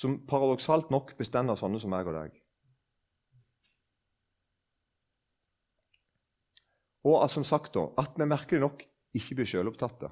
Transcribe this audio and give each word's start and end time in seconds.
som 0.00 0.20
paradoksalt 0.28 0.88
nok 0.92 1.12
av 1.18 1.58
sånne 1.60 1.80
som 1.80 1.92
meg 1.92 2.08
og 2.08 2.16
deg. 2.16 2.38
Og 7.08 7.20
at, 7.24 7.32
som 7.32 7.44
sagt 7.44 7.74
da, 7.76 7.86
at 8.00 8.16
vi 8.16 8.28
merkelig 8.28 8.60
nok 8.60 8.82
ikke 9.16 9.40
blir 9.40 9.48
selvopptatte. 9.48 10.10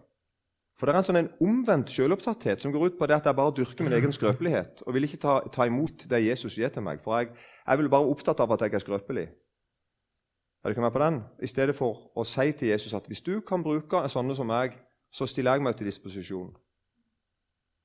For 0.78 0.86
det 0.86 0.94
er 0.94 1.00
en 1.00 1.06
sånn 1.08 1.20
en 1.20 1.32
omvendt 1.42 1.90
selvopptatthet 1.90 2.62
som 2.62 2.72
går 2.72 2.92
ut 2.92 2.98
på 3.00 3.06
det 3.10 3.16
at 3.16 3.26
jeg 3.26 3.36
bare 3.36 3.54
dyrker 3.56 3.84
min 3.84 3.96
egen 3.96 4.14
skrøpelighet 4.14 4.84
og 4.86 4.94
vil 4.94 5.08
ikke 5.08 5.20
ta, 5.24 5.40
ta 5.50 5.66
imot 5.66 6.06
det 6.10 6.22
Jesus 6.22 6.54
gir 6.54 6.70
til 6.70 6.84
meg. 6.86 7.02
For 7.02 7.18
jeg, 7.18 7.32
jeg 7.66 7.80
vil 7.80 7.90
bare 7.90 8.06
være 8.06 8.14
opptatt 8.14 8.40
av 8.44 8.54
at 8.54 8.62
jeg 8.64 8.78
er 8.78 8.84
skrøpelig. 8.84 9.26
Er 10.62 10.70
du 10.70 10.76
ikke 10.76 10.84
med 10.84 10.94
på 10.94 11.02
den? 11.02 11.18
I 11.42 11.50
stedet 11.50 11.74
for 11.78 12.08
å 12.14 12.24
si 12.26 12.52
til 12.52 12.70
Jesus 12.70 12.94
at 12.94 13.10
hvis 13.10 13.24
du 13.26 13.40
kan 13.46 13.62
bruke 13.64 14.04
sånne 14.10 14.38
som 14.38 14.48
meg, 14.50 14.78
så 15.10 15.26
stiller 15.26 15.58
jeg 15.58 15.66
meg 15.66 15.76
til 15.78 15.90
disposisjon. 15.90 16.54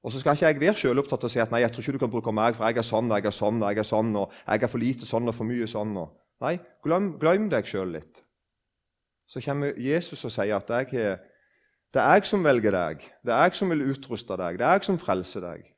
Og 0.03 0.11
så 0.11 0.19
skal 0.19 0.35
ikke 0.35 0.49
jeg 0.49 0.59
være 0.59 0.75
selvopptatt 0.75 1.23
og 1.23 1.31
si 1.31 1.39
at 1.39 1.51
nei, 1.53 1.61
jeg 1.63 1.71
tror 1.71 1.85
ikke 1.85 1.95
du 1.95 2.01
kan 2.01 2.11
bruke 2.11 2.31
meg, 2.35 2.57
for 2.57 2.67
jeg 2.67 2.81
er 2.81 2.87
sånn 2.87 3.11
jeg 3.13 3.25
er 3.29 3.35
sånn 3.35 3.61
jeg 3.63 3.79
er 3.79 3.87
sånn, 3.87 4.11
og 4.19 4.33
jeg 4.43 4.65
er 4.65 4.71
for 4.71 4.83
lite 4.83 5.07
sånn 5.07 5.31
og 5.31 5.35
for 5.37 5.47
mye 5.47 5.67
sånn. 5.69 5.93
Og. 6.01 6.09
Nei, 6.43 6.57
glem, 6.83 7.13
glem 7.21 7.47
deg 7.51 7.69
sjøl 7.69 7.95
litt. 7.95 8.23
Så 9.31 9.39
kommer 9.45 9.77
Jesus 9.79 10.25
og 10.27 10.33
sier 10.35 10.57
at 10.57 10.73
jeg, 10.75 11.19
det 11.95 12.01
er 12.01 12.17
jeg 12.17 12.27
som 12.27 12.43
velger 12.43 12.75
deg, 12.75 13.05
det 13.23 13.33
er 13.33 13.47
jeg 13.47 13.59
som 13.61 13.71
vil 13.71 13.85
utruste 13.93 14.37
deg, 14.41 14.59
det 14.59 14.67
er 14.67 14.75
jeg 14.75 14.89
som 14.89 14.99
frelser 14.99 15.45
deg. 15.47 15.69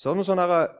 Så 0.00 0.10
er 0.10 0.16
det 0.16 0.22
noe 0.22 0.30
sånn 0.30 0.40
der, 0.40 0.72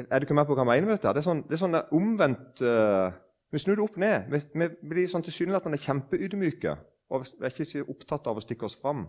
Er 0.00 0.18
du 0.18 0.24
ikke 0.24 0.34
med 0.38 0.46
på 0.48 0.54
hva 0.54 0.62
jeg 0.62 0.70
mener 0.70 0.86
med 0.86 0.96
dette? 0.96 1.12
Det 1.12 1.20
er 1.20 1.26
sånn, 1.26 1.42
det 1.44 1.56
er 1.56 1.60
sånn 1.60 1.76
omvendt 1.92 2.62
uh, 2.64 3.10
Vi 3.52 3.58
snur 3.60 3.76
det 3.76 3.82
opp 3.84 3.96
ned. 4.00 4.30
Vi, 4.30 4.38
vi 4.54 4.68
blir 4.88 5.08
sånn 5.10 5.24
tilsynelatende 5.26 5.76
kjempeydmyke 5.82 6.76
og 7.10 7.26
vi 7.26 7.46
er 7.48 7.54
ikke 7.64 7.84
opptatt 7.90 8.28
av 8.30 8.38
å 8.38 8.42
stikke 8.44 8.68
oss 8.68 8.78
fram. 8.78 9.04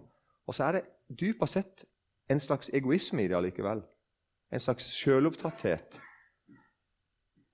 Og 0.50 0.58
så 0.58 0.66
er 0.68 0.80
det 0.80 0.84
dypest 1.22 1.58
sett 1.60 1.84
en 2.32 2.40
slags 2.40 2.70
egoisme 2.74 3.24
i 3.24 3.28
det 3.28 3.36
allikevel. 3.38 3.82
En 4.52 4.60
slags 4.60 4.88
sjølopptatthet. 4.96 6.00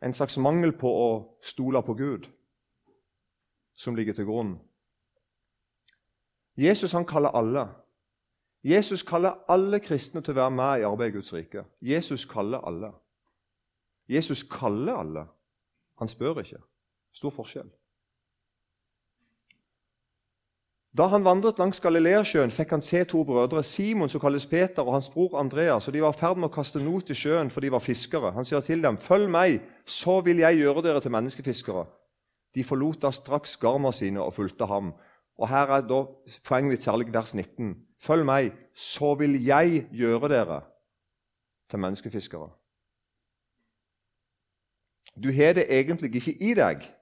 En 0.02 0.14
slags 0.14 0.38
mangel 0.38 0.76
på 0.78 0.90
å 0.90 1.10
stole 1.42 1.82
på 1.86 1.96
Gud 1.98 2.28
som 3.78 3.96
ligger 3.96 4.14
til 4.14 4.26
grunn. 4.30 4.56
Jesus 6.58 6.94
han 6.94 7.06
kaller 7.06 7.34
alle. 7.38 7.68
Jesus 8.66 9.04
kaller 9.06 9.38
alle 9.50 9.80
kristne 9.80 10.22
til 10.22 10.34
å 10.34 10.42
være 10.42 10.54
med 10.54 10.82
i 10.82 10.86
arbeidet 10.88 11.14
i 11.14 11.18
Guds 11.18 11.34
rike. 11.34 11.66
Jesus 11.82 12.26
kaller 12.26 12.66
alle. 12.66 12.92
Jesus 14.10 14.44
kaller 14.44 14.98
alle. 14.98 15.28
Han 16.02 16.10
spør 16.10 16.42
ikke. 16.42 16.62
Stor 17.14 17.34
forskjell. 17.34 17.70
Da 20.98 21.06
han 21.12 21.26
vandret 21.26 21.60
langs 21.62 21.78
Galileasjøen, 21.84 22.50
fikk 22.50 22.72
han 22.74 22.82
se 22.82 23.04
to 23.06 23.20
brødre, 23.28 23.62
Simon 23.64 24.10
som 24.10 24.22
kalles 24.22 24.48
Peter, 24.50 24.82
og 24.82 24.96
hans 24.96 25.10
bror 25.14 25.36
Andreas. 25.38 25.88
og 25.88 25.94
De 25.94 26.02
var 26.02 26.16
i 26.16 26.18
ferd 26.18 26.40
med 26.42 26.50
å 26.50 26.54
kaste 26.56 26.82
not 26.82 27.12
i 27.14 27.18
sjøen, 27.18 27.52
for 27.54 27.62
de 27.62 27.70
var 27.72 27.84
fiskere. 27.86 28.32
Han 28.34 28.46
sier 28.46 28.62
til 28.66 28.82
dem, 28.82 28.98
'Følg 28.98 29.30
meg, 29.30 29.62
så 29.86 30.22
vil 30.22 30.38
jeg 30.38 30.58
gjøre 30.58 30.82
dere 30.82 31.02
til 31.02 31.12
menneskefiskere.' 31.12 31.86
De 32.56 32.64
forlot 32.64 33.02
da 33.02 33.12
straks 33.12 33.58
garna 33.58 33.92
sine 33.92 34.22
og 34.22 34.34
fulgte 34.34 34.66
ham. 34.66 34.94
Og 35.38 35.50
Her 35.50 35.68
er 35.68 35.82
da 35.82 36.06
poenget 36.44 36.70
mitt 36.70 36.84
særlig 36.84 37.14
vers 37.14 37.36
19. 37.36 37.76
'Følg 38.02 38.26
meg, 38.26 38.52
så 38.76 39.16
vil 39.16 39.46
jeg 39.46 39.88
gjøre 39.92 40.30
dere 40.30 40.62
til 41.70 41.80
menneskefiskere.' 41.80 42.50
Du 45.24 45.32
har 45.32 45.54
det 45.54 45.66
egentlig 45.70 46.16
ikke 46.16 46.42
i 46.42 46.54
deg, 46.54 46.94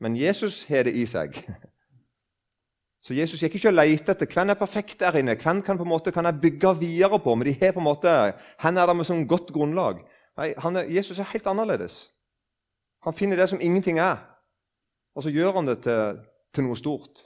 men 0.00 0.16
Jesus 0.16 0.64
har 0.64 0.82
det 0.82 0.94
i 0.94 1.06
seg. 1.06 1.32
Så 3.08 3.14
Jesus 3.16 3.40
gikk 3.40 3.54
ikke 3.56 3.70
og 3.70 3.78
lette 3.78 4.12
etter 4.12 4.28
hvem 4.28 4.50
er 4.52 4.58
perfekt 4.60 4.98
der 5.00 5.16
inne, 5.16 5.32
hvem 5.40 5.62
kan, 5.64 5.78
på 5.80 5.84
en 5.86 5.88
måte, 5.88 6.12
kan 6.12 6.26
jeg 6.28 6.40
bygge 6.42 6.74
videre 6.82 7.16
på. 7.24 7.32
Men 7.34 7.46
de 7.48 7.54
har 7.56 7.70
på 7.72 7.80
en 7.80 7.86
måte, 7.86 8.10
han 8.60 8.76
er 8.76 8.84
der 8.84 8.98
med 8.98 9.08
sånn 9.08 9.22
godt 9.30 9.48
grunnlag. 9.54 10.02
Nei, 10.36 10.50
er, 10.52 10.90
Jesus 10.92 11.16
er 11.16 11.30
helt 11.30 11.48
annerledes. 11.48 11.96
Han 13.08 13.16
finner 13.16 13.40
det 13.40 13.46
som 13.48 13.62
ingenting 13.64 13.96
er, 14.02 14.20
og 15.16 15.24
så 15.24 15.32
gjør 15.32 15.56
han 15.56 15.70
det 15.70 15.78
til, 15.86 16.20
til 16.52 16.68
noe 16.68 16.76
stort. 16.76 17.22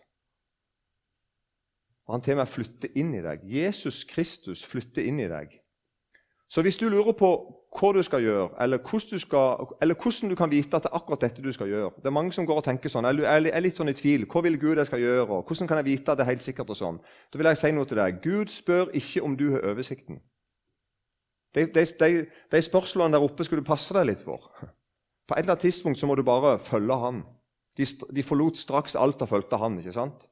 Og 2.07 2.15
han 2.15 2.23
til 2.23 2.37
og 2.37 2.45
med 2.45 2.53
flytter 2.55 2.95
inn 3.03 3.11
i 3.19 3.25
deg. 3.27 3.43
Jesus 3.43 4.05
Kristus 4.07 4.63
flytter 4.63 5.03
inn 5.03 5.19
i 5.19 5.27
deg. 5.35 5.59
Så 6.47 6.63
hvis 6.63 6.79
du 6.79 6.87
lurer 6.87 7.19
på 7.19 7.33
hva 7.73 7.93
du 7.97 8.03
skal 8.05 8.21
gjøre, 8.21 8.49
eller 8.61 8.79
hvordan 8.85 9.11
du, 9.11 9.19
skal, 9.19 9.69
eller 9.81 9.97
hvordan 9.97 10.31
du 10.31 10.37
kan 10.37 10.51
vite 10.51 10.77
at 10.77 10.85
det 10.85 10.91
er 10.91 10.97
akkurat 10.99 11.23
dette 11.25 11.43
du 11.43 11.53
skal 11.53 11.71
gjøre 11.71 11.91
Det 12.03 12.11
er 12.11 12.15
mange 12.15 12.33
som 12.33 12.47
går 12.47 12.61
og 12.61 12.65
tenker 12.65 12.93
sånn, 12.93 13.09
jeg 13.09 13.49
er 13.49 13.65
litt 13.65 13.79
sånn 13.81 13.89
i 13.89 13.97
tvil. 13.97 14.27
Hva 14.29 14.43
vil 14.45 14.59
Gud 14.61 14.77
jeg 14.77 14.91
skal 14.91 15.01
gjøre? 15.01 15.29
og 15.29 15.47
Hvordan 15.49 15.69
kan 15.69 15.81
jeg 15.81 15.87
vite 15.87 16.13
at 16.13 16.19
det 16.19 16.27
er 16.27 16.33
helt 16.35 16.45
sikkert? 16.45 16.71
og 16.71 16.77
sånn? 16.77 17.01
Da 17.33 17.41
vil 17.41 17.49
jeg 17.49 17.61
si 17.63 17.73
noe 17.73 17.89
til 17.89 18.01
deg. 18.03 18.21
Gud 18.25 18.53
spør 18.53 18.93
ikke 18.93 19.25
om 19.25 19.37
du 19.41 19.47
har 19.55 19.65
oversikten. 19.73 20.21
De, 21.55 21.67
de, 21.67 21.87
de, 22.01 22.27
de 22.53 22.63
spørsmålene 22.63 23.17
der 23.17 23.25
oppe 23.25 23.45
skulle 23.45 23.65
du 23.65 23.69
passe 23.69 23.95
deg 23.97 24.07
litt 24.09 24.25
for. 24.25 24.53
På 25.29 25.37
et 25.37 25.45
eller 25.45 25.55
annet 25.55 25.65
tidspunkt 25.65 26.01
så 26.01 26.09
må 26.09 26.17
du 26.17 26.25
bare 26.29 26.59
følge 26.61 26.99
han. 27.01 27.25
De, 27.77 27.89
de 27.89 28.23
forlot 28.23 28.61
straks 28.61 28.97
alt 29.01 29.23
og 29.25 29.33
fulgte 29.33 29.57
han. 29.57 29.79
ikke 29.81 29.97
sant? 29.97 30.29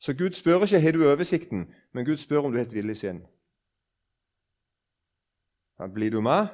Så 0.00 0.12
Gud 0.16 0.36
spør 0.36 0.64
ikke 0.64 0.80
har 0.80 0.96
du 0.96 1.04
oversikten, 1.08 1.68
men 1.92 2.04
Gud 2.04 2.16
spør 2.16 2.44
om 2.48 2.52
du 2.52 2.58
har 2.58 2.68
et 2.68 2.76
villig 2.76 2.96
sinn. 2.96 3.24
Blir 5.88 6.10
du 6.10 6.20
med? 6.20 6.48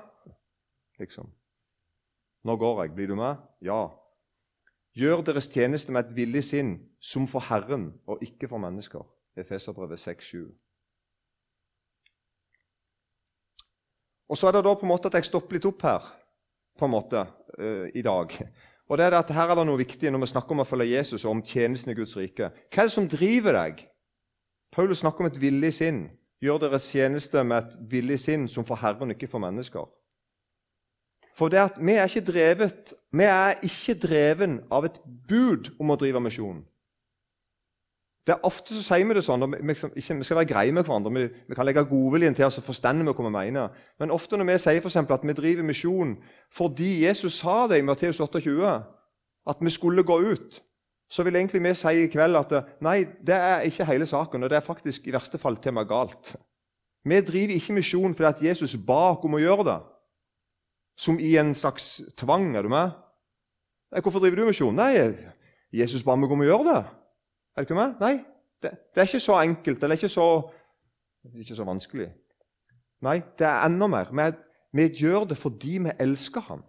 Liksom. 0.99 1.31
Nå 2.45 2.57
går 2.57 2.83
jeg. 2.83 2.95
Blir 2.95 3.11
du 3.11 3.17
med? 3.19 3.43
Ja. 3.61 3.89
Gjør 4.97 5.25
deres 5.27 5.51
tjeneste 5.53 5.93
med 5.93 6.07
et 6.07 6.15
villig 6.17 6.45
sinn, 6.45 6.77
som 7.01 7.27
for 7.29 7.45
Herren 7.45 7.91
og 8.07 8.23
ikke 8.23 8.49
for 8.49 8.63
mennesker. 8.63 9.03
Efeserbrevet 9.37 10.01
6-7. 10.01 10.47
Og 14.29 14.39
Så 14.39 14.49
er 14.49 14.57
det 14.57 14.65
da 14.65 14.75
på 14.75 14.87
en 14.87 14.91
måte 14.91 15.11
at 15.11 15.19
jeg 15.19 15.29
stopper 15.29 15.57
litt 15.59 15.69
opp 15.69 15.83
her 15.87 16.07
på 16.79 16.87
en 16.87 16.91
måte 16.95 17.27
uh, 17.59 17.87
i 17.95 18.03
dag. 18.03 18.33
Og 18.89 18.99
det 18.99 19.07
er 19.07 19.19
at 19.19 19.31
Her 19.31 19.51
er 19.51 19.59
det 19.59 19.67
noe 19.67 19.81
viktig 19.81 20.11
når 20.11 20.25
vi 20.25 20.31
snakker 20.33 20.55
om 20.55 20.63
å 20.63 20.69
følge 20.69 20.97
Jesus 20.97 21.25
og 21.25 21.37
om 21.37 21.43
tjenesten 21.43 21.93
i 21.93 21.99
Guds 21.99 22.17
rike. 22.19 22.51
Hva 22.71 22.83
er 22.83 22.91
det 22.91 22.95
som 22.95 23.09
driver 23.11 23.59
deg? 23.59 23.85
Paulus 24.73 25.03
snakker 25.03 25.25
om 25.25 25.31
et 25.31 25.41
villig 25.41 25.73
sinn. 25.75 26.07
Gjør 26.43 26.59
deres 26.67 26.91
tjeneste 26.93 27.45
med 27.45 27.57
et 27.57 27.77
villig 27.91 28.19
sinn, 28.21 28.49
som 28.49 28.65
for 28.65 28.77
Herren, 28.77 29.11
ikke 29.11 29.29
for 29.31 29.41
mennesker. 29.41 29.87
For 31.37 31.53
det 31.53 31.61
at 31.61 31.77
vi 31.81 31.93
er 31.93 32.09
ikke 32.09 32.25
drevet 32.33 32.95
vi 33.13 33.25
er 33.25 33.61
ikke 33.65 33.95
dreven 34.01 34.61
av 34.73 34.85
et 34.89 35.01
bud 35.29 35.73
om 35.81 35.93
å 35.93 35.97
drive 36.01 36.21
misjon. 36.21 36.65
Det 38.27 38.35
er 38.35 38.47
Ofte 38.49 38.75
så 38.75 38.83
sier 38.83 39.07
vi 39.07 39.15
det 39.15 39.23
sånn, 39.23 39.45
vi, 39.53 39.61
liksom 39.71 39.93
ikke, 39.95 40.17
vi 40.19 40.27
skal 40.27 40.41
være 40.41 40.51
greie 40.51 40.73
med 40.75 40.83
hverandre. 40.85 41.13
Vi, 41.15 41.27
vi 41.47 41.55
kan 41.55 41.67
legge 41.69 41.85
godviljen 41.87 42.35
til 42.35 42.49
oss 42.49 42.59
og 42.59 42.67
forstå 42.67 42.93
hva 43.05 43.15
vi 43.15 43.33
mener. 43.37 43.77
Men 44.01 44.11
ofte 44.11 44.37
når 44.37 44.49
vi 44.51 44.57
sier 44.65 44.83
for 44.83 45.15
at 45.15 45.27
vi 45.29 45.37
driver 45.37 45.63
misjon 45.63 46.17
fordi 46.51 47.05
Jesus 47.05 47.39
sa 47.39 47.67
det 47.71 47.79
i 47.79 47.87
Matteus 47.87 48.19
28, 48.19 48.73
at 49.47 49.63
vi 49.63 49.71
skulle 49.71 50.03
gå 50.03 50.19
ut, 50.33 50.59
så 51.09 51.23
vil 51.23 51.37
egentlig 51.39 51.63
vi 51.63 51.75
si 51.79 51.93
i 52.03 52.11
kveld 52.11 52.39
at 52.39 52.53
nei, 52.83 53.05
det 53.23 53.35
er 53.35 53.67
ikke 53.67 53.87
hele 53.87 54.07
saken, 54.07 54.43
og 54.43 54.51
det 54.51 54.59
er 54.59 54.67
faktisk 54.67 55.07
i 55.07 55.15
verste 55.15 55.39
fall 55.39 55.59
til 55.63 55.75
meg 55.77 55.89
galt. 55.91 56.35
Vi 57.07 57.21
driver 57.23 57.55
ikke 57.55 57.77
misjon 57.77 58.15
fordi 58.15 58.29
at 58.29 58.43
Jesus 58.49 58.75
ba 58.87 59.15
om 59.15 59.37
å 59.39 59.43
gjøre 59.43 59.67
det, 59.69 59.79
som 60.99 61.21
i 61.23 61.37
en 61.39 61.55
slags 61.55 62.01
tvang. 62.19 62.57
Er 62.57 62.67
du 62.67 62.73
med? 62.73 62.91
Hvorfor 64.03 64.19
driver 64.19 64.43
du 64.43 64.49
misjon? 64.49 64.75
Nei, 64.75 65.15
Jesus 65.71 66.03
ba 66.03 66.17
meg 66.19 66.33
om 66.33 66.43
å 66.43 66.49
gjøre 66.49 66.67
det. 66.73 66.81
Er 67.55 67.63
du 67.63 67.69
ikke 67.69 67.79
med? 67.79 67.95
Nei, 68.03 68.15
det, 68.63 68.75
det 68.91 69.03
er 69.03 69.11
ikke 69.11 69.23
så 69.23 69.39
enkelt 69.39 69.85
eller 69.85 70.01
ikke 70.01 70.11
så, 70.11 70.27
ikke 71.31 71.59
så 71.59 71.67
vanskelig. 71.69 72.09
Nei, 73.07 73.21
det 73.39 73.47
er 73.47 73.69
enda 73.69 73.87
mer. 73.93 74.11
Vi, 74.11 74.27
vi 74.81 74.89
gjør 75.05 75.29
det 75.31 75.39
fordi 75.39 75.79
vi 75.87 75.95
elsker 76.03 76.49
ham. 76.49 76.65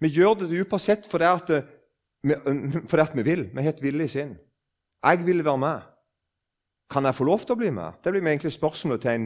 Vi 0.00 0.08
gjør 0.14 0.40
det 0.40 0.50
dypest 0.50 0.88
sett 0.88 1.10
fordi 1.10 1.28
at 1.28 1.52
fordi 2.90 3.02
at 3.02 3.16
vi 3.16 3.22
vil. 3.22 3.48
Vi 3.54 3.62
har 3.62 3.74
et 3.74 3.82
villig 3.82 4.10
sinn. 4.10 4.36
Jeg 5.04 5.26
vil 5.26 5.44
være 5.44 5.58
med. 5.58 5.80
Kan 6.90 7.04
jeg 7.04 7.14
få 7.14 7.24
lov 7.24 7.42
til 7.44 7.56
å 7.56 7.60
bli 7.60 7.72
med? 7.74 7.98
Det 8.04 8.12
blir 8.12 8.24
egentlig 8.24 8.52
spørsmålet 8.52 9.02
til 9.02 9.10
en, 9.10 9.24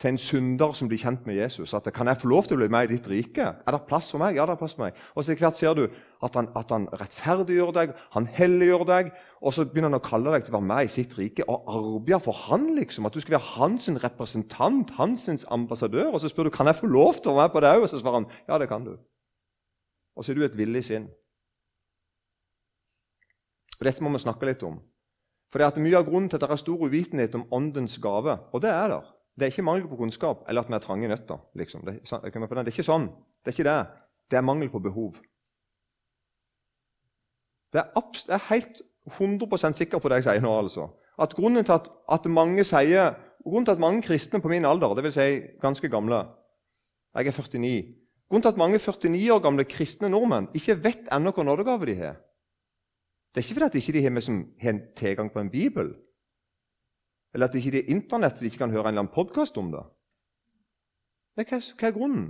til 0.00 0.12
en 0.12 0.20
synder 0.20 0.74
som 0.76 0.88
blir 0.88 1.00
kjent 1.00 1.26
med 1.26 1.38
Jesus. 1.40 1.72
At, 1.74 1.88
kan 1.94 2.06
jeg 2.06 2.20
få 2.20 2.28
lov 2.30 2.46
til 2.46 2.56
å 2.56 2.60
bli 2.60 2.68
med 2.72 2.86
i 2.86 2.94
ditt 2.94 3.08
rike? 3.10 3.46
Er 3.66 3.74
det 3.74 3.80
plass 3.88 4.10
for 4.12 4.22
meg? 4.22 4.36
Ja, 4.36 4.46
det 4.46 4.54
er 4.54 4.60
plass 4.60 4.76
for 4.76 4.86
meg. 4.86 5.00
Og 5.16 5.24
så 5.24 5.36
hvert 5.36 5.58
ser 5.58 5.74
du 5.74 5.86
at 6.24 6.36
han, 6.36 6.50
at 6.56 6.72
han 6.72 6.86
rettferdiggjør 7.00 7.72
deg, 7.74 7.94
han 8.14 8.28
helliggjør 8.38 8.84
deg, 8.88 9.12
og 9.40 9.54
så 9.54 9.66
begynner 9.66 9.90
han 9.92 10.00
å 10.00 10.08
kalle 10.08 10.34
deg 10.36 10.46
til 10.46 10.54
å 10.54 10.58
være 10.58 10.70
med 10.70 10.88
i 10.88 10.92
sitt 10.92 11.16
rike 11.18 11.46
og 11.48 11.68
arbeide 11.74 12.22
for 12.24 12.44
han, 12.46 12.70
liksom. 12.78 13.08
At 13.08 13.16
du 13.16 13.24
skal 13.24 13.38
være 13.38 13.54
hans 13.56 13.88
representant, 14.04 14.92
hans 15.00 15.46
ambassadør. 15.48 16.12
Og 16.12 16.22
så 16.22 16.32
spør 16.32 16.48
du 16.48 16.54
kan 16.54 16.70
jeg 16.70 16.80
få 16.80 16.92
lov 16.92 17.22
til 17.22 17.32
å 17.32 17.38
være 17.40 17.48
med 17.48 17.56
på 17.56 17.64
det 17.64 17.72
òg, 17.76 17.86
og 17.86 17.92
så 17.92 18.02
svarer 18.02 18.22
han 18.22 18.30
ja, 18.48 18.60
det 18.60 18.70
kan 18.70 18.84
du. 18.86 18.94
Og 20.16 20.24
så 20.24 20.32
er 20.32 20.38
du 20.38 20.46
et 20.46 20.60
villig 20.60 20.84
sinn. 20.86 21.08
Og 23.78 23.86
Dette 23.86 24.02
må 24.02 24.10
vi 24.14 24.22
snakke 24.22 24.48
litt 24.48 24.62
om. 24.66 24.80
For 25.52 25.60
det 25.62 25.68
er 25.68 25.84
Mye 25.84 26.00
av 26.00 26.08
grunnen 26.08 26.28
til 26.28 26.36
at 26.36 26.44
det 26.44 26.50
er 26.50 26.60
stor 26.60 26.82
uvitenhet 26.84 27.34
om 27.38 27.46
Åndens 27.54 27.96
gave, 28.02 28.34
og 28.52 28.62
det 28.62 28.70
er 28.70 28.92
der. 28.92 29.14
Det 29.38 29.46
er 29.46 29.52
ikke 29.52 29.62
mangel 29.62 29.88
på 29.88 29.96
kunnskap 30.00 30.42
eller 30.48 30.64
at 30.64 30.68
vi 30.68 30.74
er 30.74 30.82
trange 30.82 31.08
nøtter. 31.08 31.38
Liksom. 31.54 31.84
Det, 31.86 32.00
det, 32.02 32.58
er 32.58 32.70
ikke 32.72 32.82
sånn. 32.82 33.06
Det 33.44 33.52
er 33.52 33.56
ikke 33.56 33.68
det. 33.68 33.78
Det 34.30 34.38
er 34.38 34.44
mangel 34.44 34.70
på 34.72 34.82
behov. 34.82 35.20
Det 37.72 37.84
er, 37.84 37.92
jeg 38.26 38.34
er 38.34 38.48
helt 38.48 38.82
100% 39.14 39.78
sikker 39.78 40.02
på 40.02 40.10
det 40.10 40.20
jeg 40.20 40.26
sier 40.26 40.42
nå. 40.42 40.52
altså. 40.58 40.88
At 41.18 41.36
Grunnen 41.38 41.64
til 41.64 41.76
at, 41.76 41.86
at 42.10 42.26
mange 42.26 42.64
sier, 42.66 43.14
grunnen 43.44 43.68
til 43.68 43.76
at 43.76 43.82
mange 43.82 44.02
kristne 44.02 44.40
på 44.42 44.50
min 44.50 44.66
alder, 44.66 44.96
dvs. 44.98 45.14
Si 45.14 45.40
ganske 45.62 45.88
gamle, 45.88 46.26
Jeg 47.14 47.26
er 47.26 47.32
49. 47.32 47.94
Grunnen 48.28 48.42
til 48.42 48.48
at 48.48 48.56
mange 48.56 48.78
49 48.78 49.32
år 49.32 49.38
gamle 49.40 49.64
kristne 49.64 50.08
nordmenn 50.08 50.50
ikke 50.54 50.76
vet 50.84 51.08
ennå 51.12 51.30
hvor 51.32 51.42
nådegave 51.42 51.86
de 51.86 51.94
har, 51.96 52.18
det 53.34 53.40
er 53.40 53.46
ikke 53.46 53.58
fordi 53.58 53.68
at 53.68 53.76
de 53.76 53.78
ikke 53.78 54.02
har, 54.02 54.42
har 54.62 54.80
tilgang 54.96 55.32
på 55.32 55.40
en 55.40 55.50
bibel, 55.50 55.94
eller 57.34 57.46
at 57.46 57.52
de 57.52 57.60
ikke 57.60 57.76
har 57.76 57.94
Internett 57.94 58.38
så 58.38 58.44
de 58.44 58.50
ikke 58.50 58.64
kan 58.64 58.70
høre 58.70 58.88
en 58.88 58.94
eller 58.94 59.04
annen 59.04 59.14
podkast 59.14 59.58
om 59.60 59.72
det. 59.72 59.84
Nei, 61.36 61.44
hva, 61.46 61.60
hva 61.60 61.88
er 61.88 61.94
grunnen? 61.94 62.28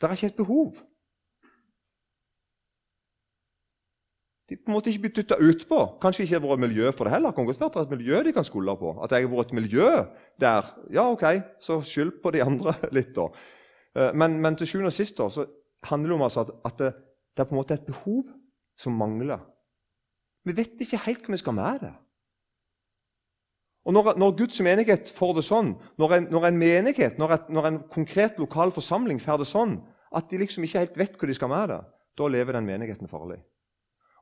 Det 0.00 0.08
er 0.08 0.16
ikke 0.16 0.30
et 0.32 0.36
behov. 0.38 0.76
De 4.48 4.56
på 4.60 4.68
en 4.68 4.74
måte 4.76 4.90
ikke 4.92 5.06
blitt 5.06 5.18
dytta 5.22 5.38
utpå. 5.40 5.78
Kanskje 6.02 6.26
ikke 6.26 6.42
vært 6.44 6.62
miljø 6.66 6.90
for 6.92 7.08
det 7.08 7.14
heller. 7.14 7.32
Kan 7.32 7.46
godt 7.48 7.60
være 7.60 7.72
det 7.72 7.80
er 7.80 7.86
et 7.86 7.94
miljø 7.94 8.22
de 8.26 8.32
kan 8.36 8.44
skulde 8.44 8.74
på. 8.76 8.92
At 9.04 9.12
jeg 9.12 9.24
har 9.24 9.32
vært 9.32 9.52
et 9.52 9.56
miljø 9.56 9.88
der. 10.40 10.68
Ja, 10.92 11.06
ok, 11.08 11.24
så 11.64 11.80
skyld 11.80 12.18
på 12.22 12.32
de 12.34 12.42
andre 12.44 12.74
litt, 12.96 13.14
da. 13.16 13.30
Eh, 13.96 14.12
men, 14.12 14.36
men 14.44 14.58
til 14.60 14.68
sjuende 14.68 14.92
og 14.92 14.96
sist 14.96 15.20
handler 15.88 16.12
det 16.12 16.18
om 16.18 16.26
altså 16.26 16.44
at, 16.44 16.52
at 16.64 16.78
det, 16.78 16.92
det, 17.36 17.40
er 17.40 17.48
på 17.48 17.56
en 17.56 17.60
måte 17.62 17.78
et 17.78 17.88
behov 17.88 18.24
som 18.76 18.92
mangler. 19.00 19.40
Vi 20.44 20.56
vet 20.56 20.80
ikke 20.84 21.00
helt 21.06 21.24
hva 21.24 21.34
vi 21.34 21.40
skal 21.40 21.56
med 21.56 21.86
det. 21.86 21.94
Og 23.84 23.92
når, 23.92 24.14
når 24.16 24.36
Guds 24.38 24.60
menighet 24.64 25.10
får 25.12 25.34
det 25.38 25.44
sånn, 25.44 25.74
når 26.00 26.14
en, 26.16 26.28
når 26.32 26.46
en 26.48 26.60
menighet, 26.60 27.18
når, 27.20 27.34
et, 27.36 27.50
når, 27.52 27.66
en 27.68 27.80
konkret 27.92 28.38
lokal 28.40 28.72
forsamling 28.72 29.20
får 29.20 29.42
det 29.42 29.48
sånn 29.50 29.74
at 30.14 30.30
de 30.30 30.40
liksom 30.40 30.64
ikke 30.64 30.86
helt 30.86 30.96
vet 30.96 31.18
hva 31.20 31.28
de 31.28 31.36
skal 31.36 31.52
med 31.52 31.68
det, 31.72 31.80
da 32.16 32.30
lever 32.30 32.56
den 32.56 32.68
menigheten 32.68 33.10
farlig. 33.10 33.42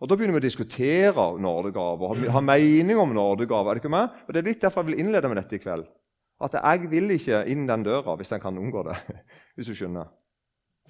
Og 0.02 0.10
Da 0.10 0.16
begynner 0.18 0.34
vi 0.34 0.42
å 0.42 0.48
diskutere 0.48 1.24
nådegave 1.38 2.08
og 2.08 2.22
ha 2.34 2.40
mening 2.42 2.98
om 2.98 3.12
nådegave. 3.14 3.70
Er 3.70 3.78
det 3.78 3.84
ikke 3.84 3.92
meg? 3.94 4.16
Og 4.26 4.34
Det 4.34 4.40
er 4.40 4.48
litt 4.48 4.64
derfor 4.64 4.82
jeg 4.82 4.90
vil 4.90 5.02
innlede 5.04 5.28
med 5.30 5.38
dette 5.38 5.54
i 5.54 5.62
kveld. 5.62 5.86
At 6.42 6.56
jeg 6.58 6.90
vil 6.90 7.14
ikke 7.14 7.44
inn 7.52 7.68
den 7.68 7.84
døra 7.86 8.16
hvis 8.18 8.34
en 8.34 8.42
kan 8.42 8.58
unngå 8.58 8.82
det. 8.88 8.96
hvis 9.54 9.70
du 9.70 9.76
skjønner. 9.78 10.10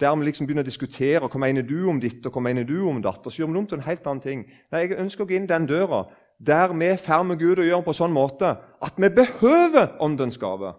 Der 0.01 0.15
vi 0.15 0.25
liksom 0.25 0.47
begynner 0.47 0.65
å 0.65 0.71
diskutere 0.71 1.27
hva 1.29 1.39
mener 1.39 1.65
du 1.65 1.85
om 1.89 1.99
ditt 2.01 2.25
og 2.25 2.33
hva 2.33 2.41
mener 2.41 2.65
du 2.65 2.79
om 2.89 3.01
datt. 3.01 3.21
Og 3.25 3.31
så 3.31 3.43
gjør 3.43 3.51
vi 3.51 3.59
om 3.59 3.67
til 3.69 3.77
en 3.77 3.87
helt 3.87 4.07
annen 4.07 4.23
ting. 4.23 4.45
Nei, 4.71 4.87
Jeg 4.87 4.99
ønsker 4.99 5.23
å 5.23 5.29
gå 5.29 5.37
inn 5.37 5.49
den 5.49 5.67
døra 5.69 6.07
der 6.43 6.73
vi 6.73 6.85
er 6.89 7.23
med 7.23 7.39
Gud 7.39 7.59
og 7.59 7.65
gjør 7.65 7.83
på 7.85 7.93
en 7.93 7.99
sånn 8.01 8.15
måte 8.15 8.57
at 8.81 8.97
vi 8.97 9.09
behøver 9.09 9.95
Åndens 10.01 10.37
gave. 10.37 10.73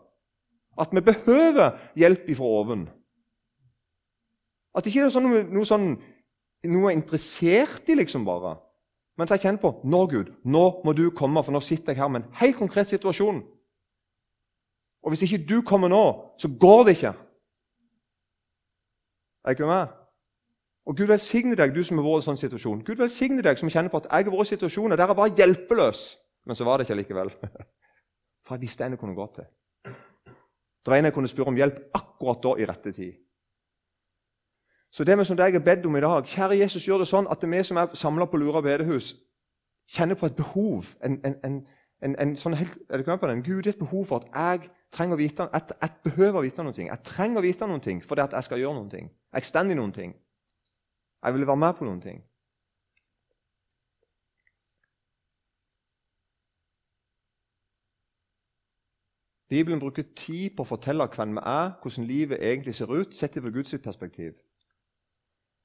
At 0.76 0.90
vi 0.92 1.00
behøver 1.00 1.78
hjelp 1.94 2.28
ifra 2.28 2.44
oven. 2.44 2.88
At 4.74 4.86
ikke 4.86 5.00
det 5.00 5.06
er 5.06 5.14
sånn, 5.14 5.30
noe 5.54 5.64
sånn 5.64 5.94
noe 6.68 6.90
er 6.90 6.96
interessert 6.96 7.88
i, 7.88 7.96
liksom 7.98 8.24
bare. 8.26 8.56
Men 9.18 9.30
ta 9.30 9.38
kjenn 9.38 9.60
på 9.62 9.70
nå, 9.86 10.00
Gud, 10.10 10.32
nå 10.42 10.64
må 10.84 10.94
du 10.96 11.06
komme, 11.14 11.42
for 11.44 11.54
nå 11.54 11.60
sitter 11.62 11.92
jeg 11.94 12.02
her 12.02 12.10
med 12.10 12.24
en 12.24 12.38
helt 12.40 12.58
konkret 12.58 12.90
situasjon. 12.90 13.42
Og 15.04 15.12
hvis 15.12 15.26
ikke 15.26 15.44
du 15.46 15.58
kommer 15.66 15.92
nå, 15.92 16.02
så 16.40 16.48
går 16.48 16.86
det 16.86 16.96
ikke. 16.96 17.12
Er 19.44 19.50
ikke 19.50 19.66
med? 19.66 19.86
Og 20.86 20.96
Gud 20.96 21.06
velsigne 21.06 21.56
deg, 21.56 21.74
du 21.74 21.84
som 21.84 21.98
har 21.98 22.04
vært 22.04 22.24
i 22.24 22.26
sånn 22.28 22.40
situasjon. 22.40 22.84
Gud 22.84 23.00
velsigne 23.00 23.42
deg 23.42 23.58
som 23.60 23.70
kjenner 23.72 23.92
på 23.92 24.02
at 24.02 24.08
jeg 24.10 24.26
har 24.26 24.36
vært 24.36 24.50
i 24.50 24.54
situasjoner 24.54 25.00
der 25.00 25.12
jeg 25.12 25.16
var 25.16 25.36
hjelpeløs. 25.38 26.02
Men 26.46 26.56
så 26.56 26.64
var 26.64 26.78
det 26.78 26.86
ikke 26.86 26.98
likevel. 27.00 27.30
For 28.44 28.56
jeg 28.56 28.66
visste 28.66 28.84
en 28.84 28.96
jeg 28.96 29.00
kunne 29.00 29.16
gå 29.16 29.26
til. 29.34 29.46
Det 29.84 30.92
var 30.92 30.98
en 30.98 31.08
jeg 31.08 31.16
kunne 31.16 31.28
spørre 31.28 31.54
om 31.54 31.56
hjelp 31.56 31.78
akkurat 31.96 32.42
da 32.44 32.56
i 32.60 32.66
rette 32.68 32.92
tid. 32.92 33.12
Så 34.92 35.04
det 35.04 35.16
med 35.18 35.24
som 35.24 35.38
jeg 35.38 35.52
har 35.52 35.60
bedt 35.60 35.86
om 35.86 35.96
i 35.96 36.00
dag 36.00 36.26
Kjære 36.26 36.58
Jesus, 36.58 36.84
gjør 36.86 36.98
det 37.02 37.08
sånn 37.08 37.26
at 37.30 37.40
det 37.40 37.50
vi 37.50 37.62
som 37.64 37.76
er 37.76 37.94
samla 37.98 38.28
på 38.30 38.36
Lura 38.36 38.60
bedehus, 38.62 39.14
kjenner 39.90 40.14
på 40.14 40.26
et 40.26 40.36
behov 40.36 40.92
en, 41.04 41.18
en, 41.24 41.66
en, 42.02 42.16
en 42.20 42.36
sånn 42.36 42.54
helt, 42.54 42.76
er 42.90 43.00
det 43.00 43.20
på 43.20 43.26
den? 43.26 43.42
Gud, 43.42 43.66
et 43.66 43.78
behov 43.78 44.06
for 44.06 44.22
at 44.22 44.28
jeg 44.34 44.70
trenger 44.94 45.16
å 45.16 45.20
vite, 45.20 45.46
jeg, 45.52 45.74
jeg 45.80 45.96
behøver 46.04 46.38
å 46.38 46.44
vite 46.44 46.66
noe. 46.66 46.76
Jeg 46.86 47.02
trenger 47.06 47.40
å 47.40 47.44
vite 47.44 47.68
noe 47.70 47.96
fordi 48.04 48.24
at 48.24 48.36
jeg 48.38 48.46
skal 48.48 48.62
gjøre 48.62 48.78
noe. 48.78 49.02
Jeg 49.34 49.50
står 49.50 49.72
i 49.72 49.78
noen 49.78 49.92
ting. 49.96 50.14
Jeg 51.24 51.34
vil 51.34 51.46
være 51.48 51.62
med 51.64 51.76
på 51.80 51.96
ting. 52.04 52.22
Bibelen 59.48 59.78
bruker 59.78 60.06
tid 60.16 60.56
på 60.56 60.64
å 60.64 60.66
fortelle 60.66 61.04
hvem 61.06 61.36
vi 61.36 61.42
er, 61.46 61.74
hvordan 61.82 62.08
livet 62.08 62.40
egentlig 62.42 62.74
ser 62.74 62.90
ut, 62.90 63.14
sett 63.14 63.36
fra 63.38 63.52
Guds 63.52 63.76
perspektiv 63.84 64.32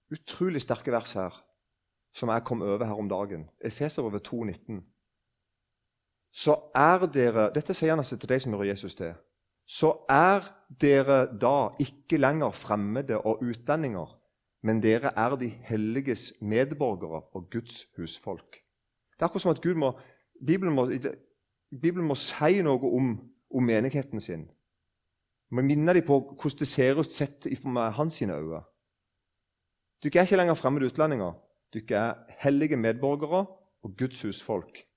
utrolig 0.09 0.61
sterke 0.61 0.91
vers 0.91 1.13
her 1.17 1.35
som 2.15 2.31
jeg 2.33 2.43
kom 2.45 2.61
over 2.61 2.85
her 2.85 2.97
om 2.97 3.09
dagen. 3.09 3.49
Efeserbrevet 3.61 4.27
2,19. 4.27 4.81
Så 6.31 6.55
er 6.75 7.05
dere 7.09 7.49
Dette 7.55 7.73
sier 7.73 7.93
han 7.93 8.01
altså 8.03 8.17
til 8.17 8.29
deg 8.29 8.41
som 8.41 8.53
hører 8.53 8.71
Jesus 8.71 8.95
til. 8.95 9.13
Så 9.69 9.91
er 10.09 10.45
dere 10.81 11.27
da 11.41 11.69
ikke 11.81 12.17
lenger 12.17 12.51
fremmede 12.51 13.19
og 13.21 13.43
utlendinger, 13.45 14.15
men 14.65 14.81
dere 14.81 15.11
er 15.15 15.35
de 15.37 15.49
helliges 15.49 16.33
medborgere 16.41 17.21
og 17.33 17.49
Guds 17.51 17.85
husfolk. 17.97 18.61
Det 19.13 19.21
er 19.21 19.25
akkurat 19.25 19.41
som 19.41 19.51
at 19.51 19.77
må, 19.77 19.91
Bibelen, 20.45 20.73
må, 20.73 20.89
Bibelen 21.81 22.07
må 22.07 22.15
si 22.15 22.61
noe 22.61 22.91
om, 22.97 23.13
om 23.51 23.63
menigheten 23.63 24.21
sin. 24.21 24.47
Må 25.51 25.61
minne 25.61 25.93
dem 25.93 26.05
på 26.05 26.19
hvordan 26.33 26.59
det 26.59 26.67
ser 26.67 26.99
ut 26.99 27.11
sett 27.11 27.45
med 27.65 27.91
hans 27.91 28.21
øyne. 28.21 28.63
Dere 30.03 30.19
er 30.19 30.21
ikke 30.21 30.37
lenger 30.37 30.53
fremmede 30.53 30.85
utlendinger. 30.85 31.33
Dere 31.73 31.97
er 31.97 32.13
hellige 32.39 32.77
medborgere 32.77 33.45
og 33.83 33.97
Guds 33.97 34.21
husfolk. 34.21 34.88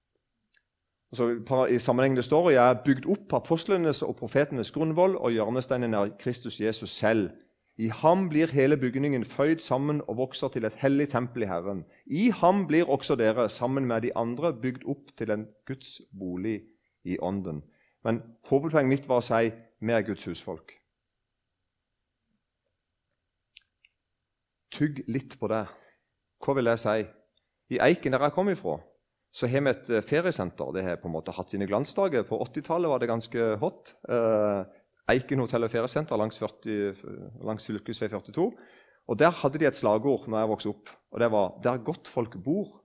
Altså, 1.12 1.66
I 1.66 1.78
sammenheng 1.78 2.16
det 2.16 2.24
står 2.24 2.50
jeg 2.50 2.70
er 2.70 2.78
bygd 2.84 3.06
opp 3.12 3.24
på 3.28 3.36
apostlenes 3.36 3.98
og 4.02 4.16
profetenes 4.16 4.70
grunnvoll, 4.72 5.16
og 5.16 5.34
hjørnesteinen 5.34 5.94
er 5.94 6.14
Kristus 6.18 6.60
Jesus 6.60 6.90
selv. 6.90 7.30
I 7.76 7.90
ham 7.92 8.28
blir 8.28 8.52
hele 8.52 8.76
bygningen 8.76 9.24
føyd 9.24 9.58
sammen 9.60 10.00
og 10.08 10.16
vokser 10.16 10.48
til 10.48 10.64
et 10.64 10.76
hellig 10.80 11.10
tempel 11.12 11.42
i 11.42 11.48
Herren. 11.50 11.84
I 12.06 12.30
ham 12.30 12.66
blir 12.66 12.88
også 12.88 13.16
dere, 13.16 13.50
sammen 13.50 13.86
med 13.86 14.00
de 14.02 14.16
andre, 14.16 14.52
bygd 14.52 14.86
opp 14.88 15.12
til 15.16 15.30
en 15.30 15.46
Guds 15.66 16.00
bolig 16.18 16.62
i 17.04 17.18
Ånden. 17.18 17.62
Men 18.04 18.22
hovedpoenget 18.48 18.88
mitt 18.88 19.08
var 19.08 19.20
å 19.20 19.26
si 19.26 19.50
vi 19.80 19.92
er 19.92 20.06
Guds 20.06 20.24
husfolk. 20.24 20.72
Tygg 24.72 25.04
litt 25.12 25.36
på 25.40 25.48
det. 25.52 25.66
Hva 26.40 26.56
vil 26.56 26.72
jeg 26.72 26.80
si? 26.80 26.96
I 27.76 27.82
Eiken, 27.84 28.12
der 28.12 28.24
jeg 28.24 28.32
kom 28.32 28.48
ifra, 28.48 28.78
så 29.32 29.48
har 29.48 29.64
vi 29.64 29.72
et 29.72 29.90
eh, 29.90 30.04
feriesenter. 30.04 30.74
Det 30.76 30.84
har 30.84 31.00
på 31.00 31.08
en 31.08 31.16
måte 31.16 31.32
hatt 31.32 31.52
sine 31.52 31.66
glansdager. 31.68 32.26
På 32.28 32.38
80-tallet 32.44 32.92
var 32.92 33.00
det 33.00 33.08
ganske 33.10 33.48
hot. 33.62 33.94
Eh, 34.08 34.62
Eiken 35.12 35.40
hotell 35.42 35.66
og 35.66 35.72
feriesenter 35.72 36.20
langs, 36.20 36.38
40, 36.38 37.00
langs 37.48 37.66
fylkesvei 37.66 38.10
42. 38.12 38.44
Og 39.10 39.18
Der 39.18 39.34
hadde 39.34 39.58
de 39.58 39.66
et 39.66 39.76
slagord 39.76 40.28
når 40.30 40.44
jeg 40.44 40.50
vokste 40.52 40.70
opp, 40.70 40.92
og 41.10 41.20
det 41.20 41.30
var 41.32 41.58
'Der 41.62 41.78
godtfolk 41.78 42.36
bor, 42.44 42.80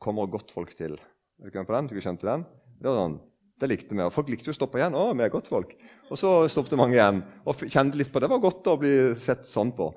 kommer 0.00 0.26
godtfolk 0.26 0.74
til'. 0.74 0.98
Er 1.44 1.50
du 1.50 1.64
på 1.64 1.76
den? 1.76 1.86
Du 1.86 2.00
skjønte 2.00 2.26
den? 2.26 2.44
Det, 2.80 2.88
var 2.88 2.96
sånn, 2.96 3.20
det 3.60 3.68
likte 3.68 3.94
vi. 3.94 4.02
og 4.02 4.12
Folk 4.12 4.28
likte 4.28 4.50
å 4.50 4.52
stoppe 4.52 4.78
igjen. 4.78 4.92
'Å, 4.92 5.16
vi 5.16 5.22
er 5.22 5.30
godtfolk.' 5.30 5.76
Og 6.10 6.18
så 6.18 6.48
stoppet 6.48 6.76
mange 6.76 6.94
igjen 6.98 7.22
og 7.46 7.54
kjente 7.54 7.96
litt 7.96 8.12
på. 8.12 8.20
Det 8.20 8.28
var 8.28 8.40
godt 8.40 8.66
å 8.66 8.76
bli 8.76 9.14
sett 9.14 9.46
sånn 9.46 9.70
på. 9.72 9.94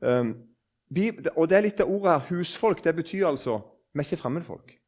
Um, 0.00 0.34
og 1.36 1.48
det 1.48 1.56
er 1.56 1.62
litt 1.62 1.78
det 1.78 1.88
ordet 1.88 2.10
her, 2.12 2.28
husfolk. 2.28 2.82
Det 2.84 2.94
betyr 2.94 3.26
altså 3.26 3.62
vi 3.94 4.02
er 4.02 4.04
ikke 4.04 4.20
fremmedfolk. 4.20 4.83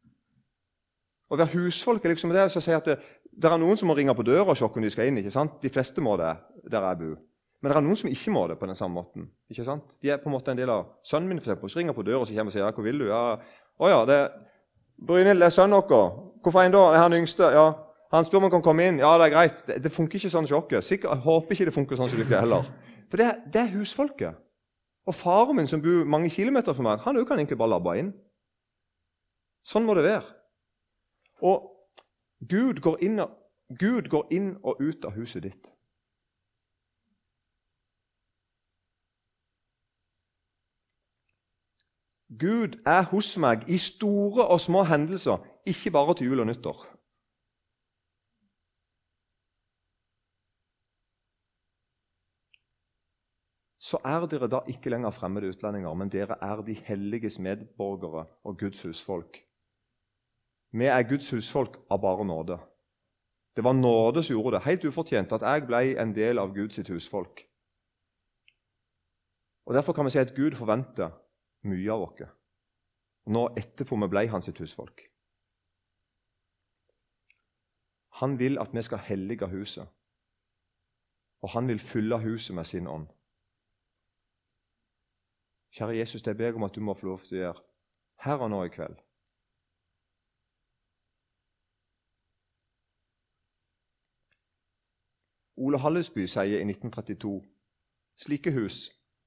Å 1.26 1.38
være 1.38 1.56
husfolk 1.56 2.04
er 2.04 2.14
liksom 2.14 2.34
det 2.34 2.44
som 2.54 2.62
sier 2.62 2.78
at 2.78 2.86
det, 2.86 2.98
det, 3.32 3.48
er 3.48 3.58
noen 3.58 3.78
som 3.78 3.90
må 3.90 3.96
ringe 3.98 4.14
på 4.14 4.24
døra 4.26 4.52
og 4.52 4.58
sjokke 4.58 4.78
når 4.78 4.88
de 4.88 4.94
skal 4.94 5.10
inn. 5.10 5.18
ikke 5.22 5.34
sant? 5.34 5.56
De 5.62 5.72
fleste 5.72 6.04
må 6.04 6.14
det 6.20 6.34
der 6.70 6.86
jeg 6.86 7.00
bor. 7.02 7.16
Men 7.62 7.72
det 7.72 7.78
er 7.78 7.86
noen 7.86 7.98
som 7.98 8.10
ikke 8.12 8.34
må 8.34 8.44
det 8.50 8.58
på 8.60 8.68
den 8.68 8.78
samme 8.78 9.00
måten. 9.00 9.30
ikke 9.50 9.64
sant? 9.66 9.96
De 10.02 10.12
er 10.12 10.20
på 10.22 10.30
en 10.30 10.36
måte 10.36 10.52
en 10.52 10.60
del 10.60 10.70
av 10.70 10.92
Sønnen 11.06 11.28
min 11.28 11.40
for 11.40 11.50
eksempel, 11.50 11.72
som 11.72 11.82
ringer 11.82 11.96
på 11.96 12.04
døra 12.06 12.22
og 12.22 12.28
så 12.28 12.36
kommer 12.36 12.52
og 12.52 12.54
sier 12.54 12.64
ja, 12.64 12.70
'Hvor 12.70 12.84
vil 12.84 12.98
du?' 12.98 13.08
Ja, 13.08 13.38
'Å 13.80 13.88
ja, 13.90 14.04
det 14.06 14.30
Brynhild, 15.06 15.40
det 15.40 15.46
er 15.46 15.56
sønnen 15.56 15.82
vår.' 15.82 16.40
'Hvorfor 16.42 16.62
en 16.62 16.72
da?' 16.72 16.90
Det 16.92 16.96
'Er 16.96 17.02
han 17.02 17.12
yngste?' 17.12 17.52
'Ja.' 17.52 17.74
Han 18.12 18.24
spør 18.24 18.36
om 18.36 18.42
han 18.42 18.50
kan 18.50 18.62
komme 18.62 18.86
inn. 18.86 18.98
'Ja, 18.98 19.18
det 19.18 19.26
er 19.26 19.34
greit.' 19.34 19.66
Det, 19.66 19.82
det 19.82 19.92
funker 19.92 20.14
ikke 20.14 20.30
sånn 20.30 20.46
sjokket. 20.46 20.84
Sikkert, 20.84 21.10
jeg 21.10 21.24
håper 21.26 21.52
ikke 21.52 21.64
det 21.64 21.74
funker 21.74 21.96
sånn 21.96 22.08
som 22.08 22.18
dere 22.18 22.40
heller. 22.40 22.64
For 23.10 23.16
det, 23.16 23.34
det 23.52 23.60
er 23.60 23.74
husfolket. 23.74 24.34
Og 25.06 25.14
faren 25.14 25.56
min, 25.56 25.66
som 25.66 25.82
bor 25.82 26.04
mange 26.04 26.30
kilometer 26.30 26.74
fra 26.74 26.82
meg, 26.82 27.00
han 27.00 27.26
kan 27.26 27.38
egentlig 27.38 27.58
bare 27.58 27.70
labbe 27.70 27.98
inn. 27.98 28.12
Sånn 29.66 29.86
må 29.86 29.94
det 29.94 30.04
være. 30.04 30.24
Og 31.46 31.70
Gud 32.50 32.80
går 32.82 33.02
inn 33.06 33.22
og, 33.24 33.32
Gud 33.80 34.10
går 34.10 34.28
inn 34.34 34.52
og 34.62 34.82
ut 34.82 35.06
av 35.08 35.14
huset 35.16 35.46
ditt. 35.46 35.72
Gud 42.40 42.74
er 42.84 43.06
hos 43.12 43.36
meg 43.38 43.64
i 43.70 43.78
store 43.78 44.48
og 44.50 44.60
små 44.60 44.82
hendelser, 44.90 45.38
ikke 45.66 45.94
bare 45.94 46.18
til 46.18 46.32
jul 46.32 46.42
og 46.42 46.50
nyttår. 46.50 46.84
så 53.86 54.00
er 54.04 54.24
dere 54.26 54.48
da 54.50 54.64
ikke 54.66 54.90
lenger 54.90 55.14
fremmede 55.14 55.52
utlendinger, 55.52 55.94
men 55.94 56.10
dere 56.10 56.38
er 56.42 56.62
de 56.66 56.74
helliges 56.88 57.38
medborgere 57.38 58.24
og 58.44 58.58
Guds 58.58 58.82
husfolk. 58.82 59.45
Vi 60.76 60.84
er 60.84 61.08
Guds 61.08 61.30
husfolk 61.32 61.78
av 61.90 62.00
bare 62.00 62.24
nåde. 62.24 62.58
Det 63.56 63.64
var 63.64 63.72
nåde 63.72 64.22
som 64.22 64.36
gjorde 64.36 64.56
det, 64.56 64.64
helt 64.64 64.84
ufortjent, 64.84 65.32
at 65.32 65.42
jeg 65.42 65.66
ble 65.66 65.78
en 66.02 66.12
del 66.14 66.38
av 66.38 66.52
Guds 66.54 66.76
husfolk. 66.88 67.46
Og 69.66 69.74
Derfor 69.74 69.92
kan 69.92 70.04
vi 70.04 70.10
si 70.10 70.18
at 70.18 70.34
Gud 70.36 70.54
forventer 70.54 71.10
mye 71.64 71.92
av 71.92 72.02
oss. 72.04 72.26
Nå 73.26 73.48
etterpå 73.56 73.96
vi 74.02 74.08
ble 74.12 74.26
hans 74.28 74.50
husfolk. 74.58 75.00
Han 78.20 78.38
vil 78.38 78.58
at 78.58 78.74
vi 78.74 78.82
skal 78.82 78.98
hellige 78.98 79.48
huset, 79.48 79.88
og 81.42 81.50
han 81.50 81.68
vil 81.68 81.80
fylle 81.80 82.20
huset 82.20 82.54
med 82.56 82.64
sin 82.64 82.86
ånd. 82.86 83.08
Kjære 85.72 85.98
Jesus, 85.98 86.22
det 86.22 86.36
ber 86.36 86.44
jeg 86.44 86.54
om 86.56 86.64
at 86.64 86.74
du 86.74 86.80
må 86.80 86.94
få 86.94 87.06
lov 87.06 87.24
til 87.24 87.36
å 87.36 87.40
gjøre 87.40 87.64
her 88.24 88.44
og 88.44 88.50
nå 88.50 88.62
i 88.64 88.72
kveld. 88.72 89.05
Ole 95.66 95.80
Hallesby 95.82 96.26
sier 96.30 96.60
i 96.60 96.66
1932 96.68 97.40
slike 98.16 98.52
hus 98.54 98.84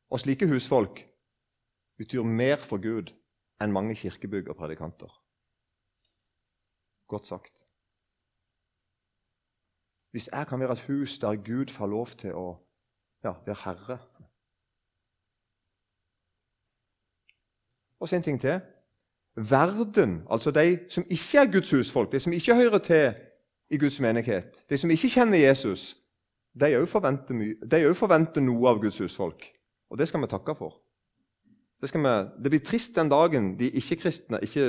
og 0.10 0.22
slike 0.24 0.48
husfolk 0.48 1.02
betyr 2.00 2.24
mer 2.24 2.64
for 2.64 2.80
Gud 2.82 3.12
enn 3.60 3.74
mange 3.76 3.96
kirkebygg 4.00 4.48
og 4.48 4.56
predikanter. 4.56 5.12
Godt 7.08 7.28
sagt. 7.28 7.66
Hvis 10.12 10.30
jeg 10.32 10.48
kan 10.48 10.60
være 10.60 10.72
et 10.72 10.86
hus 10.88 11.20
der 11.20 11.36
Gud 11.36 11.74
får 11.76 11.88
lov 11.88 12.08
til 12.08 12.34
å 12.34 12.48
ja, 13.24 13.36
være 13.46 13.62
herre 13.66 14.00
Og 18.00 18.10
så 18.10 18.16
en 18.16 18.24
ting 18.24 18.42
til. 18.42 18.62
Verden, 19.36 20.24
altså 20.30 20.52
de 20.52 20.80
som 20.90 21.04
ikke 21.10 21.38
er 21.38 21.52
Guds 21.52 21.72
husfolk, 21.72 22.12
de 22.12 22.20
som 22.20 22.34
ikke 22.34 22.56
hører 22.56 22.78
til 22.78 23.14
i 23.70 23.78
Guds 23.78 24.00
menighet, 24.00 24.66
de 24.70 24.78
som 24.78 24.90
ikke 24.90 25.10
kjenner 25.10 25.38
Jesus, 25.38 25.99
de 26.60 26.76
òg 26.80 26.86
forventer, 26.92 27.94
forventer, 27.98 28.44
noe 28.44 28.70
av 28.72 28.80
Guds 28.84 29.00
husfolk. 29.04 29.46
Og 29.90 29.98
det 30.00 30.10
skal 30.10 30.22
vi 30.24 30.30
takke 30.32 30.56
for. 30.58 30.80
Det, 31.80 31.92
vi, 31.94 32.16
det 32.44 32.52
blir 32.52 32.64
trist 32.66 32.98
den 32.98 33.12
dagen 33.12 33.54
de 33.60 33.70
ikke-kristne 33.80 34.42
ikke 34.44 34.66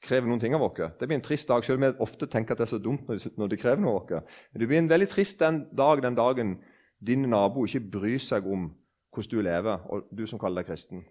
krever 0.00 0.30
noen 0.30 0.40
ting 0.40 0.54
av 0.56 0.64
oss. 0.64 0.80
Det 0.98 1.08
blir 1.08 1.18
en 1.18 1.24
trist 1.24 1.48
dag, 1.50 1.64
selv 1.64 1.80
om 1.80 1.86
vi 1.86 2.04
ofte 2.04 2.28
tenker 2.30 2.54
at 2.54 2.62
det 2.62 2.68
er 2.68 2.74
så 2.74 2.82
dumt 2.82 3.08
når 3.10 3.50
de, 3.52 3.58
krever 3.60 3.82
noe 3.82 3.96
av 3.98 4.02
oss. 4.20 4.36
Men 4.52 4.62
det 4.62 4.68
blir 4.70 4.80
en 4.80 4.92
veldig 4.92 5.08
trist 5.12 5.42
den 5.42 5.64
dag 5.76 6.02
den 6.04 6.18
dagen 6.18 6.58
din 7.00 7.26
nabo 7.32 7.64
ikke 7.66 7.82
bryr 7.98 8.20
seg 8.20 8.46
om 8.46 8.70
hvordan 9.10 9.32
du 9.32 9.42
lever, 9.42 9.86
og 9.90 10.06
du 10.14 10.22
som 10.28 10.38
kaller 10.38 10.62
deg 10.62 10.70
kristen. 10.70 11.02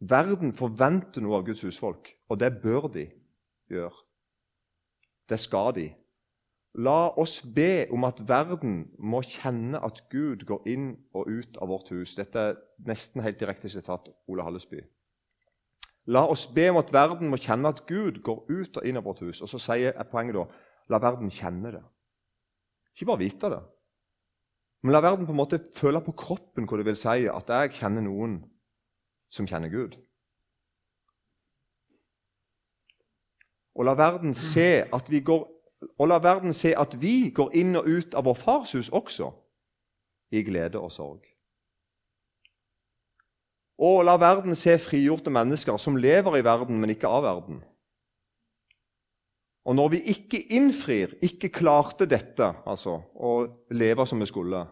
Verden 0.00 0.52
forventer 0.56 1.22
noe 1.24 1.38
av 1.38 1.46
Guds 1.46 1.62
husfolk, 1.64 2.10
og 2.28 2.40
det 2.40 2.50
bør 2.60 2.88
de 2.92 3.06
gjøre. 3.72 4.02
Det 5.30 5.38
skal 5.40 5.72
de. 5.76 5.86
La 6.76 7.08
oss 7.16 7.40
be 7.40 7.86
om 7.90 8.04
at 8.04 8.20
verden 8.28 8.90
må 9.00 9.22
kjenne 9.24 9.80
at 9.80 10.02
Gud 10.12 10.44
går 10.44 10.66
inn 10.68 10.90
og 11.16 11.30
ut 11.30 11.56
av 11.56 11.70
vårt 11.72 11.88
hus. 11.94 12.12
Dette 12.18 12.42
er 12.50 12.58
nesten 12.84 13.24
helt 13.24 13.40
direkte 13.40 13.70
sitat 13.72 14.10
Ole 14.28 14.44
Hallesby. 14.44 14.82
La 16.12 16.26
oss 16.28 16.44
be 16.52 16.68
om 16.70 16.76
at 16.82 16.92
verden 16.92 17.32
må 17.32 17.40
kjenne 17.40 17.72
at 17.72 17.80
Gud 17.88 18.20
går 18.22 18.44
ut 18.50 18.76
og 18.76 18.84
inn 18.86 19.00
av 19.00 19.06
vårt 19.08 19.24
hus. 19.24 19.40
Og 19.40 19.48
så 19.48 19.62
sier 19.62 19.88
jeg 19.94 20.10
poenget 20.12 20.36
da 20.36 20.44
la 20.92 21.00
verden 21.02 21.32
kjenne 21.32 21.72
det. 21.78 21.82
Ikke 22.94 23.08
bare 23.08 23.24
vite 23.24 23.50
det. 23.50 23.62
Men 24.84 24.92
la 24.92 25.00
verden 25.00 25.26
på 25.26 25.32
en 25.32 25.40
måte 25.40 25.62
føle 25.74 26.00
på 26.04 26.12
kroppen 26.12 26.68
hva 26.68 26.78
det 26.78 26.86
vil 26.86 26.98
si 27.00 27.24
at 27.26 27.48
jeg 27.50 27.72
kjenner 27.80 28.04
noen 28.04 28.36
som 29.32 29.48
kjenner 29.48 29.72
Gud. 29.72 29.96
Og 33.76 33.84
la 33.84 33.96
verden 33.98 34.36
se 34.36 34.84
at 34.84 35.10
vi 35.10 35.20
går, 35.20 35.42
og 35.98 36.08
la 36.08 36.18
verden 36.22 36.54
se 36.56 36.72
at 36.76 36.96
vi 37.00 37.30
går 37.34 37.54
inn 37.56 37.76
og 37.76 37.88
ut 37.88 38.14
av 38.16 38.26
vår 38.26 38.38
fars 38.40 38.72
hus 38.76 38.88
også, 38.88 39.30
i 40.32 40.42
glede 40.42 40.80
og 40.80 40.92
sorg. 40.92 41.24
Og 43.78 44.02
la 44.08 44.16
verden 44.16 44.56
se 44.56 44.78
frigjorte 44.80 45.30
mennesker 45.30 45.76
som 45.76 45.98
lever 46.00 46.38
i 46.38 46.44
verden, 46.44 46.80
men 46.80 46.94
ikke 46.94 47.08
av 47.08 47.22
verden. 47.26 47.60
Og 49.66 49.76
når 49.76 49.88
vi 49.92 50.00
ikke 50.14 50.40
innfrir, 50.54 51.16
ikke 51.20 51.52
klarte 51.52 52.06
dette, 52.08 52.54
altså, 52.64 53.00
å 53.14 53.32
leve 53.74 54.06
som 54.06 54.22
vi 54.22 54.28
skulle, 54.30 54.64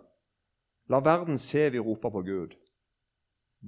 la 0.88 1.00
verden 1.04 1.38
se 1.38 1.68
vi 1.74 1.82
roper 1.82 2.12
på 2.14 2.22
Gud 2.24 2.54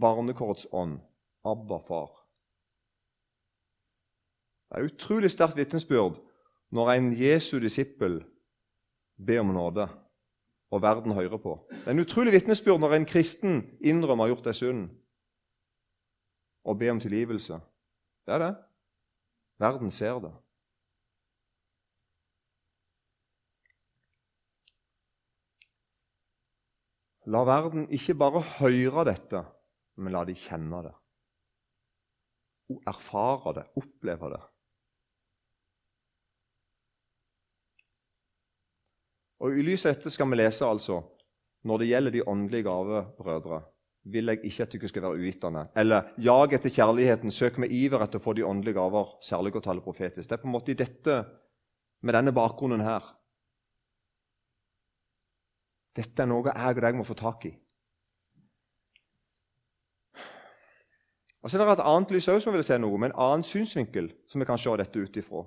barnekårets 0.01 0.67
ånd, 0.73 1.01
Abba, 1.45 1.79
far. 1.89 2.11
Det 4.69 4.79
er 4.79 4.89
utrolig 4.89 5.31
sterkt 5.31 5.57
vitnesbyrd 5.57 6.19
når 6.75 6.93
en 6.93 7.13
Jesu 7.17 7.59
disippel 7.63 8.21
ber 9.27 9.41
om 9.41 9.53
nåde, 9.55 9.87
og 10.71 10.83
verden 10.83 11.15
hører 11.15 11.39
på. 11.39 11.59
Det 11.71 11.87
er 11.87 11.95
en 11.95 12.03
utrolig 12.03 12.33
vitnesbyrd 12.35 12.81
når 12.83 12.97
en 12.97 13.09
kristen 13.09 13.61
innrømmer 13.81 14.25
å 14.25 14.27
ha 14.27 14.33
gjort 14.35 14.49
deg 14.49 14.59
synd, 14.59 14.89
og 16.67 16.81
ber 16.81 16.97
om 16.97 17.01
tilgivelse. 17.01 17.61
Det 18.27 18.35
er 18.35 18.43
det. 18.43 18.55
Verden 19.63 19.95
ser 19.95 20.19
det. 20.21 20.33
La 27.27 27.43
verden 27.43 27.89
ikke 27.91 28.15
bare 28.15 28.43
høre 28.61 29.07
dette, 29.09 29.43
men 29.99 30.15
la 30.15 30.23
de 30.27 30.35
kjenne 30.39 30.83
det. 30.87 30.93
Erfare 32.87 33.55
det, 33.57 33.65
oppleve 33.79 34.31
det. 34.35 34.43
Og 39.41 39.59
I 39.59 39.65
lys 39.67 39.85
av 39.87 39.95
dette 39.95 40.13
skal 40.13 40.31
vi 40.31 40.39
lese 40.41 40.67
altså 40.67 41.03
når 41.67 41.83
det 41.83 41.89
gjelder 41.91 42.15
de 42.15 42.23
åndelige 42.31 42.63
gaver, 42.69 43.09
brødre, 43.19 43.61
vil 44.07 44.31
jeg 44.31 44.45
ikke 44.47 44.63
at 44.63 44.75
dere 44.77 44.89
skal 44.89 45.03
være 45.03 45.19
uvitende. 45.19 45.65
Eller 45.75 46.13
jag 46.23 46.53
etter 46.55 46.71
kjærligheten, 46.71 47.33
søk 47.35 47.59
med 47.59 47.73
iver 47.75 48.05
etter 48.05 48.21
å 48.21 48.23
få 48.23 48.37
de 48.39 48.45
åndelige 48.47 48.79
gaver, 48.79 49.17
særlig 49.25 49.57
å 49.59 49.63
tale 49.65 49.83
profetisk. 49.83 50.29
Det 50.29 50.37
er 50.37 50.43
på 50.45 50.47
en 50.47 50.55
måte 50.55 50.71
i 50.71 50.79
dette, 50.79 51.17
med 52.07 52.15
denne 52.15 52.35
bakgrunnen 52.37 52.85
her. 52.87 53.03
Dette 55.97 56.23
er 56.23 56.29
noe 56.31 56.53
jeg 56.53 56.77
og 56.77 56.83
deg 56.85 56.99
må 56.99 57.07
få 57.09 57.17
tak 57.19 57.49
i. 57.49 57.55
Og 61.43 61.51
så 61.51 61.59
er 61.59 61.63
det 61.63 61.77
et 61.77 61.87
annet 61.87 62.13
lys 62.15 62.29
også, 62.29 62.45
som 62.47 62.55
vil 62.55 62.65
se 62.67 62.79
noe, 62.79 62.99
med 62.99 63.13
en 63.13 63.21
annen 63.27 63.47
synsvinkel 63.47 64.11
som 64.31 64.43
vi 64.43 64.47
kan 64.49 64.59
se 64.61 64.73
dette 64.79 65.03
ut 65.03 65.19
ifra. 65.19 65.43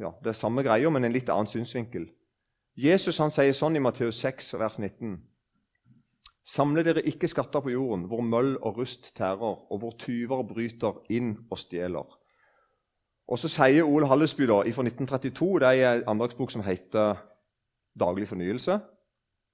Ja, 0.00 0.14
Det 0.24 0.32
er 0.32 0.40
samme 0.40 0.64
greia, 0.64 0.88
men 0.88 1.04
en 1.04 1.12
litt 1.12 1.28
annen 1.28 1.48
synsvinkel. 1.48 2.08
Jesus 2.76 3.18
han 3.18 3.32
sier 3.34 3.52
sånn 3.56 3.76
i 3.76 3.82
Matteus 3.82 4.20
6, 4.22 4.54
vers 4.60 4.78
19.: 4.78 5.18
Samle 6.46 6.84
dere 6.86 7.02
ikke 7.06 7.28
skatter 7.28 7.62
på 7.62 7.72
jorden, 7.74 8.06
hvor 8.10 8.22
møll 8.22 8.56
og 8.58 8.78
rust 8.78 9.12
tærer, 9.16 9.58
og 9.70 9.82
hvor 9.82 9.96
tyver 9.98 10.42
bryter 10.46 11.02
inn 11.10 11.34
og 11.50 11.58
stjeler. 11.58 12.06
Og 13.30 13.38
så 13.38 13.50
sier 13.50 13.86
Ole 13.86 14.08
Hallesby 14.10 14.46
da, 14.50 14.62
fra 14.74 14.86
1932, 14.86 15.60
det 15.60 15.68
er 15.68 16.00
en 16.00 16.08
andagsbok 16.14 16.50
som 16.50 16.62
heter 16.62 17.14
'Daglig 17.98 18.28
fornyelse'. 18.28 18.80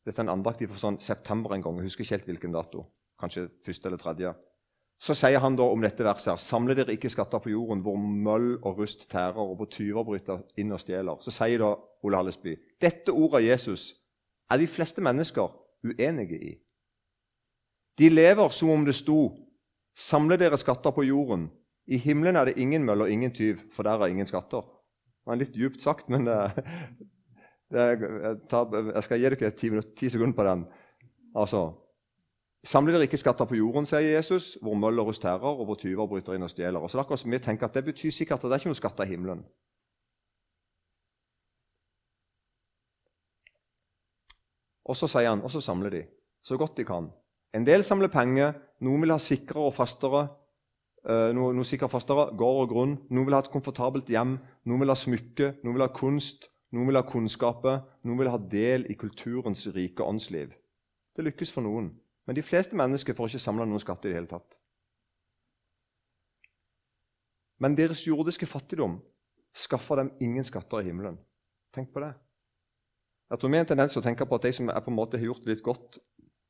Dette 0.07 0.23
er 0.23 0.29
en 0.29 0.39
andakt 0.39 0.63
fra 0.69 0.79
sånn 0.79 1.01
september 1.03 1.53
en 1.55 1.63
gang. 1.63 1.77
Jeg 1.77 1.89
husker 1.89 2.05
ikke 2.05 2.15
helt 2.15 2.25
hvilken 2.31 2.53
dato. 2.53 2.85
Kanskje 3.19 3.49
første 3.67 3.89
eller 3.89 3.99
tredje. 3.99 4.35
Så 4.99 5.13
sier 5.15 5.43
han 5.45 5.57
da 5.59 5.67
om 5.69 5.83
dette 5.85 6.05
verset 6.07 6.31
her, 6.33 6.41
Samle 6.41 6.75
dere 6.77 6.95
ikke 6.97 7.11
skatter 7.13 7.43
på 7.43 7.53
jorden, 7.53 7.83
hvor 7.85 7.99
møll 8.01 8.55
og 8.63 8.81
rust 8.81 9.05
tærer, 9.11 9.37
og 9.37 9.59
hvor 9.59 9.69
tyver 9.69 10.07
bryter 10.07 10.41
inn 10.57 10.73
og 10.73 10.81
stjeler. 10.81 11.21
Så 11.21 11.35
sier 11.35 11.61
da 11.61 11.75
Ole 12.07 12.21
Hallesby 12.21 12.57
dette 12.81 13.13
ordet 13.13 13.43
av 13.43 13.45
Jesus 13.45 13.91
er 14.51 14.63
de 14.63 14.69
fleste 14.71 15.05
mennesker 15.05 15.51
uenige 15.85 16.39
i. 16.39 16.55
De 17.99 18.09
lever 18.13 18.53
som 18.53 18.73
om 18.73 18.87
det 18.87 18.97
sto 18.97 19.21
Samle 19.97 20.37
dere 20.37 20.59
skatter 20.61 20.93
på 20.93 21.07
jorden. 21.07 21.47
I 21.89 21.97
himmelen 21.97 22.37
er 22.37 22.51
det 22.51 22.59
ingen 22.61 22.83
møll 22.85 23.07
og 23.07 23.11
ingen 23.11 23.33
tyv, 23.33 23.63
for 23.73 23.87
der 23.87 23.97
er 23.97 24.13
ingen 24.13 24.29
skatter. 24.29 24.61
Det 24.61 25.31
var 25.31 25.39
litt 25.41 25.55
djupt 25.57 25.81
sagt, 25.81 26.11
men 26.13 26.27
det, 26.29 26.37
det, 27.73 27.87
jeg, 27.97 28.35
tar, 28.51 28.75
jeg, 28.77 29.05
skal 29.07 29.23
gi 29.23 29.31
dere 29.33 29.51
ti, 29.57 29.71
ti 29.97 30.11
sekunder 30.13 30.37
på 30.37 30.45
den. 30.45 30.67
Altså, 31.33 31.63
Samle 32.65 32.93
dere 32.95 33.07
ikke 33.07 33.21
skatter 33.21 33.47
på 33.47 33.59
jorden, 33.59 33.87
sier 33.87 34.17
Jesus, 34.17 34.57
hvor 34.63 34.75
møller 34.75 35.05
og 35.05 35.13
rust 35.13 35.25
og 35.25 35.65
hvor 35.65 35.77
tyver 35.79 36.07
bryter 36.07 36.35
inn 36.35 36.43
og 36.43 36.51
stjeler. 36.51 36.81
Og 36.81 36.91
så 36.91 36.99
akkurat 36.99 37.27
vi 37.27 37.39
tenker 37.39 37.67
at 37.67 37.75
Det 37.75 37.85
betyr 37.85 38.11
sikkert 38.11 38.45
at 38.45 38.51
det 38.51 38.53
er 38.53 38.59
ikke 38.65 38.73
noe 38.73 38.81
skatter 38.81 39.05
i 39.05 39.13
himmelen. 39.15 39.45
Og 44.87 44.97
så 44.97 45.09
sier 45.11 45.29
han, 45.29 45.43
og 45.43 45.51
så 45.51 45.61
samler 45.61 45.91
de 45.91 46.03
så 46.47 46.57
godt 46.57 46.77
de 46.79 46.85
kan. 46.87 47.11
En 47.55 47.65
del 47.67 47.83
samler 47.85 48.11
penger, 48.13 48.53
noen 48.85 49.03
vil 49.03 49.11
ha 49.11 49.19
sikrere 49.19 49.67
og 49.67 49.75
fastere, 49.75 50.29
uh, 51.09 51.31
noe, 51.35 51.55
noe 51.57 51.67
sikkert 51.67 51.91
fastere, 51.91 52.29
gård 52.39 52.61
og 52.63 52.69
grunn. 52.71 52.93
Noen 53.11 53.27
vil 53.27 53.35
ha 53.35 53.41
et 53.43 53.51
komfortabelt 53.51 54.11
hjem, 54.13 54.37
noen 54.69 54.85
vil 54.85 54.93
ha 54.93 54.99
smykke, 54.99 55.57
noen 55.65 55.79
vil 55.79 55.87
ha 55.87 55.91
kunst, 55.95 56.51
noen 56.77 56.91
vil 56.91 57.01
ha 57.01 57.03
kunnskaper, 57.09 57.81
noen 58.07 58.21
vil 58.21 58.31
ha 58.31 58.39
del 58.39 58.87
i 58.93 58.99
kulturens 59.01 59.65
rike 59.75 60.07
åndsliv. 60.07 60.55
Det 61.17 61.25
lykkes 61.27 61.51
for 61.55 61.67
noen. 61.67 61.91
Men 62.27 62.37
de 62.37 62.43
fleste 62.43 62.77
mennesker 62.79 63.15
får 63.15 63.33
ikke 63.33 63.45
samla 63.47 63.67
noen 63.69 63.83
skatt 63.83 64.05
i 64.05 64.11
det 64.11 64.19
hele 64.19 64.31
tatt. 64.31 64.59
Men 67.63 67.77
deres 67.79 68.03
jordiske 68.07 68.49
fattigdom 68.51 68.99
skaffer 69.57 70.03
dem 70.03 70.13
ingen 70.21 70.45
skatter 70.45 70.83
i 70.83 70.91
himmelen. 70.91 71.17
Tenk 71.73 71.93
på 71.95 72.03
det. 72.05 72.13
Jeg 73.31 73.41
tror 73.41 73.51
vi 73.51 73.59
har 73.59 73.65
en 73.65 73.71
tendens 73.73 73.95
til 73.95 74.03
å 74.03 74.05
tenke 74.05 74.27
på 74.29 74.39
at 74.39 74.45
de 74.47 74.53
som 74.55 74.69
er 74.71 74.83
på 74.85 74.93
en 74.93 74.99
måte 74.99 75.19
har 75.19 75.31
gjort 75.31 75.47
det 75.47 75.55
litt 75.57 75.65
godt 75.67 75.99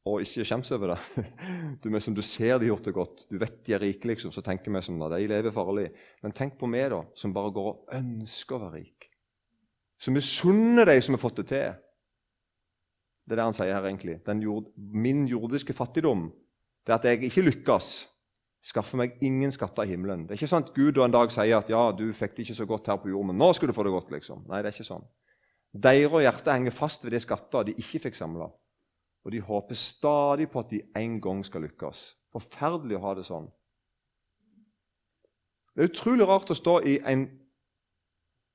og 0.06 0.22
ikke 0.22 0.44
skjemmes 0.46 0.70
over 0.76 0.92
det. 0.94 1.24
Du, 1.82 1.88
som 2.00 2.14
du 2.14 2.22
ser 2.22 2.60
de 2.62 2.68
gjort 2.68 2.86
det 2.86 2.94
godt, 2.94 3.24
du 3.30 3.38
vet 3.42 3.56
de 3.66 3.74
er 3.74 3.82
rike, 3.82 4.06
liksom, 4.06 4.32
så 4.34 4.42
tenker 4.44 4.70
vi 4.70 4.82
som 4.84 5.00
at 5.02 5.16
de 5.16 5.26
lever 5.30 5.54
farlig. 5.54 5.88
Men 6.22 6.34
tenk 6.36 6.58
på 6.60 6.68
meg, 6.70 6.88
da, 6.92 7.02
som 7.18 7.34
bare 7.34 7.52
går 7.54 7.70
og 7.72 7.96
ønsker 7.96 8.56
å 8.56 8.60
være 8.66 8.82
rik. 8.82 9.08
Som 9.98 10.14
misunner 10.14 10.86
de 10.86 10.96
som 11.02 11.16
har 11.16 11.22
fått 11.22 11.40
det 11.42 11.46
til. 11.50 11.74
Det 13.26 13.34
er 13.34 13.40
det 13.40 13.46
han 13.48 13.56
sier 13.56 13.74
her, 13.74 13.86
egentlig. 13.88 14.20
Jord, 14.42 14.68
min 14.76 15.26
jordiske 15.26 15.74
fattigdom 15.74 16.28
det 16.86 16.92
er 16.94 17.00
at 17.00 17.06
jeg 17.08 17.26
ikke 17.26 17.42
lykkes. 17.48 17.88
Skaffer 18.66 18.98
meg 18.98 19.16
ingen 19.22 19.50
skatter 19.54 19.86
i 19.86 19.92
himmelen. 19.92 20.24
Det 20.26 20.34
er 20.34 20.40
ikke 20.40 20.50
sant 20.50 20.72
Gud 20.74 20.98
en 21.02 21.14
dag 21.14 21.32
sier 21.34 21.58
at 21.58 21.70
ja, 21.70 21.88
du 21.94 22.06
fikk 22.14 22.36
det 22.36 22.46
ikke 22.46 22.58
så 22.60 22.66
godt 22.66 22.90
her 22.90 22.98
på 23.02 23.10
jord, 23.10 23.26
men 23.26 23.38
nå 23.38 23.50
skal 23.54 23.70
du 23.70 23.74
få 23.74 23.84
det 23.86 23.94
godt. 23.94 24.12
liksom. 24.14 24.44
Nei, 24.46 24.62
det 24.62 24.70
er 24.70 24.76
ikke 24.76 24.86
sånn. 24.86 25.06
Deres 25.74 26.14
hjerte 26.22 26.54
henger 26.54 26.74
fast 26.74 27.04
ved 27.04 27.14
de 27.14 27.20
skatter 27.22 27.66
de 27.66 27.74
ikke 27.82 28.04
fikk 28.06 28.18
samla. 28.18 28.48
Og 29.26 29.34
de 29.34 29.42
håper 29.42 29.78
stadig 29.78 30.46
på 30.50 30.62
at 30.62 30.70
de 30.70 30.84
en 30.98 31.18
gang 31.22 31.42
skal 31.46 31.66
lykkes. 31.66 32.04
Forferdelig 32.34 32.98
å 32.98 33.02
ha 33.02 33.14
det 33.18 33.26
sånn. 33.26 33.48
Det 35.74 35.82
er 35.82 35.90
utrolig 35.90 36.26
rart 36.30 36.50
å 36.54 36.56
stå 36.56 36.78
i 36.86 36.96
en 37.04 37.26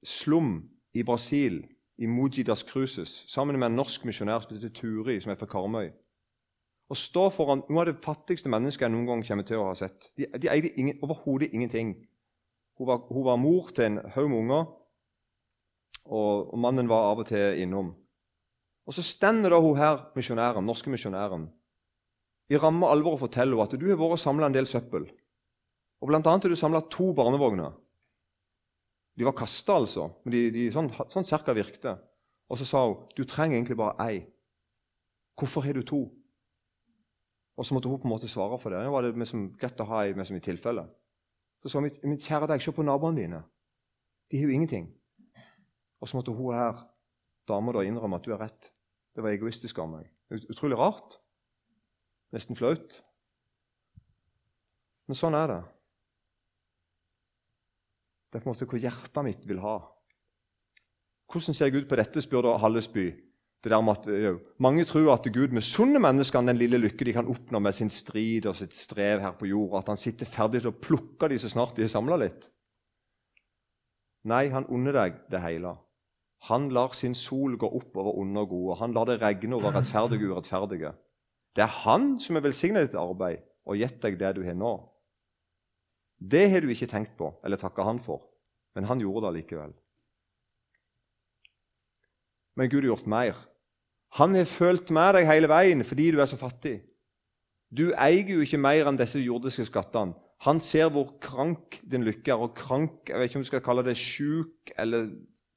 slum 0.08 0.54
i 0.98 1.04
Brasil, 1.06 1.60
i 2.02 2.08
Moji 2.10 2.44
Cruises 2.44 3.26
sammen 3.30 3.60
med 3.60 3.70
en 3.70 3.78
norsk 3.78 4.06
misjonær 4.10 4.42
som 4.42 4.56
heter 4.56 4.74
Turi, 4.74 5.20
som 5.22 5.32
er 5.32 5.38
fra 5.40 5.50
Karmøy. 5.50 5.92
Å 6.92 6.98
stå 6.98 7.30
foran 7.32 7.62
noen 7.70 7.84
av 7.84 7.88
det 7.92 8.02
fattigste 8.04 8.50
mennesket 8.52 8.88
jeg 8.88 8.92
noen 8.96 9.08
gang 9.08 9.22
kommer 9.24 9.48
til 9.48 9.62
å 9.62 9.70
ha 9.70 9.76
sett. 9.78 10.10
De, 10.18 10.26
de 10.26 10.50
eide 10.52 10.74
ingen, 10.82 10.98
overhodet 11.06 11.54
ingenting. 11.54 11.94
Hun 12.80 12.90
var, 12.90 13.06
hun 13.08 13.26
var, 13.30 13.40
mor 13.40 13.70
til 13.72 13.88
en 13.88 14.02
haug 14.16 14.28
med 14.28 14.40
unger, 14.42 14.66
og, 16.10 16.50
og 16.52 16.60
mannen 16.60 16.90
var 16.90 17.12
av 17.14 17.22
og 17.24 17.30
til 17.30 17.62
innom. 17.62 17.94
Og 18.90 18.98
så 18.98 19.06
stender 19.06 19.54
da 19.54 19.62
hun 19.62 19.78
her, 19.80 20.08
misjonæren, 20.18 20.66
norske 20.66 20.92
misjonæren 20.92 21.48
i 22.52 22.60
ramme 22.60 22.90
alvor 22.92 23.16
og 23.16 23.22
forteller 23.24 23.56
hun 23.56 23.64
at 23.64 23.78
du 23.80 23.86
har 23.88 24.00
vært 24.00 24.18
og 24.18 24.20
samla 24.20 24.50
en 24.50 24.56
del 24.56 24.68
søppel. 24.68 25.06
Og 26.02 26.10
Blant 26.10 26.28
annet 26.28 26.48
har 26.48 26.52
du 26.52 26.60
samla 26.60 26.82
to 26.92 27.12
barnevogner. 27.16 27.78
De 29.18 29.28
var 29.28 29.36
kasta, 29.36 29.76
altså, 29.76 30.08
men 30.24 30.34
de, 30.34 30.42
de 30.56 30.70
sånn, 30.74 30.90
sånn 31.12 31.28
cirka 31.28 31.54
virkte. 31.56 31.96
Og 32.52 32.60
så 32.60 32.68
sa 32.68 32.84
hun 32.86 33.04
du 33.16 33.24
trenger 33.28 33.58
egentlig 33.58 33.78
bare 33.80 34.08
ei. 34.08 34.22
Hvorfor 35.40 35.66
har 35.66 35.78
du 35.78 35.84
to? 35.88 36.02
Og 37.60 37.68
så 37.68 37.76
måtte 37.76 37.92
hun 37.92 38.00
på 38.02 38.08
en 38.08 38.14
måte 38.14 38.30
svare 38.32 38.58
for 38.60 38.74
det. 38.74 38.82
Nå 38.84 38.92
var 38.94 39.06
det 39.06 39.14
liksom 39.20 39.52
greit 39.60 39.80
å 39.84 39.88
ha 39.92 40.04
ei 40.06 40.16
med 40.18 40.28
som 40.28 40.38
i 40.38 40.44
tilfelle. 40.44 40.86
Så 41.62 41.72
sa 41.72 41.82
hun 41.82 41.90
min 42.08 42.20
kjære 42.20 42.50
deg, 42.50 42.64
se 42.64 42.74
på 42.74 42.86
naboene 42.86 43.22
dine. 43.22 43.42
De 44.32 44.40
har 44.40 44.50
jo 44.50 44.56
ingenting. 44.56 44.88
Og 46.02 46.10
så 46.10 46.18
måtte 46.18 46.34
hun 46.34 46.56
her, 46.56 46.80
dama, 47.48 47.76
da 47.76 47.84
innrømme 47.86 48.18
at 48.18 48.26
du 48.26 48.32
har 48.34 48.42
rett. 48.48 48.72
Det 49.16 49.24
var 49.24 49.36
egoistisk 49.36 49.80
av 49.84 49.92
meg. 49.92 50.08
Utrolig 50.32 50.80
rart. 50.80 51.20
Nesten 52.32 52.58
flaut. 52.58 53.02
Men 55.08 55.20
sånn 55.20 55.36
er 55.36 55.52
det. 55.52 55.62
Det 58.32 58.40
er 58.40 58.44
på 58.46 58.48
en 58.48 58.56
måte 58.56 58.68
hva 58.72 58.80
hjertet 58.80 59.26
mitt 59.28 59.44
vil 59.48 59.60
ha. 59.60 59.76
Hvordan 61.32 61.56
ser 61.56 61.72
Gud 61.74 61.90
på 61.90 62.00
dette, 62.00 62.24
spør 62.24 62.48
da 62.48 62.56
Hallesby. 62.64 63.10
Det 63.62 63.70
der 63.70 63.84
med 63.86 64.00
at, 64.00 64.08
jo, 64.24 64.38
mange 64.64 64.88
tror 64.90 65.12
at 65.14 65.28
Gud 65.34 65.54
misunner 65.54 66.02
menneskene 66.02 66.50
den 66.50 66.58
lille 66.58 66.80
lykke 66.82 67.06
de 67.06 67.14
kan 67.14 67.30
oppnå 67.30 67.60
med 67.62 67.76
sin 67.78 67.92
strid 67.94 68.48
og 68.50 68.56
sitt 68.58 68.74
strev 68.74 69.22
her 69.22 69.36
på 69.38 69.52
jord, 69.52 69.76
at 69.78 69.92
han 69.92 70.00
sitter 70.00 70.26
ferdig 70.26 70.64
til 70.64 70.72
å 70.72 70.80
plukke 70.82 71.30
de 71.30 71.38
så 71.40 71.52
snart 71.52 71.76
de 71.78 71.86
har 71.86 71.92
samla 71.94 72.18
litt. 72.24 72.48
Nei, 74.32 74.48
han 74.54 74.66
unner 74.72 74.98
deg 74.98 75.22
det 75.30 75.44
hele. 75.44 75.76
Han 76.50 76.72
lar 76.74 76.96
sin 76.98 77.14
sol 77.18 77.54
gå 77.60 77.70
opp 77.70 78.00
over 78.02 78.18
onde 78.18 78.42
og 78.42 78.50
gode. 78.50 78.80
Han 78.80 78.96
lar 78.98 79.12
det 79.12 79.20
regne 79.22 79.60
over 79.60 79.76
rettferdige 79.78 80.26
og 80.30 80.40
urettferdige. 80.40 80.96
Det 81.54 81.68
er 81.68 81.80
han 81.84 82.16
som 82.24 82.38
har 82.38 82.48
velsignet 82.48 82.88
ditt 82.88 82.98
arbeid 82.98 83.44
og 83.70 83.78
gitt 83.78 84.00
deg 84.02 84.18
det 84.18 84.34
du 84.40 84.42
har 84.48 84.58
nå. 84.58 84.74
Det 86.22 86.44
har 86.52 86.62
du 86.62 86.70
ikke 86.70 86.90
tenkt 86.90 87.16
på 87.18 87.32
eller 87.44 87.58
takka 87.58 87.86
han 87.88 88.00
for, 88.04 88.22
men 88.78 88.86
han 88.86 89.02
gjorde 89.02 89.28
det 89.28 89.42
likevel. 89.42 89.74
Men 92.56 92.70
Gud 92.70 92.84
har 92.84 92.92
gjort 92.94 93.10
mer. 93.10 93.38
Han 94.20 94.36
har 94.36 94.46
følt 94.46 94.92
med 94.94 95.16
deg 95.18 95.30
hele 95.30 95.50
veien 95.50 95.84
fordi 95.88 96.12
du 96.14 96.20
er 96.22 96.30
så 96.30 96.38
fattig. 96.38 96.82
Du 97.72 97.94
eier 97.96 98.28
jo 98.28 98.44
ikke 98.44 98.60
mer 98.60 98.90
enn 98.90 99.00
disse 99.00 99.22
jordiske 99.24 99.66
skattene. 99.70 100.14
Han 100.44 100.60
ser 100.60 100.90
hvor 100.92 101.14
krank 101.22 101.78
din 101.86 102.04
lykke 102.04 102.34
er. 102.34 102.42
Og 102.42 102.56
krank, 102.58 103.06
jeg 103.08 103.18
vet 103.18 103.30
ikke 103.30 103.40
om 103.40 103.46
du 103.46 103.50
skal 103.52 103.64
kalle 103.66 103.86
det 103.86 103.98
sjuk 104.00 104.74
eller 104.78 105.12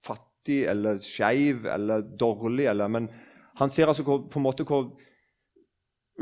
fattig 0.04 0.62
eller 0.70 1.00
skeiv 1.02 1.64
eller 1.72 2.04
dårlig, 2.20 2.68
eller, 2.68 2.90
men 2.92 3.08
han 3.56 3.70
ser 3.72 3.88
altså 3.88 4.04
på 4.04 4.38
en 4.38 4.44
måte 4.44 4.66
hvor 4.68 4.92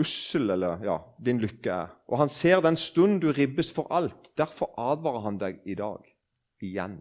ussel 0.01 0.51
eller, 0.55 0.81
ja, 0.85 0.97
din 1.21 1.41
lykke 1.43 1.73
er. 1.73 1.93
Og 2.09 2.19
han 2.23 2.31
ser 2.33 2.63
den 2.65 2.79
stund 2.81 3.21
du 3.23 3.31
ribbes 3.33 3.73
for 3.75 3.91
alt. 3.93 4.33
Derfor 4.39 4.73
advarer 4.81 5.27
han 5.27 5.39
deg 5.41 5.61
i 5.69 5.77
dag 5.79 6.07
igjen. 6.63 7.01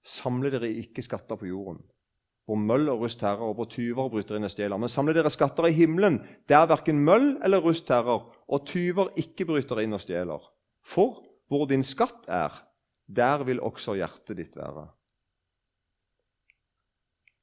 Samle 0.00 0.50
dere 0.52 0.70
ikke 0.80 1.04
skatter 1.04 1.36
på 1.36 1.50
jorden, 1.50 1.82
hvor 2.48 2.58
møll 2.58 2.88
og 2.88 3.04
rust 3.04 3.20
herrer, 3.22 3.50
og 3.50 3.58
hvor 3.58 3.68
tyver 3.70 4.08
bryter 4.10 4.38
inn 4.38 4.48
og 4.48 4.52
stjeler. 4.52 4.80
Men 4.80 4.90
samle 4.90 5.14
dere 5.14 5.30
skatter 5.30 5.68
i 5.68 5.76
himmelen, 5.76 6.22
der 6.48 6.68
verken 6.70 7.02
møll 7.04 7.34
eller 7.44 7.62
rust 7.62 7.90
herrer, 7.92 8.24
og 8.48 8.64
tyver 8.66 9.12
ikke 9.20 9.46
bryter 9.50 9.82
inn 9.84 9.94
og 9.94 10.02
stjeler. 10.02 10.48
For 10.80 11.20
hvor 11.50 11.68
din 11.68 11.84
skatt 11.84 12.24
er, 12.32 12.54
der 13.10 13.44
vil 13.44 13.60
også 13.60 13.98
hjertet 13.98 14.38
ditt 14.38 14.56
være. 14.56 14.86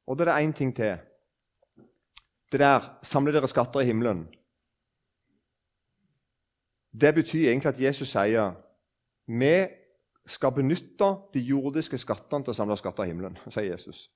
Og 0.08 0.18
det 0.18 0.26
er 0.26 0.32
det 0.32 0.44
én 0.48 0.56
ting 0.56 0.74
til. 0.76 0.96
Det 2.52 2.60
der 2.60 3.00
'samle 3.04 3.34
dere 3.34 3.48
skatter 3.48 3.80
i 3.80 3.92
himmelen'. 3.92 4.26
Det 7.02 7.16
betyr 7.16 7.50
egentlig 7.50 7.70
at 7.70 7.82
Jesus 7.82 8.08
sier 8.08 8.56
vi 9.28 9.68
skal 10.28 10.52
benytte 10.52 11.16
de 11.34 11.40
jordiske 11.40 11.98
skattene 11.98 12.44
til 12.44 12.52
å 12.52 12.58
samle 12.58 12.78
skatter 12.78 13.04
i 13.04 13.12
himmelen. 13.12 13.38
sier 13.54 13.72
Jesus. 13.72 14.08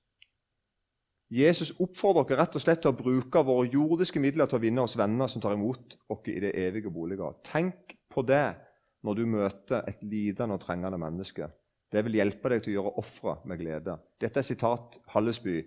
Jesus 1.32 1.72
oppfordrer 1.80 2.26
dere 2.28 2.42
rett 2.42 2.56
og 2.56 2.60
slett 2.60 2.82
til 2.84 2.92
å 2.92 2.96
bruke 2.96 3.44
våre 3.44 3.70
jordiske 3.72 4.20
midler 4.20 4.46
til 4.46 4.58
å 4.58 4.62
vinne 4.62 4.84
oss 4.84 4.98
venner 5.00 5.30
som 5.32 5.40
tar 5.40 5.54
imot 5.56 5.96
oss 6.12 6.28
i 6.28 6.40
det 6.44 6.52
evige 6.60 6.92
boliger. 6.92 7.38
Tenk 7.44 7.96
på 8.12 8.24
det 8.28 8.54
når 9.02 9.14
du 9.14 9.26
møter 9.26 9.88
et 9.88 10.02
lidende 10.04 10.58
og 10.58 10.60
trengende 10.60 11.00
menneske. 11.00 11.48
Det 11.92 12.04
vil 12.04 12.18
hjelpe 12.20 12.52
deg 12.52 12.64
til 12.64 12.72
å 12.72 12.76
gjøre 12.76 12.92
ofre 13.00 13.36
med 13.48 13.60
glede. 13.60 13.96
Dette 14.20 14.40
er 14.40 14.46
sitat 14.46 14.98
Hallesby 15.14 15.62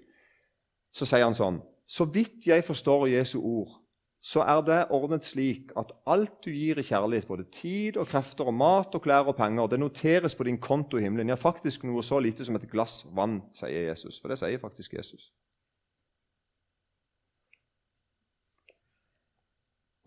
så 0.95 1.07
sier 1.09 1.25
han 1.25 1.37
sånn 1.37 1.57
Så 1.87 2.05
vidt 2.05 2.47
jeg 2.47 2.63
forstår 2.63 3.07
Jesu 3.07 3.41
ord, 3.41 3.85
så 4.25 4.41
er 4.41 4.61
det 4.65 4.87
ordnet 4.89 5.25
slik 5.25 5.69
at 5.77 5.91
alt 6.09 6.39
du 6.45 6.49
gir 6.49 6.79
i 6.81 6.83
kjærlighet, 6.83 7.27
både 7.27 7.43
tid 7.53 7.97
og 8.01 8.07
krefter 8.09 8.47
og 8.49 8.55
mat 8.57 8.95
og 8.97 9.03
klær 9.05 9.27
og 9.29 9.35
penger, 9.37 9.67
det 9.69 9.77
noteres 9.79 10.35
på 10.35 10.47
din 10.47 10.57
konto 10.57 10.97
i 10.97 11.03
himmelen. 11.05 11.29
Ja, 11.29 11.37
faktisk 11.37 11.83
noe 11.85 12.01
så 12.03 12.17
lite 12.19 12.45
som 12.45 12.57
et 12.57 12.65
glass 12.71 13.03
vann, 13.13 13.43
sier 13.53 13.91
Jesus. 13.91 14.17
For 14.17 14.33
det 14.33 14.39
sier 14.41 14.57
faktisk 14.61 14.97
Jesus. 14.97 15.29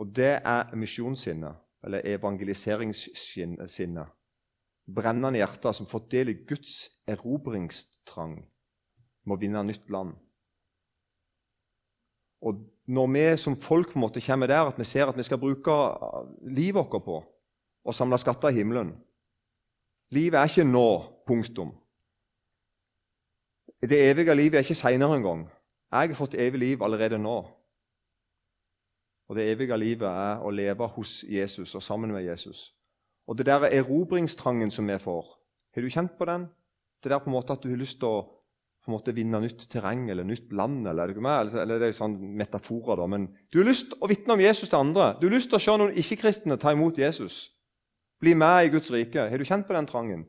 Og 0.03 0.11
det 0.17 0.41
er 0.43 0.75
misjonssinnet, 0.75 1.55
eller 1.87 2.07
evangeliseringssinnet. 2.07 4.15
Brennende 4.95 5.39
hjerter 5.39 5.77
som 5.79 5.87
får 5.87 6.09
del 6.11 6.33
i 6.33 6.41
Guds 6.49 6.89
erobringstrang, 7.07 8.41
må 9.27 9.39
vinne 9.39 9.63
nytt 9.63 9.87
land. 9.95 10.17
Og 12.43 12.61
når 12.87 13.11
vi 13.13 13.25
som 13.37 13.57
folk 13.57 13.93
på 13.93 13.99
en 13.99 14.05
måte 14.07 14.23
kommer 14.25 14.47
der 14.47 14.71
at 14.71 14.79
vi 14.79 14.85
ser 14.85 15.11
at 15.11 15.17
vi 15.17 15.27
skal 15.27 15.41
bruke 15.41 15.75
livet 16.47 16.79
vårt 16.79 17.05
på 17.05 17.19
å 17.85 17.95
samle 17.95 18.19
skatter 18.21 18.53
i 18.53 18.61
himmelen 18.61 18.95
Livet 20.11 20.39
er 20.41 20.49
ikke 20.49 20.65
nå. 20.65 20.89
Punktum. 21.29 21.75
Det 23.83 23.99
evige 24.11 24.35
livet 24.35 24.55
er 24.55 24.65
ikke 24.65 24.75
seinere 24.75 25.17
engang. 25.19 25.43
Jeg 25.93 26.09
har 26.09 26.17
fått 26.17 26.35
evig 26.35 26.59
liv 26.59 26.83
allerede 26.83 27.19
nå. 27.21 27.37
Og 29.29 29.37
det 29.37 29.51
evige 29.53 29.77
livet 29.77 30.09
er 30.09 30.41
å 30.41 30.51
leve 30.51 30.89
hos 30.97 31.21
Jesus 31.29 31.75
og 31.75 31.83
sammen 31.83 32.13
med 32.13 32.25
Jesus. 32.25 32.73
Og 33.29 33.37
det 33.37 33.47
der 33.47 33.69
erobringstrangen 33.69 34.71
som 34.71 34.89
vi 34.89 34.97
får, 34.99 35.27
har 35.75 35.85
du 35.85 35.91
kjent 35.93 36.17
på 36.19 36.25
den? 36.25 36.49
Det 37.05 37.11
der 37.13 37.21
på 37.21 37.29
en 37.29 37.37
måte 37.37 37.53
at 37.53 37.63
du 37.63 37.69
har 37.69 37.77
lyst 37.77 38.01
til 38.01 38.09
å 38.09 38.25
på 38.89 38.95
en 38.95 38.97
måte 38.97 39.13
vinne 39.13 39.43
nytt 39.45 39.67
terreng 39.69 40.07
eller 40.09 40.25
nytt 40.25 40.49
land. 40.57 40.89
Eller, 40.89 41.13
eller 41.13 41.83
det 41.83 41.91
er 41.91 41.99
sånn 41.99 42.17
metaforer, 42.41 42.97
da. 42.97 43.07
Men 43.13 43.29
du 43.53 43.61
har 43.61 43.69
lyst 43.69 43.93
å 44.01 44.09
vitne 44.09 44.33
om 44.33 44.41
Jesus 44.41 44.73
til 44.73 44.81
andre. 44.81 45.11
Du 45.21 45.27
har 45.29 45.37
lyst 45.37 45.53
til 45.53 45.61
å 45.61 45.63
se 45.63 45.77
noen 45.77 45.93
ikke-kristne 46.01 46.57
ta 46.57 46.73
imot 46.73 46.97
Jesus. 46.99 47.51
Bli 48.25 48.33
med 48.35 48.65
i 48.65 48.73
Guds 48.73 48.89
rike. 48.95 49.29
Har 49.29 49.39
du 49.39 49.45
kjent 49.45 49.69
på 49.69 49.77
den 49.77 49.89
trangen? 49.91 50.25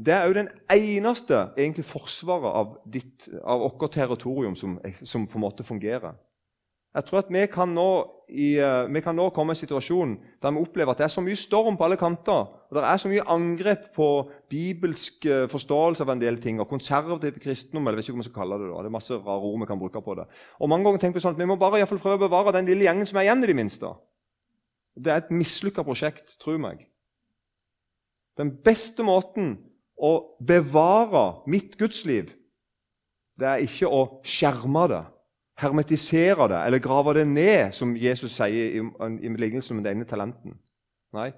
Det 0.00 0.14
er 0.16 0.30
jo 0.30 0.38
den 0.38 0.48
eneste 0.72 1.42
egentlig 1.58 1.84
forsvaret 1.84 2.56
av, 2.62 2.72
ditt, 2.88 3.28
av 3.44 3.60
vårt 3.66 3.92
territorium 3.92 4.56
som, 4.56 4.78
som, 5.04 5.28
på 5.28 5.36
en 5.36 5.44
måte 5.44 5.66
fungerer. 5.66 6.16
Jeg 6.90 7.06
tror 7.06 7.20
at 7.22 7.28
vi 7.30 7.42
kan, 7.46 7.70
nå, 7.70 7.90
i, 8.34 8.56
eh, 8.58 8.88
vi 8.90 9.00
kan 9.00 9.14
nå 9.14 9.28
komme 9.30 9.54
i 9.54 9.54
en 9.54 9.60
situasjon 9.60 10.16
der 10.42 10.54
vi 10.56 10.62
opplever 10.64 10.90
at 10.90 10.98
det 10.98 11.04
er 11.06 11.12
så 11.14 11.22
mye 11.22 11.38
storm 11.38 11.76
på 11.78 11.86
alle 11.86 11.98
kanter. 12.00 12.48
og 12.50 12.74
Det 12.74 12.82
er 12.82 12.96
så 12.98 13.10
mye 13.12 13.26
angrep 13.30 13.84
på 13.94 14.08
bibelsk 14.50 15.26
eh, 15.26 15.46
forståelse 15.46 16.02
av 16.02 16.10
en 16.10 16.22
del 16.22 16.40
ting. 16.42 16.58
og 16.60 16.68
Konservativ 16.68 17.38
kristendom. 17.38 17.86
eller 17.86 17.98
jeg 17.98 18.02
vet 18.02 18.08
ikke 18.08 18.16
hva 18.16 18.22
man 18.22 18.26
skal 18.26 18.40
kalle 18.40 18.58
Det 18.58 18.70
da. 18.72 18.82
Det 18.82 18.90
er 18.90 18.98
masse 18.98 19.14
rare 19.14 19.46
ord 19.52 19.60
vi 19.60 19.66
kan 19.66 19.78
bruke 19.78 20.02
på 20.02 20.16
det. 20.18 20.26
Og 20.58 20.68
mange 20.68 20.84
ganger 20.84 20.98
tenker 20.98 21.20
Vi 21.20 21.22
sånn 21.22 21.34
at 21.34 21.38
vi 21.38 21.46
må 21.46 21.56
bare 21.56 21.78
i 21.78 21.86
fall 21.86 22.02
prøve 22.02 22.18
å 22.18 22.26
bevare 22.26 22.52
den 22.58 22.66
lille 22.66 22.84
gjengen 22.84 23.06
som 23.06 23.18
er 23.18 23.28
igjen, 23.28 23.44
i 23.44 23.46
det 23.46 23.56
minste. 23.56 23.94
Det 24.98 25.12
er 25.12 25.22
et 25.22 25.30
mislykka 25.30 25.84
prosjekt, 25.86 26.38
tro 26.42 26.58
meg. 26.58 26.88
Den 28.36 28.50
beste 28.50 29.02
måten 29.02 29.58
å 29.94 30.34
bevare 30.42 31.46
mitt 31.46 31.78
gudsliv 31.78 32.34
det 33.38 33.46
er 33.46 33.62
ikke 33.62 33.86
å 33.86 34.20
skjerme 34.26 34.88
det 34.90 35.04
hermetisere 35.60 36.48
det 36.48 36.66
eller 36.66 36.78
grave 36.78 37.14
det 37.14 37.26
ned, 37.28 37.72
som 37.72 37.96
Jesus 37.96 38.32
sier 38.32 38.80
i, 38.80 38.82
i 39.26 39.32
lignelsen 39.36 39.76
med 39.76 39.84
den 39.84 40.06
talenten. 40.08 40.56
Nei. 41.12 41.30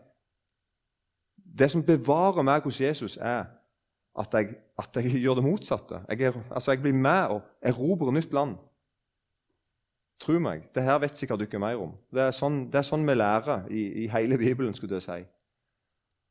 Det 1.37 1.71
som 1.71 1.85
bevarer 1.85 2.45
meg 2.47 2.65
hos 2.65 2.81
Jesus, 2.81 3.17
er 3.17 3.45
at 4.19 4.35
jeg, 4.35 4.55
at 4.79 4.97
jeg 4.97 5.23
gjør 5.23 5.41
det 5.41 5.45
motsatte. 5.45 6.03
Jeg, 6.09 6.21
er, 6.21 6.39
altså 6.51 6.73
jeg 6.73 6.83
blir 6.83 6.93
med 6.93 7.37
og 7.37 7.43
erobrer 7.63 8.13
nytt 8.13 8.33
land. 8.33 8.57
Tro 10.21 10.39
meg, 10.39 10.69
det 10.75 10.85
her 10.87 11.01
vet 11.03 11.19
sikkert 11.19 11.41
dere 11.43 11.59
mer 11.59 11.81
om. 11.83 11.95
Det 12.15 12.29
er 12.29 12.35
sånn, 12.37 12.67
det 12.71 12.79
er 12.79 12.87
sånn 12.87 13.07
vi 13.09 13.17
lærer 13.17 13.65
i, 13.71 13.87
i, 14.05 14.09
hele 14.13 14.39
Bibelen. 14.39 14.75
skulle 14.75 15.01
jeg 15.01 15.07
si. 15.09 15.23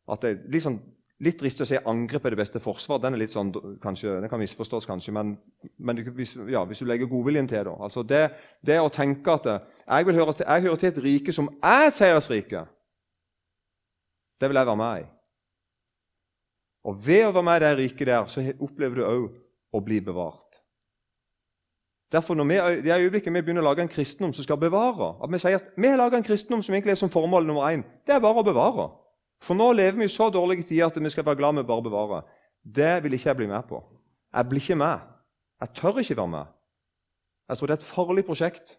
At 0.08 0.22
det, 0.22 0.38
liksom, 0.48 0.80
Litt 0.80 1.01
dristig 1.22 1.66
å 1.66 1.70
si 1.70 1.78
angrep 1.78 2.26
er 2.26 2.34
det 2.34 2.40
beste 2.40 2.60
forsvar. 2.64 3.02
Den 3.04 3.14
er 3.14 3.22
litt 3.22 3.34
sånn, 3.34 3.52
kanskje, 3.84 4.16
den 4.24 4.30
kan 4.32 4.42
misforstås, 4.42 4.88
kanskje, 4.90 5.14
men, 5.14 5.36
men 5.78 6.02
hvis, 6.18 6.34
ja, 6.50 6.64
hvis, 6.66 6.82
du 6.82 6.90
legger 6.90 7.10
godviljen 7.12 7.50
til 7.50 7.68
det 7.68 7.76
altså 7.78 8.02
det, 8.08 8.24
det 8.66 8.80
å 8.82 8.90
tenke 8.94 9.36
at 9.38 9.50
jeg, 9.52 10.08
vil 10.08 10.18
høre 10.18 10.34
til, 10.34 10.48
jeg 10.48 10.66
hører 10.66 10.82
til 10.82 10.90
et 10.90 11.02
rike 11.06 11.36
som 11.36 11.50
er 11.62 11.90
et 11.90 11.98
seiersrike, 11.98 12.64
det 14.42 14.50
vil 14.50 14.58
jeg 14.58 14.70
være 14.72 14.82
med 14.82 15.04
i. 15.04 15.10
Og 16.90 16.98
ved 17.06 17.28
å 17.28 17.36
være 17.36 17.46
med 17.46 17.60
i 17.60 17.64
det 17.66 17.76
riket 17.78 18.10
der, 18.10 18.26
så 18.26 18.42
opplever 18.58 18.98
du 18.98 19.06
òg 19.06 19.28
å 19.78 19.84
bli 19.86 20.00
bevart. 20.02 20.58
Derfor 22.12 22.36
når 22.36 22.50
vi, 22.50 22.56
det 22.84 22.98
øyeblikket 22.98 23.32
vi 23.34 23.44
begynner 23.44 23.64
å 23.64 23.70
lage 23.70 23.86
en 23.86 23.92
kristendom 23.92 24.34
som 24.36 24.44
skal 24.44 24.60
bevare 24.60 25.14
at 25.24 25.32
Vi 25.32 25.40
sier 25.40 25.62
at 25.62 25.70
vi 25.78 25.88
har 25.88 26.02
laga 26.02 26.18
en 26.18 26.26
kristendom 26.26 26.64
som 26.66 26.74
egentlig 26.76 26.98
er 26.98 27.00
som 27.00 27.14
formål 27.14 27.46
nummer 27.48 27.70
én. 27.70 27.86
Det 28.04 28.18
er 28.18 28.20
bare 28.20 28.42
å 28.42 28.44
bevare. 28.44 28.90
For 29.42 29.58
nå 29.58 29.72
lever 29.74 29.98
vi 29.98 30.06
i 30.06 30.14
så 30.14 30.30
dårlige 30.30 30.68
tider 30.70 30.92
at 30.92 31.04
vi 31.04 31.10
skal 31.10 31.26
være 31.26 31.40
glad 31.40 31.58
vi 31.58 31.68
bare 31.68 31.84
bevarer. 31.84 32.22
Det 32.62 33.04
vil 33.04 33.14
ikke 33.14 33.30
jeg 33.30 33.38
bli 33.40 33.48
med 33.50 33.64
på. 33.70 33.82
Jeg 34.34 34.50
blir 34.50 34.62
ikke 34.62 34.76
med. 34.76 35.08
Jeg 35.62 35.70
tør 35.76 36.00
ikke 36.00 36.18
være 36.18 36.28
med. 36.28 36.46
Jeg 37.50 37.58
tror 37.58 37.68
det 37.68 37.74
er 37.74 37.82
et 37.82 37.92
farlig 37.94 38.26
prosjekt, 38.26 38.78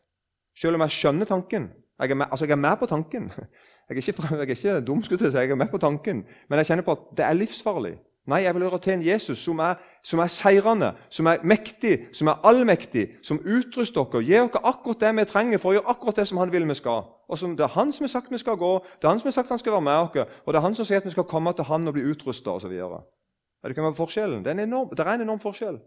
selv 0.57 0.79
om 0.79 0.85
jeg 0.87 0.90
skjønner 0.90 1.29
tanken. 1.29 1.70
Jeg 2.01 2.11
er 2.11 2.14
med, 2.14 2.27
altså 2.31 2.46
jeg 2.46 2.53
er 2.53 2.62
med 2.62 2.77
på 2.79 2.87
tanken. 2.87 3.31
Jeg 3.88 3.98
er 3.98 4.09
ikke, 4.09 4.22
jeg 4.22 4.33
er 4.33 5.33
jeg. 5.35 5.35
Jeg 5.35 5.51
er 5.51 5.55
med 5.55 5.68
på 5.68 5.79
tanken. 5.79 6.25
Men 6.48 6.59
jeg 6.59 6.66
kjenner 6.66 6.85
på 6.87 6.92
at 6.92 6.98
det 7.16 7.25
er 7.25 7.33
livsfarlig. 7.33 7.98
Nei, 8.27 8.45
jeg 8.45 8.55
vil 8.55 8.63
høre 8.63 8.79
til 8.79 8.93
en 8.93 9.03
Jesus 9.03 9.41
som 9.43 9.59
er, 9.59 9.81
som 10.07 10.21
er 10.23 10.31
seirende, 10.31 10.93
som 11.11 11.27
er 11.27 11.41
mektig, 11.43 11.97
som 12.15 12.29
er 12.31 12.45
allmektig, 12.47 13.09
som 13.27 13.41
utruster 13.43 14.05
dere, 14.13 14.23
gir 14.23 14.45
dere 14.47 14.63
akkurat 14.71 15.01
det 15.03 15.11
vi 15.17 15.25
trenger 15.27 15.59
for 15.59 15.73
å 15.73 15.75
gjøre 15.75 15.91
akkurat 15.91 16.21
det 16.21 16.29
som 16.31 16.39
han 16.39 16.53
vil 16.53 16.69
vi 16.69 16.77
skal. 16.79 17.03
Og 17.27 17.39
som 17.39 17.57
Det 17.57 17.65
er 17.65 17.75
han 17.75 17.91
som 17.93 18.05
har 18.07 18.13
sagt 18.13 18.31
vi 18.31 18.39
skal 18.39 18.57
gå, 18.57 18.73
det 19.01 19.09
er 19.09 19.11
han 19.11 19.19
som 19.19 19.27
har 19.27 19.35
sagt 19.41 19.49
han 19.49 19.59
skal 19.59 19.73
være 19.73 19.87
med 19.89 19.99
oss, 20.05 20.31
og 20.47 20.53
det 20.53 20.61
er 20.61 20.67
han 20.69 20.75
som 20.75 20.87
sier 20.87 21.03
at 21.03 21.05
vi 21.05 21.11
skal 21.17 21.27
komme 21.27 21.53
til 21.53 21.65
han 21.65 21.89
og 21.89 21.95
bli 21.95 22.07
utrusta 22.13 22.51
osv. 22.51 22.71
Det 22.71 23.71
ikke 23.71 23.95
forskjellen? 23.95 24.45
Det 24.45 24.51
er 24.51 24.55
en 24.55 24.69
enorm, 24.69 24.89
det 24.89 25.01
er 25.01 25.15
en 25.15 25.27
enorm 25.27 25.41
forskjell. 25.41 25.81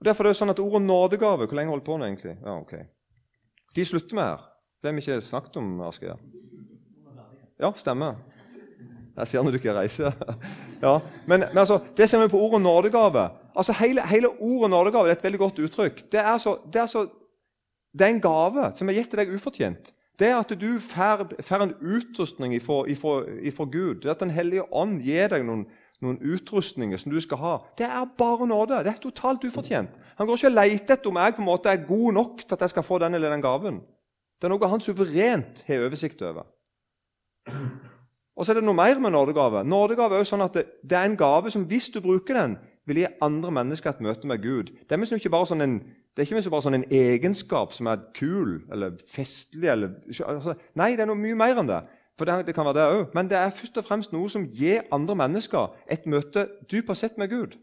Og 0.00 0.04
Derfor 0.04 0.24
er 0.24 0.28
det 0.34 0.36
sånn 0.36 0.50
at 0.50 0.60
ordet 0.60 0.82
nådegave 0.82 1.46
Hvor 1.46 1.56
lenge 1.56 1.70
holdt 1.70 1.84
på 1.84 1.96
nå, 1.96 2.04
egentlig? 2.04 2.36
Ja, 2.42 2.58
ok. 2.58 2.74
De 3.74 3.84
slutter 3.84 4.14
med 4.14 4.24
her. 4.24 4.42
Det 4.82 4.90
har 4.90 4.94
vi 4.94 5.00
ikke 5.00 5.20
snakket 5.20 5.56
om, 5.56 5.80
Asgeir. 5.80 6.18
Ja, 7.60 7.72
stemmer. 7.76 8.18
Jeg 9.16 9.30
ser 9.30 9.42
når 9.42 9.54
du 9.54 9.60
ikke 9.62 9.76
reiser. 9.80 10.12
Ja. 10.84 10.98
Men, 11.26 11.40
men 11.48 11.58
altså, 11.58 11.78
det 11.96 12.10
ser 12.10 12.20
vi 12.20 12.28
på 12.28 12.38
ordet 12.44 12.60
nådegave. 12.60 13.28
Altså, 13.56 13.72
hele, 13.78 14.02
hele, 14.06 14.28
ordet 14.28 14.70
nådegave 14.70 15.08
det 15.08 15.14
er 15.14 15.16
et 15.16 15.24
veldig 15.24 15.38
godt 15.38 15.58
uttrykk. 15.58 16.02
Det 16.12 16.20
er, 16.20 16.38
så, 16.38 16.58
det, 16.72 16.80
er 16.80 16.86
så, 16.86 17.06
det 17.98 18.04
er 18.04 18.12
en 18.12 18.20
gave 18.20 18.66
som 18.76 18.88
er 18.88 18.98
gitt 18.98 19.08
til 19.10 19.22
deg 19.22 19.32
ufortjent. 19.32 19.94
Det 20.18 20.28
er 20.28 20.36
at 20.38 20.52
du 20.60 20.76
får 20.78 21.62
en 21.62 21.72
utrustning 21.80 22.52
fra 22.62 23.64
Gud. 23.64 24.02
Det 24.02 24.10
er 24.10 24.14
at 24.14 24.20
Den 24.20 24.30
hellige 24.34 24.66
ånd 24.72 25.00
gir 25.02 25.32
deg 25.32 25.46
noen, 25.46 25.64
noen 26.04 26.20
utrustninger 26.20 27.00
som 27.00 27.14
du 27.14 27.20
skal 27.20 27.40
ha. 27.40 27.54
Det 27.78 27.86
er 27.86 28.04
bare 28.18 28.46
nåde. 28.46 28.82
Det 28.84 28.92
er 28.92 29.00
totalt 29.02 29.44
ufortjent. 29.44 29.90
Han 30.18 30.26
går 30.26 30.38
ikke 30.38 30.52
og 30.52 30.58
leter 30.58 30.98
etter 30.98 31.10
om 31.10 31.22
jeg 31.22 31.34
på 31.34 31.42
en 31.42 31.48
måte 31.48 31.72
er 31.72 31.86
god 31.88 32.12
nok 32.20 32.44
til 32.44 32.54
at 32.54 32.66
jeg 32.66 32.74
skal 32.76 32.86
få 32.86 33.00
den 33.02 33.14
eller 33.14 33.32
den 33.34 33.42
gaven. 33.42 33.80
Det 34.38 34.46
er 34.46 34.54
noe 34.54 34.70
han 34.70 34.84
suverent 34.84 35.64
har 35.66 35.88
oversikt 35.88 36.22
over. 36.22 36.46
Og 38.34 38.46
så 38.46 38.52
er 38.52 38.58
det 38.58 38.66
noe 38.66 38.74
mer 38.74 38.98
med 38.98 39.14
nådegave. 39.14 39.62
Nådegave 39.64 40.16
er 40.16 40.24
jo 40.24 40.28
sånn 40.28 40.42
at 40.42 40.56
det, 40.56 40.64
det, 40.82 40.96
er 40.98 41.06
en 41.06 41.18
gave 41.18 41.52
som 41.54 41.66
hvis 41.70 41.88
du 41.94 42.00
bruker 42.02 42.34
den, 42.34 42.56
vil 42.84 43.00
gi 43.00 43.10
andre 43.22 43.52
mennesker 43.54 43.94
et 43.94 44.00
møte 44.04 44.26
med 44.28 44.42
Gud. 44.42 44.72
Det 44.84 44.96
er 44.96 45.16
ikke 45.16 45.32
bare 45.32 45.48
sånn 45.48 45.64
en, 45.64 45.76
ikke 46.18 46.50
bare 46.50 46.64
sånn 46.66 46.78
en 46.80 46.88
egenskap 46.92 47.72
som 47.72 47.88
er 47.88 48.02
kul 48.16 48.58
eller 48.74 48.98
festlig. 49.08 49.70
Eller, 49.70 49.94
altså, 50.26 50.56
nei, 50.74 50.92
det 50.96 51.06
er 51.06 51.10
noe 51.12 51.20
mye 51.20 51.38
mer 51.38 51.62
enn 51.62 51.70
det. 51.70 51.84
For 52.18 52.28
det, 52.28 52.46
det 52.48 52.54
kan 52.54 52.66
være 52.66 52.78
det 52.78 52.88
også. 52.88 53.10
Men 53.14 53.30
det 53.30 53.38
er 53.38 53.54
først 53.54 53.78
og 53.78 53.86
fremst 53.86 54.12
noe 54.14 54.30
som 54.30 54.48
gir 54.50 54.82
andre 54.94 55.16
mennesker 55.22 55.78
et 55.90 56.10
møte 56.10 56.48
dypest 56.70 57.06
sett 57.06 57.18
med 57.18 57.30
Gud. 57.30 57.54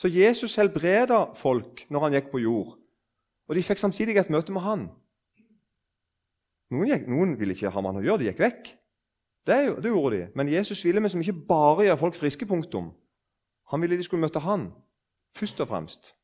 Så 0.00 0.08
Jesus 0.08 0.56
helbreda 0.56 1.26
folk 1.36 1.84
når 1.92 2.06
han 2.06 2.14
gikk 2.16 2.30
på 2.32 2.40
jord, 2.40 2.76
og 3.48 3.56
de 3.56 3.62
fikk 3.66 3.82
samtidig 3.82 4.16
et 4.16 4.30
møte 4.32 4.52
med 4.54 4.64
han. 4.64 4.86
Noen, 6.70 6.86
gikk, 6.92 7.08
noen 7.10 7.34
ville 7.38 7.56
ikke 7.56 7.72
ha 7.72 7.82
med 7.82 7.92
han 7.92 8.02
å 8.02 8.06
gjøre, 8.06 8.22
de 8.22 8.30
gikk 8.30 8.44
vekk. 8.44 8.70
Det, 9.46 9.56
det, 9.82 9.90
gjorde 9.90 10.16
de. 10.16 10.22
Men 10.38 10.52
Jesus 10.52 10.84
ville 10.84 11.02
med 11.02 11.10
som 11.10 11.22
ikke 11.22 11.46
bare 11.48 11.88
gjøre 11.88 11.98
folk 11.98 12.18
friske. 12.18 12.46
punktum. 12.46 12.92
Han 13.72 13.82
ville 13.82 13.96
de 13.96 14.06
skulle 14.06 14.22
møte 14.22 14.42
han, 14.42 14.70
først 15.36 15.60
og 15.60 15.68
fremst. 15.68 16.14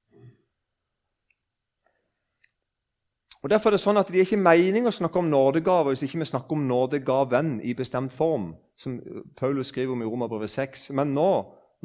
Og 3.42 3.50
Derfor 3.50 3.70
er 3.70 3.76
det 3.76 3.82
sånn 3.82 3.98
at 4.00 4.09
det 4.11 4.18
er 4.18 4.26
ikke 4.26 4.42
mening 4.42 4.88
å 4.88 4.94
snakke 4.94 5.20
om 5.20 5.28
nådegaver 5.30 5.94
hvis 5.94 6.02
ikke 6.02 6.18
vi 6.18 6.26
snakker 6.26 6.56
om 6.56 6.64
nådegaven 6.66 7.61
i 7.62 7.76
bestemt 7.78 8.11
form, 8.11 8.56
som 8.74 8.96
Paulus 9.38 9.70
skriver 9.70 9.94
om 9.94 10.02
i 10.02 10.09
Romerbrevet 10.09 10.50
6. 10.50 10.88
Men 10.98 11.14
nå, 11.14 11.30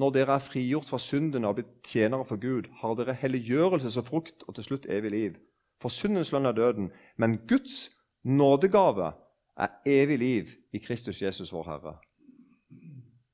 når 0.01 0.15
dere 0.15 0.39
er 0.39 0.45
frigjort 0.45 0.89
fra 0.89 0.97
synden 0.97 1.45
og 1.45 1.59
blitt 1.59 1.73
tjenere 1.85 2.25
for 2.25 2.41
Gud, 2.41 2.71
har 2.81 2.95
dere 2.97 3.13
helliggjørelse 3.13 3.91
som 3.93 4.07
frukt 4.07 4.41
og 4.47 4.57
til 4.57 4.71
slutt 4.71 4.89
evig 4.89 5.11
liv. 5.13 5.37
For 5.81 5.93
syndens 5.93 6.31
lønn 6.33 6.49
er 6.49 6.57
døden, 6.57 6.89
men 7.21 7.37
Guds 7.49 7.91
nådegave 8.23 9.11
er 9.57 9.67
evig 9.85 10.17
liv 10.19 10.49
i 10.73 10.79
Kristus 10.79 11.21
Jesus, 11.21 11.53
vår 11.53 11.63
Herre. 11.63 11.95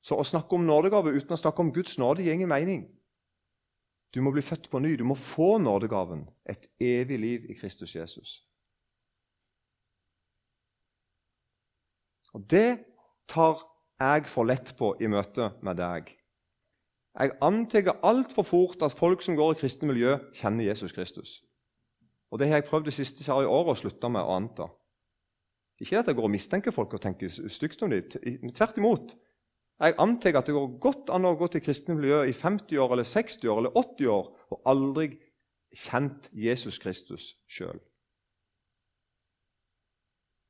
Så 0.02 0.16
å 0.16 0.24
snakke 0.24 0.56
om 0.56 0.66
nådegave 0.66 1.12
uten 1.16 1.34
å 1.34 1.40
snakke 1.40 1.62
om 1.62 1.72
Guds 1.74 1.98
nåde 1.98 2.22
gir 2.22 2.36
ingen 2.36 2.48
mening. 2.48 2.86
Du 4.14 4.22
må 4.24 4.32
bli 4.32 4.42
født 4.42 4.70
på 4.70 4.80
ny. 4.80 4.94
Du 4.96 5.04
må 5.04 5.14
få 5.14 5.58
nådegaven, 5.58 6.28
et 6.48 6.68
evig 6.80 7.18
liv 7.20 7.50
i 7.50 7.56
Kristus 7.58 7.94
Jesus. 7.94 8.38
Og 12.34 12.44
Det 12.50 12.78
tar 13.28 13.60
jeg 14.00 14.26
for 14.26 14.44
lett 14.44 14.76
på 14.78 14.94
i 15.00 15.08
møte 15.10 15.50
med 15.62 15.76
deg. 15.76 16.14
Jeg 17.18 17.34
antar 17.42 17.98
altfor 18.06 18.46
fort 18.46 18.82
at 18.82 18.94
folk 18.94 19.22
som 19.22 19.36
går 19.36 19.56
i 19.56 19.60
kristne 19.60 19.88
miljø, 19.90 20.16
kjenner 20.32 20.64
Jesus 20.64 20.92
Kristus. 20.92 21.42
Og 22.30 22.38
Det 22.38 22.48
har 22.48 22.60
jeg 22.60 22.68
prøvd 22.68 22.84
det 22.84 22.94
siste 22.94 23.32
året 23.32 23.72
å 23.72 23.80
slutte 23.80 24.08
med 24.08 24.22
å 24.22 24.36
anta. 24.36 24.68
Ikke 25.80 26.00
at 26.00 26.10
jeg 26.10 26.18
går 26.18 26.26
og 26.26 26.34
mistenker 26.34 26.74
folk 26.74 26.94
og 26.94 27.02
tenker 27.02 27.30
stygt 27.30 27.82
om 27.82 27.92
dem. 27.94 28.50
Tvert 28.54 28.78
imot. 28.80 29.14
Jeg 29.78 29.94
antar 30.02 30.40
at 30.40 30.48
det 30.48 30.56
går 30.56 30.78
godt 30.82 31.10
an 31.14 31.28
å 31.28 31.36
gå 31.38 31.46
til 31.52 31.62
kristne 31.62 31.94
miljø 31.94 32.24
i 32.26 32.34
50 32.34 32.80
år 32.82 32.94
eller 32.96 33.06
60 33.06 33.44
år 33.46 33.60
eller 33.60 33.76
80 33.78 34.08
år 34.10 34.24
og 34.50 34.62
aldri 34.66 35.12
kjent 35.84 36.26
Jesus 36.34 36.80
Kristus 36.82 37.36
sjøl. 37.46 37.78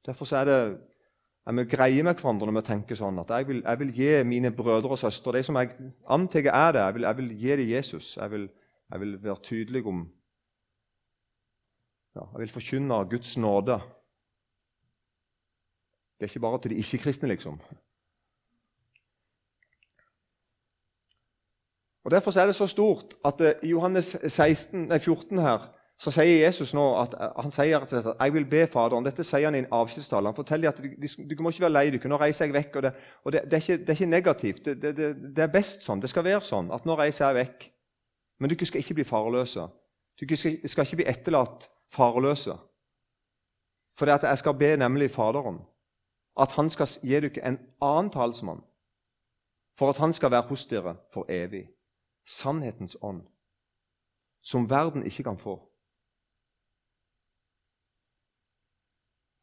Derfor 0.06 0.30
er 0.32 0.48
det 0.48 0.60
er 1.48 1.56
vi 1.56 1.64
greie 1.64 2.04
med 2.04 2.16
hverandre 2.20 2.48
når 2.48 2.58
vi 2.58 2.64
tenker 2.66 2.96
sånn 2.98 3.20
at 3.22 3.30
jeg 3.32 3.46
vil, 3.48 3.60
jeg 3.64 3.80
vil 3.80 3.92
gi 3.96 4.08
mine 4.28 4.50
brødre 4.52 4.92
og 4.96 5.00
søstre 5.00 5.32
de 5.38 5.40
som 5.44 5.56
jeg 5.56 5.70
antar 6.12 6.48
er 6.52 6.72
det, 6.76 6.82
jeg 6.82 6.96
vil, 6.96 7.06
jeg 7.08 7.18
vil 7.20 7.30
gi 7.40 7.54
dem 7.60 7.70
Jesus. 7.70 8.08
Jeg 8.16 8.32
vil, 8.32 8.48
jeg 8.92 9.00
vil 9.00 9.14
være 9.22 9.44
tydelig 9.44 9.84
om 9.88 10.02
ja, 12.16 12.24
Jeg 12.24 12.40
vil 12.40 12.52
forkynne 12.52 12.98
Guds 13.08 13.36
nåde 13.36 13.78
det 16.18 16.26
er 16.26 16.30
ikke 16.32 16.40
bare 16.40 16.58
til 16.62 16.70
de 16.70 16.76
ikke-kristne, 16.76 17.28
liksom. 17.28 17.60
Og 22.04 22.10
Derfor 22.10 22.38
er 22.40 22.46
det 22.46 22.54
så 22.54 22.66
stort 22.66 23.14
at 23.24 23.40
eh, 23.40 23.52
i 23.62 23.68
Johannes 23.68 24.16
16, 24.28 24.88
nei, 24.88 24.98
14 24.98 25.38
her, 25.38 25.74
så 25.98 26.10
sier 26.10 26.46
Jesus 26.46 26.74
nå 26.74 26.84
at 27.02 27.14
eh, 27.14 27.34
han 27.42 27.50
sier 27.50 27.78
at 27.78 27.92
'jeg 27.92 28.34
vil 28.34 28.44
be 28.44 28.66
Faderen'. 28.66 29.04
Dette 29.04 29.24
sier 29.24 29.44
han 29.44 29.54
i 29.54 29.58
en 29.58 29.72
avskjedstale. 29.72 30.26
Han 30.26 30.34
forteller 30.34 30.68
at 30.68 30.78
du, 30.78 31.42
må 31.42 31.50
ikke 31.50 31.60
være 31.60 31.72
lei 31.72 31.90
deg, 31.90 32.04
nå 32.04 32.16
reiser 32.16 32.44
jeg 32.44 32.54
vekk. 32.54 32.76
og 32.76 32.82
Det, 32.82 32.92
og 33.24 33.32
det, 33.32 33.42
det, 33.44 33.52
er, 33.52 33.56
ikke, 33.56 33.76
det 33.76 33.88
er, 33.88 33.92
ikke, 33.92 34.06
negativt. 34.06 34.64
Det, 34.64 35.38
er 35.38 35.46
best 35.46 35.82
sånn. 35.82 36.00
Det 36.00 36.10
skal 36.10 36.24
være 36.24 36.40
sånn 36.40 36.72
at 36.72 36.86
nå 36.86 36.96
reiser 36.96 37.26
jeg 37.26 37.34
vekk. 37.34 37.70
Men 38.40 38.50
dere 38.50 38.66
skal 38.66 38.80
ikke 38.80 38.94
bli 38.94 39.04
farløse. 39.04 39.68
Dere 40.20 40.36
skal, 40.36 40.68
skal 40.68 40.84
ikke 40.84 40.96
bli 40.96 41.08
etterlatt 41.08 41.68
farløse. 41.92 42.56
For 43.98 44.06
jeg 44.06 44.38
skal 44.38 44.54
be 44.54 44.76
nemlig 44.76 45.10
Faderen 45.10 45.60
at 46.38 46.52
han 46.52 46.70
skal 46.70 46.88
gi 47.02 47.20
dere 47.20 47.44
en 47.46 47.58
annen 47.82 48.10
talsmann, 48.14 48.62
for 49.78 49.90
at 49.90 49.98
han 49.98 50.12
skal 50.12 50.30
være 50.30 50.48
hos 50.50 50.66
dere 50.66 50.96
for 51.14 51.26
evig. 51.28 51.68
Sannhetens 52.28 52.96
ånd, 53.02 53.22
som 54.42 54.68
verden 54.70 55.06
ikke 55.06 55.22
kan 55.22 55.38
få. 55.38 55.56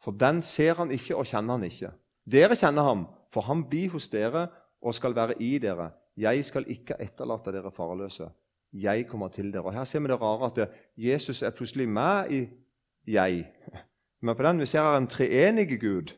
For 0.03 0.11
den 0.11 0.41
ser 0.45 0.75
han 0.77 0.91
ikke 0.91 1.17
og 1.17 1.25
kjenner 1.25 1.57
han 1.57 1.65
ikke. 1.65 1.89
Dere 2.29 2.55
kjenner 2.55 2.85
ham, 2.85 3.07
for 3.33 3.41
han 3.41 3.63
blir 3.69 3.89
hos 3.95 4.07
dere 4.13 4.47
og 4.81 4.93
skal 4.93 5.15
være 5.17 5.39
i 5.41 5.57
dere. 5.57 5.89
Jeg 6.17 6.45
skal 6.45 6.67
ikke 6.69 6.99
etterlate 7.01 7.51
dere 7.51 7.71
farløse. 7.73 8.29
Jeg 8.73 9.07
kommer 9.07 9.27
til 9.33 9.51
dere. 9.53 9.63
Og 9.63 9.73
Her 9.73 9.83
ser 9.83 9.99
vi 9.99 10.11
det 10.11 10.21
rare 10.21 10.51
at 10.51 10.69
Jesus 10.97 11.41
er 11.41 11.49
plutselig 11.49 11.89
med 11.89 12.31
i 12.31 12.45
jeg. 13.07 13.47
Men 14.21 14.35
på 14.35 14.43
den 14.43 14.59
vi 14.59 14.65
ser 14.65 14.81
her 14.81 14.97
en 14.97 15.07
treenige 15.07 15.79
Gud. 15.79 16.13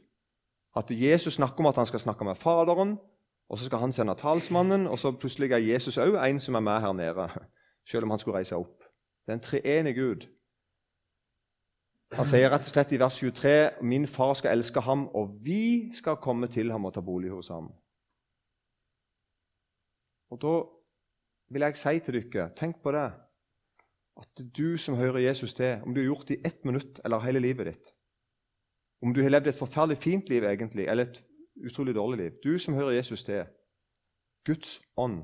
At 0.75 0.91
Jesus 0.91 1.33
snakker 1.33 1.59
om 1.59 1.65
at 1.65 1.75
han 1.75 1.85
skal 1.85 1.99
snakke 1.99 2.23
med 2.23 2.35
Faderen, 2.35 2.97
og 3.49 3.57
så 3.57 3.65
skal 3.65 3.77
han 3.77 3.91
sende 3.91 4.15
talsmannen, 4.15 4.87
og 4.87 4.99
så 4.99 5.11
plutselig 5.11 5.51
er 5.51 5.57
Jesus 5.57 5.97
òg 5.97 6.17
en 6.19 6.39
som 6.39 6.55
er 6.55 6.59
med 6.59 6.79
her 6.81 6.93
nede, 6.93 7.29
selv 7.89 8.03
om 8.03 8.09
han 8.09 8.19
skulle 8.19 8.37
reise 8.37 8.55
opp. 8.55 8.83
Det 9.25 9.31
er 9.31 9.39
en 9.39 9.43
treenig 9.43 9.95
Gud. 9.95 10.27
Han 12.15 12.27
sier 12.27 12.51
rett 12.51 12.63
og 12.63 12.71
slett 12.71 12.91
i 12.95 12.99
vers 12.99 13.17
23 13.19 13.83
min 13.83 14.07
far 14.07 14.33
skal 14.39 14.55
elske 14.55 14.79
ham, 14.83 15.07
og 15.07 15.39
vi 15.43 15.91
skal 15.95 16.19
komme 16.23 16.47
til 16.47 16.71
ham 16.71 16.85
og 16.87 16.93
ta 16.95 17.03
bolig 17.03 17.31
hos 17.31 17.51
ham. 17.51 17.71
Og 20.31 20.41
Da 20.41 20.53
vil 21.49 21.61
jeg 21.61 21.77
si 21.77 21.99
til 21.99 22.13
dere, 22.19 22.49
tenk 22.55 22.81
på 22.83 22.91
det, 22.91 23.11
at 24.17 24.41
du 24.57 24.77
som 24.77 24.95
hører 24.95 25.17
Jesus 25.17 25.53
til, 25.53 25.79
om 25.85 25.93
du 25.93 26.01
har 26.01 26.05
gjort 26.05 26.27
det 26.27 26.37
i 26.37 26.47
ett 26.47 26.65
minutt 26.65 26.99
eller 27.05 27.19
hele 27.19 27.39
livet 27.39 27.65
ditt 27.65 27.96
Om 29.01 29.13
du 29.13 29.21
har 29.21 29.29
levd 29.29 29.47
et 29.47 29.55
forferdelig 29.59 29.97
fint 29.97 30.29
liv 30.29 30.43
egentlig, 30.43 30.87
eller 30.87 31.05
et 31.05 31.23
utrolig 31.65 31.95
dårlig 31.95 32.17
liv 32.23 32.31
Du 32.43 32.59
som 32.59 32.73
hører 32.73 32.97
Jesus 32.97 33.23
til, 33.23 33.45
Guds 34.45 34.81
ånd 34.97 35.23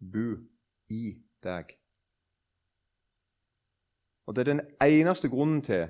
bo 0.00 0.36
i 0.90 1.14
deg. 1.42 1.64
Og 4.26 4.36
Det 4.36 4.40
er 4.40 4.52
den 4.54 4.60
eneste 4.82 5.28
grunnen 5.28 5.62
til 5.62 5.88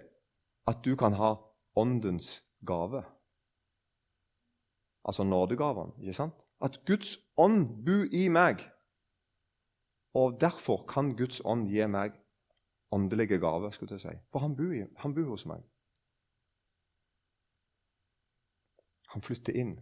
at 0.67 0.77
du 0.85 0.97
kan 0.97 1.13
ha 1.13 1.35
åndens 1.77 2.45
gave. 2.67 3.05
Altså 5.05 5.25
nådegaven. 5.25 5.93
ikke 6.01 6.13
sant? 6.13 6.47
At 6.61 6.81
Guds 6.87 7.17
ånd 7.37 7.85
bor 7.85 8.05
i 8.13 8.29
meg. 8.29 8.57
Og 10.15 10.41
derfor 10.41 10.87
kan 10.87 11.17
Guds 11.17 11.41
ånd 11.45 11.69
gi 11.69 11.87
meg 11.87 12.13
åndelige 12.91 13.39
gaver. 13.39 13.71
skulle 13.71 13.93
jeg 13.93 14.01
si. 14.01 14.19
For 14.33 14.39
han 14.39 14.57
bor, 14.57 15.01
han 15.01 15.15
bor 15.15 15.31
hos 15.31 15.47
meg. 15.47 15.63
Han 19.15 19.23
flytter 19.23 19.57
inn. 19.57 19.79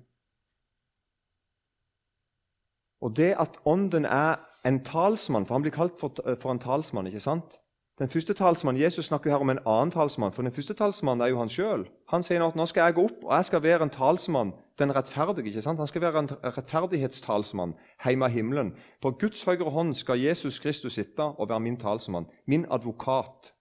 Og 3.01 3.17
det 3.17 3.35
at 3.39 3.61
Ånden 3.65 4.05
er 4.05 4.41
en 4.65 4.85
talsmann, 4.85 5.47
for 5.47 5.55
han 5.55 5.63
blir 5.63 5.73
kalt 5.73 6.01
for, 6.01 6.15
for 6.41 6.51
en 6.51 6.59
talsmann 6.59 7.07
ikke 7.07 7.21
sant? 7.21 7.61
Den 7.99 8.11
første 8.11 8.35
talsmannen, 8.35 8.83
Jesus 8.83 9.07
snakker 9.07 9.31
her 9.31 9.41
om 9.41 9.51
en 9.51 9.59
annen 9.67 9.91
talsmann, 9.91 10.33
for 10.33 10.43
den 10.43 10.53
første 10.53 10.75
talsmannen 10.75 11.25
er 11.25 11.31
jo 11.31 11.39
han 11.39 11.49
sjøl. 11.49 11.87
Han 12.13 12.23
sier 12.23 12.43
nå 12.43 12.51
at 12.51 12.57
nå 12.59 12.67
skal 12.69 12.91
jeg 12.91 12.97
gå 12.99 13.05
opp, 13.09 13.23
og 13.25 13.33
jeg 13.33 13.45
skal 13.49 13.63
være 13.63 13.87
en 13.87 13.93
talsmann, 13.95 14.53
den 14.79 14.93
rettferdige. 14.93 15.47
ikke 15.49 15.63
sant? 15.63 15.79
Han 15.79 15.89
skal 15.89 16.03
være 16.05 16.19
en 16.19 16.29
rettferdighetstalsmann 16.45 17.73
hjemme 18.05 18.29
av 18.29 18.35
himmelen. 18.37 18.75
På 19.01 19.15
Guds 19.17 19.45
høyre 19.49 19.71
hånd 19.73 19.95
skal 19.97 20.21
Jesus 20.21 20.61
Kristus 20.61 20.93
sitte 20.93 21.25
og 21.25 21.49
være 21.49 21.61
min 21.61 21.81
talsmann, 21.81 22.29
min 22.47 22.67
advokat. 22.71 23.55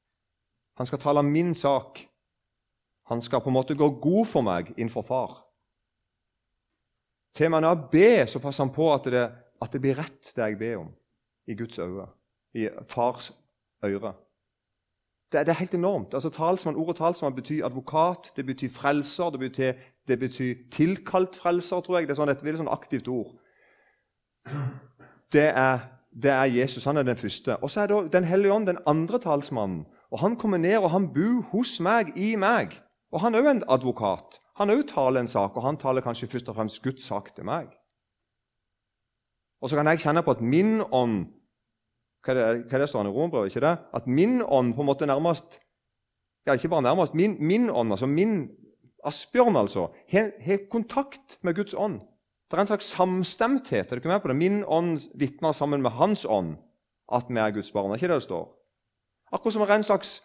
Han 0.77 0.85
skal 0.85 0.99
tale 0.99 1.23
min 1.23 1.53
sak. 1.53 2.03
Han 3.07 3.21
skal 3.21 3.39
på 3.39 3.49
en 3.49 3.55
måte 3.55 3.75
gå 3.75 3.89
god 4.01 4.25
for 4.25 4.41
meg 4.41 4.73
innenfor 4.75 5.01
far. 5.07 5.44
Til 7.35 7.51
man 7.51 7.63
har 7.63 7.87
be, 7.91 8.27
så 8.27 8.39
passer 8.39 8.63
han 8.63 8.73
på 8.73 8.93
at 8.93 9.09
det, 9.11 9.23
at 9.61 9.73
det 9.73 9.81
blir 9.81 9.97
rett, 9.99 10.31
det 10.35 10.43
jeg 10.43 10.59
ber 10.59 10.77
om, 10.77 10.91
i 11.47 11.55
Guds 11.55 11.79
øyne, 11.79 12.07
i 12.53 12.69
fars 12.87 13.33
øre. 13.83 14.13
Det, 15.31 15.47
det, 15.47 15.49
er 15.49 15.59
helt 15.59 15.73
enormt. 15.73 16.13
Altså, 16.13 16.29
talsmann, 16.29 16.75
Ordet 16.75 16.95
talsmann 16.95 17.35
betyr 17.35 17.65
advokat, 17.65 18.31
det 18.35 18.45
betyr 18.45 18.69
frelser, 18.69 19.29
det 19.29 19.39
betyr, 19.39 19.73
det 20.07 20.19
betyr 20.19 20.53
tilkalt 20.71 21.35
frelser, 21.35 21.81
tror 21.81 21.97
jeg. 21.97 22.07
Det 22.07 22.15
er 22.15 22.21
sånn, 22.21 22.31
et 22.31 22.43
veldig 22.45 22.61
sånn 22.61 22.71
aktivt 22.71 23.09
ord. 23.11 23.33
Det 25.33 25.49
er, 25.49 25.79
det 26.13 26.31
er, 26.31 26.45
Jesus. 26.45 26.85
Han 26.85 27.01
er 27.01 27.03
den 27.03 27.19
første. 27.19 27.57
Og 27.57 27.71
så 27.73 27.81
er 27.81 27.91
det 27.91 28.13
Den 28.13 28.23
hellige 28.23 28.53
ånd, 28.53 28.67
den 28.67 28.79
andre 28.87 29.19
talsmannen. 29.19 29.85
Og 30.11 30.19
Han 30.19 30.35
kommer 30.35 30.57
ned, 30.57 30.77
og 30.77 30.91
han 30.91 31.09
bor 31.13 31.41
hos 31.51 31.79
meg, 31.79 32.13
i 32.15 32.35
meg. 32.35 32.79
Og 33.11 33.19
Han 33.21 33.35
er 33.35 33.41
òg 33.41 33.51
en 33.51 33.63
advokat. 33.67 34.39
Han 34.59 34.71
òg 34.71 34.85
taler 34.87 35.23
en 35.23 35.31
sak, 35.31 35.57
og 35.57 35.65
han 35.65 35.77
taler 35.77 36.03
kanskje 36.05 36.29
først 36.31 36.49
og 36.49 36.55
fremst 36.55 36.83
Guds 36.83 37.03
sak 37.03 37.33
til 37.35 37.47
meg. 37.47 37.73
Og 39.61 39.69
så 39.69 39.75
kan 39.75 39.87
jeg 39.87 40.03
kjenne 40.03 40.23
på 40.23 40.35
at 40.35 40.43
min 40.43 40.79
ånd 40.91 41.25
hva 42.25 42.33
er 42.33 42.37
det, 42.37 42.45
hva 42.65 42.77
er 42.77 42.81
det 42.81 42.89
står 42.89 43.05
i 43.05 43.13
Rombrevet? 43.13 43.51
ikke 43.51 43.61
det? 43.61 43.75
At 43.93 44.07
min 44.09 44.39
ånd 44.41 44.73
på 44.73 44.81
en 44.81 44.87
måte 44.89 45.05
nærmest 45.05 45.59
ja, 46.45 46.53
Ikke 46.53 46.69
bare 46.69 46.81
nærmest. 46.81 47.13
Min, 47.13 47.37
min 47.39 47.69
ånd, 47.69 47.91
altså 47.91 48.05
min 48.05 48.49
Asbjørn, 49.05 49.55
altså, 49.55 49.87
har 50.09 50.57
kontakt 50.71 51.37
med 51.41 51.55
Guds 51.55 51.73
ånd. 51.73 51.99
Det 52.49 52.57
er 52.57 52.61
en 52.61 52.67
slags 52.67 52.85
samstemthet. 52.85 53.85
Er 53.85 53.89
du 53.89 53.95
ikke 53.95 54.09
med 54.09 54.19
på 54.19 54.27
det? 54.27 54.35
Min 54.35 54.63
ånd 54.63 54.99
vitner 55.17 55.51
sammen 55.51 55.81
med 55.81 55.91
hans 55.91 56.25
ånd 56.25 56.55
at 57.13 57.25
vi 57.29 57.37
er 57.37 57.53
Guds 57.53 57.71
barn. 57.71 57.91
Er 57.91 57.95
ikke 57.95 58.07
det 58.07 58.21
det 58.21 58.23
står? 58.23 58.45
Akkurat 59.31 59.53
som 59.53 59.61
en 59.61 59.83
slags 59.83 60.21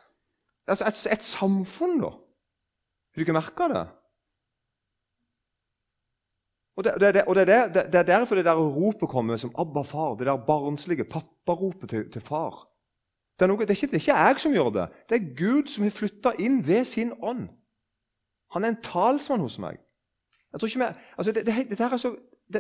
altså 0.67 0.85
et, 0.85 1.13
et 1.13 1.23
samfunn, 1.23 2.01
da. 2.01 2.11
Har 2.11 3.17
du 3.17 3.21
ikke 3.21 3.37
merka 3.37 3.69
det? 3.69 3.87
Og 6.81 6.85
det, 6.85 7.15
det, 7.15 7.23
og 7.29 7.37
det, 7.37 7.47
det, 7.47 7.95
er 7.95 8.03
derfor 8.09 8.35
det 8.35 8.45
der 8.45 8.57
ropet 8.57 9.09
kommer 9.09 9.37
som 9.37 9.53
'Abba, 9.59 9.83
far', 9.83 10.19
det 10.19 10.27
der 10.27 10.45
barnslige 10.47 11.05
papparopet 11.05 11.89
til, 11.91 12.11
til 12.11 12.23
far. 12.23 12.69
Det 13.39 13.45
er, 13.45 13.47
noe, 13.47 13.61
det, 13.61 13.71
er 13.71 13.75
ikke, 13.75 13.87
det 13.87 13.95
er, 13.95 14.01
ikke, 14.01 14.17
jeg 14.17 14.41
som 14.41 14.53
gjør 14.53 14.71
det. 14.71 14.87
Det 15.09 15.17
er 15.17 15.35
Gud 15.37 15.69
som 15.69 15.85
har 15.85 15.91
flytta 15.91 16.33
inn 16.39 16.67
ved 16.67 16.85
sin 16.85 17.13
ånd. 17.23 17.49
Han 18.53 18.65
er 18.65 18.69
en 18.69 18.83
talsmann 18.83 19.45
hos 19.45 19.59
meg. 19.59 19.77
Jeg 20.53 20.61
tror 20.61 20.69
ikke 20.69 20.79
mer, 20.79 20.97
altså 21.19 21.33
det, 21.33 21.49
er 21.49 21.97
så, 21.97 22.15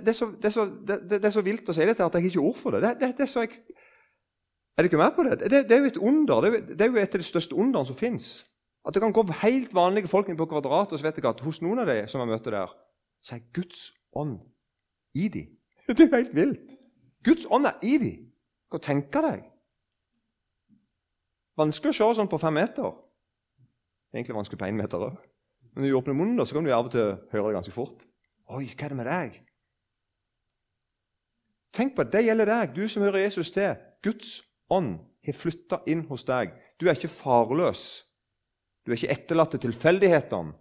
er 0.04 0.12
så, 0.12 0.50
så, 0.50 0.66
det, 1.10 1.24
er 1.24 1.30
så 1.30 1.40
vilt 1.40 1.68
å 1.68 1.72
si 1.72 1.86
dette 1.86 2.04
at 2.04 2.14
jeg 2.14 2.30
ikke 2.30 2.40
har 2.40 2.48
ord 2.48 2.60
for 2.60 2.76
det. 2.76 2.92
det, 3.00 3.10
er, 3.20 3.26
så, 3.26 3.46
er 4.76 4.82
du 4.82 4.90
ikke 4.90 5.00
med 5.00 5.16
på 5.16 5.24
det? 5.26 5.40
Det, 5.50 5.72
er 5.72 5.78
jo 5.78 5.90
et 5.90 5.96
under. 5.96 6.40
Det 6.40 6.80
er, 6.80 6.92
jo 6.92 7.00
et 7.00 7.14
av 7.14 7.24
de 7.24 7.28
største 7.28 7.56
underne 7.56 7.88
som 7.88 7.96
fins. 7.96 8.28
At 8.84 8.94
det 8.94 9.02
kan 9.02 9.12
gå 9.16 9.24
helt 9.42 9.74
vanlige 9.74 10.08
folk 10.08 10.28
inn 10.28 10.36
på 10.36 10.48
Kvadratet, 10.48 10.92
og 10.92 11.00
så 11.00 11.08
vet 11.08 11.16
jeg 11.16 11.28
at 11.28 11.40
hos 11.44 11.60
noen 11.64 11.82
av 11.82 11.90
de 11.90 12.04
som 12.08 12.20
jeg 12.20 12.30
møter 12.30 12.56
der, 12.56 12.76
så 13.20 13.36
er 13.36 13.48
Guds 13.52 13.90
ånd 14.16 14.38
i 15.14 15.28
dem. 15.28 15.56
Det 15.86 16.06
er 16.06 16.16
helt 16.16 16.34
vilt. 16.36 16.76
Guds 17.26 17.46
ånd 17.50 17.68
er 17.68 17.78
i 17.84 17.96
dem. 18.00 18.26
Hva 18.70 18.78
tenker 18.82 19.26
deg? 19.26 19.46
Vanskelig 21.58 21.92
å 21.92 21.98
se 21.98 22.08
sånn 22.20 22.30
på 22.30 22.38
fem 22.40 22.54
meter. 22.56 22.94
Egentlig 24.14 24.36
vanskelig 24.36 24.60
på 24.60 24.68
én 24.70 24.78
meter 24.78 25.02
òg. 25.10 25.18
Men 25.74 25.84
når 25.84 25.90
du 25.90 25.98
åpner 25.98 26.16
munnen, 26.16 26.46
så 26.46 26.56
kan 26.56 26.66
du 26.66 26.72
av 26.74 26.88
og 26.88 26.94
til 26.94 27.12
høre 27.32 27.50
det 27.50 27.56
ganske 27.58 27.74
fort. 27.74 28.06
Oi, 28.50 28.64
hva 28.72 28.86
er 28.86 28.92
det 28.94 28.98
med 28.98 29.10
deg? 29.10 29.36
Tenk 31.76 31.94
på 31.94 32.02
at 32.02 32.14
det 32.14 32.24
gjelder 32.26 32.50
deg, 32.50 32.72
du 32.74 32.88
som 32.90 33.04
hører 33.06 33.22
Jesus 33.22 33.52
til. 33.54 33.76
Guds 34.02 34.40
ånd 34.72 34.96
har 35.26 35.36
flytta 35.36 35.82
inn 35.90 36.02
hos 36.08 36.24
deg. 36.26 36.56
Du 36.80 36.88
er 36.88 36.98
ikke 36.98 37.12
farløs. 37.12 37.84
Du 38.82 38.90
er 38.90 38.98
ikke 38.98 39.14
etterlatt 39.14 39.54
til 39.54 39.68
tilfeldighetene. 39.68 40.56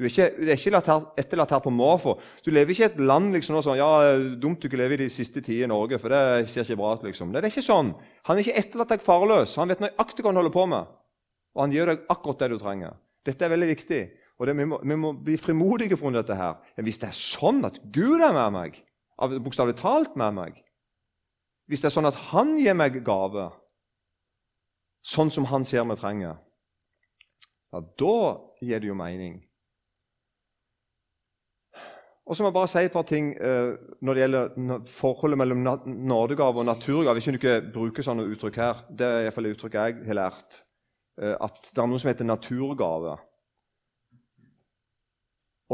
Du 0.00 0.06
er 0.06 0.14
ikke, 0.14 0.26
er 0.48 0.56
ikke 0.56 0.94
etterlatt 1.20 1.50
her 1.52 1.60
på 1.60 1.70
måfå. 1.76 2.14
Du 2.40 2.48
lever 2.48 2.72
ikke 2.72 2.86
i 2.86 2.88
et 2.88 3.00
land 3.04 3.34
liksom, 3.36 3.58
sånn, 3.60 3.76
ja, 3.76 4.14
dumt 4.40 4.62
du 4.62 4.70
ikke 4.70 4.78
lever 4.80 5.02
i 5.02 5.10
de 5.10 5.12
siste 5.12 5.42
tider 5.44 5.66
i 5.66 5.68
Norge, 5.68 5.98
for 6.00 6.08
det 6.08 6.48
ser 6.48 6.64
ikke 6.64 6.78
bra 6.80 6.94
ut. 6.96 7.04
liksom. 7.04 7.34
Det 7.34 7.42
er 7.42 7.50
ikke 7.50 7.66
sånn. 7.66 7.90
Han 8.24 8.38
er 8.38 8.46
ikke 8.46 8.62
etterlatt 8.62 8.94
deg 8.94 9.04
farløs. 9.04 9.58
Han 9.60 9.68
vet 9.68 9.82
nøyaktig 9.84 10.24
hva 10.24 10.32
han 10.32 10.40
holder 10.40 10.54
på 10.54 10.64
med. 10.72 10.94
Og 11.52 11.62
han 11.66 11.74
gir 11.74 11.92
deg 11.92 12.08
akkurat 12.16 12.40
det 12.40 12.48
du 12.54 12.56
trenger. 12.62 12.96
Dette 13.28 13.44
er 13.44 13.52
veldig 13.52 13.68
viktig. 13.74 14.00
Og 14.40 14.48
det, 14.48 14.56
vi, 14.56 14.68
må, 14.72 14.80
vi, 14.80 14.96
må, 14.96 15.12
bli 15.20 15.36
frimodige 15.36 16.00
på 16.00 16.14
dette. 16.16 16.38
her. 16.40 16.56
Men 16.78 16.88
hvis 16.88 17.02
det 17.02 17.10
er 17.10 17.20
sånn 17.20 17.60
at 17.68 17.76
Gud 17.92 18.24
er 18.24 18.32
med 18.32 18.56
meg, 18.56 18.80
bokstavelig 19.44 19.76
talt 19.76 20.16
med 20.16 20.32
meg 20.32 20.62
Hvis 21.68 21.82
det 21.82 21.90
er 21.90 21.92
sånn 21.92 22.08
at 22.08 22.16
Han 22.30 22.54
gir 22.56 22.72
meg 22.72 23.02
gave, 23.04 23.50
sånn 25.04 25.28
som 25.28 25.44
Han 25.52 25.66
ser 25.68 25.84
vi 25.84 25.98
trenger, 26.00 26.40
ja, 27.70 27.82
da 28.00 28.16
gir 28.64 28.80
det 28.80 28.88
jo 28.88 28.96
mening. 28.96 29.36
Og 32.30 32.36
så 32.36 32.44
må 32.44 32.52
jeg 32.52 32.54
bare 32.54 32.70
si 32.70 32.80
et 32.86 32.92
par 32.94 33.02
ting 33.08 33.32
eh, 33.42 33.72
når 34.06 34.14
det 34.14 34.22
gjelder 34.22 34.82
forholdet 34.86 35.38
mellom 35.40 35.64
nådegave 35.86 36.62
og 36.62 36.66
naturgave. 36.68 37.18
Du 37.18 37.30
ikke 37.34 37.56
bruker 37.74 38.06
sånne 38.06 38.28
uttrykk 38.30 38.58
her. 38.62 38.82
Det 38.86 39.06
er 39.06 39.24
iallfall 39.24 39.48
et 39.48 39.56
uttrykk 39.56 39.74
jeg 39.74 39.96
har 40.06 40.18
lært. 40.18 40.60
Eh, 41.18 41.34
at 41.34 41.58
det 41.66 41.82
er 41.82 41.88
noe 41.90 41.98
som 41.98 42.10
heter 42.12 42.28
naturgave. 42.28 43.16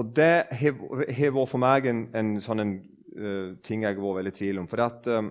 Og 0.01 0.13
det 0.17 0.47
har 0.61 1.35
vært 1.37 1.51
for 1.51 1.61
meg 1.61 1.89
en, 1.91 2.01
en 2.17 2.31
sånn 2.45 2.63
en, 2.65 2.73
uh, 3.17 3.53
ting 3.65 3.85
jeg 3.85 3.97
har 3.97 4.03
vært 4.03 4.19
veldig 4.19 4.33
i 4.33 4.37
tvil 4.39 4.61
om. 4.61 4.69
For 4.69 4.81
det 4.81 4.87
at 4.91 5.09
uh, 5.13 5.29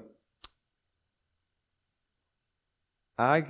jeg 3.25 3.47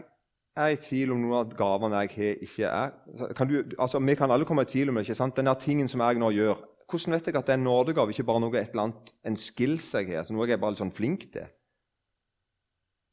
er 0.64 0.74
i 0.76 0.80
tvil 0.80 1.12
om 1.16 1.24
noen 1.24 1.38
av 1.42 1.56
gavene 1.60 2.02
jeg 2.04 2.16
har, 2.16 2.42
ikke 2.48 2.72
er 2.72 3.36
kan 3.36 3.52
du, 3.52 3.56
altså, 3.80 4.00
Vi 4.00 4.16
kan 4.16 4.32
alle 4.32 4.48
komme 4.48 4.64
i 4.64 4.72
tvil 4.72 4.92
om 4.92 5.00
det. 5.00 5.06
ikke 5.08 5.20
sant? 5.20 5.36
Denne 5.40 5.56
tingen 5.60 5.92
som 5.92 6.04
jeg 6.04 6.20
nå 6.20 6.32
gjør, 6.36 6.64
Hvordan 6.86 7.16
vet 7.16 7.28
jeg 7.28 7.38
at 7.40 7.48
det 7.48 7.54
er 7.56 7.60
en 7.60 7.66
nådegave, 7.66 8.14
ikke 8.14 8.28
bare 8.28 8.42
noe 8.44 8.58
et 8.60 8.74
eller 8.74 8.88
annet, 8.88 9.12
en 9.26 9.38
skills 9.40 9.88
jeg 9.96 10.12
har? 10.12 10.22
Altså, 10.22 10.36
noe 10.36 10.46
jeg 10.46 10.58
er 10.58 10.62
bare 10.62 10.76
litt 10.76 10.84
sånn 10.84 10.94
flink 10.94 11.26
til? 11.34 11.48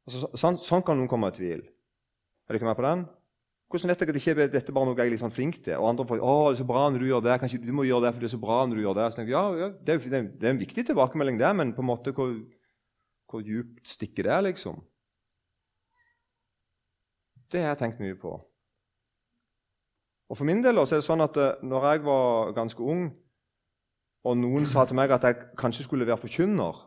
Altså, 0.07 0.29
sånn, 0.37 0.59
sånn, 0.61 0.85
kan 0.85 0.99
noen 0.99 1.09
komme 1.11 1.31
i 1.33 1.37
tvil. 1.37 1.65
Er 2.49 2.59
ikke 2.59 2.69
med 2.69 2.77
på 2.79 2.85
den? 2.85 3.07
Hvordan 3.73 3.89
vet 3.89 4.03
jeg 4.03 4.11
at 4.11 4.17
det 4.17 4.21
ikke 4.21 4.47
dette 4.53 4.69
er 4.69 4.77
bare 4.77 4.89
noe 4.91 4.99
jeg 4.99 5.09
er 5.09 5.15
litt 5.15 5.23
sånn 5.23 5.33
flink 5.33 5.63
til? 5.65 5.79
Og 5.81 5.89
andre 5.89 6.05
får, 6.11 6.21
å, 6.21 6.33
det 6.51 6.59
er 6.59 6.61
så 6.61 6.69
bra 6.69 6.83
når 6.93 7.01
du 7.01 7.09
gjør 7.09 7.25
det. 7.25 7.37
Kanskje 7.41 7.63
du 7.63 7.73
må 7.73 7.87
gjøre 7.89 8.05
det, 8.05 8.13
for 8.13 8.21
det 8.21 8.29
er 8.29 8.35
så 8.35 8.43
bra 8.43 8.59
når 8.67 8.77
du 8.77 8.83
gjør 8.83 8.99
det. 8.99 9.07
Så 9.09 9.21
tenker 9.21 9.33
ja, 9.33 9.45
ja 9.57 9.69
det, 9.73 9.95
er, 9.95 10.03
det, 10.05 10.21
er, 10.21 10.51
en 10.51 10.61
viktig 10.61 10.85
tilbakemelding, 10.91 11.39
det, 11.41 11.53
men 11.57 11.73
på 11.73 11.81
en 11.81 11.89
måte 11.89 12.13
hvor, 12.17 12.35
hvor 13.33 13.47
djupt 13.47 13.95
stikker 13.95 14.29
det, 14.29 14.41
liksom? 14.51 14.83
Det 17.49 17.65
har 17.65 17.73
jeg 17.73 17.81
tenkt 17.87 18.05
mye 18.05 18.19
på. 18.21 18.37
Og 20.33 20.37
For 20.37 20.49
min 20.49 20.61
del 20.65 20.81
også 20.81 20.97
er 20.99 21.03
det 21.03 21.09
sånn 21.09 21.25
at 21.25 21.41
eh, 21.41 21.65
når 21.65 21.89
jeg 21.89 22.05
var 22.05 22.53
ganske 22.57 22.85
ung, 22.85 23.09
og 24.23 24.39
noen 24.39 24.69
sa 24.71 24.85
til 24.87 24.99
meg 24.99 25.13
at 25.15 25.27
jeg 25.27 25.53
kanskje 25.59 25.87
skulle 25.89 26.07
være 26.07 26.21
forkynner 26.23 26.81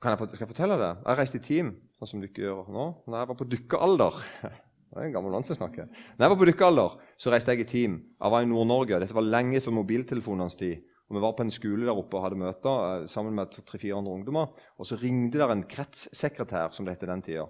kan 0.00 0.14
jeg, 0.14 0.28
Skal 0.32 0.46
jeg 0.46 0.52
fortelle 0.54 0.78
det? 0.80 0.90
Jeg 1.04 1.18
reiste 1.18 1.38
i 1.38 1.44
team, 1.44 1.74
sånn 1.98 2.08
som 2.08 2.20
dere 2.22 2.44
gjør 2.46 2.70
nå. 2.72 2.84
Når 3.04 3.18
jeg 3.18 3.28
var 3.28 3.36
på 3.36 3.46
dykkealder 3.52 4.20
Det 4.90 4.98
er 4.98 5.04
en 5.06 5.12
gammel 5.14 5.34
mann 5.36 5.44
som 5.46 5.54
snakker. 5.54 5.86
Når 5.86 6.24
jeg 6.24 6.32
var 6.32 6.38
på 6.40 6.46
dykkealder, 6.48 6.94
så 7.20 7.30
reiste 7.30 7.54
jeg 7.54 7.62
i 7.62 7.66
team. 7.70 7.92
Jeg 8.16 8.32
var 8.34 8.42
i 8.42 8.48
Nord-Norge. 8.50 8.98
Dette 8.98 9.14
var 9.14 9.22
lenge 9.22 9.60
før 9.62 9.76
mobiltelefonenes 9.76 10.56
tid. 10.58 10.80
Og 11.06 11.14
Vi 11.14 11.22
var 11.22 11.36
på 11.38 11.44
en 11.46 11.52
skole 11.54 11.86
der 11.86 12.00
oppe 12.00 12.18
og 12.18 12.24
hadde 12.24 12.40
møter 12.40 12.80
eh, 12.88 13.04
sammen 13.10 13.36
med 13.38 13.54
300-400 13.54 14.16
ungdommer. 14.16 14.50
Og 14.82 14.88
så 14.88 14.98
ringte 14.98 15.38
der 15.38 15.52
en 15.54 15.62
kretssekretær, 15.70 16.74
som 16.74 16.88
det 16.88 16.96
het 16.96 17.06
den 17.06 17.22
tida. 17.22 17.46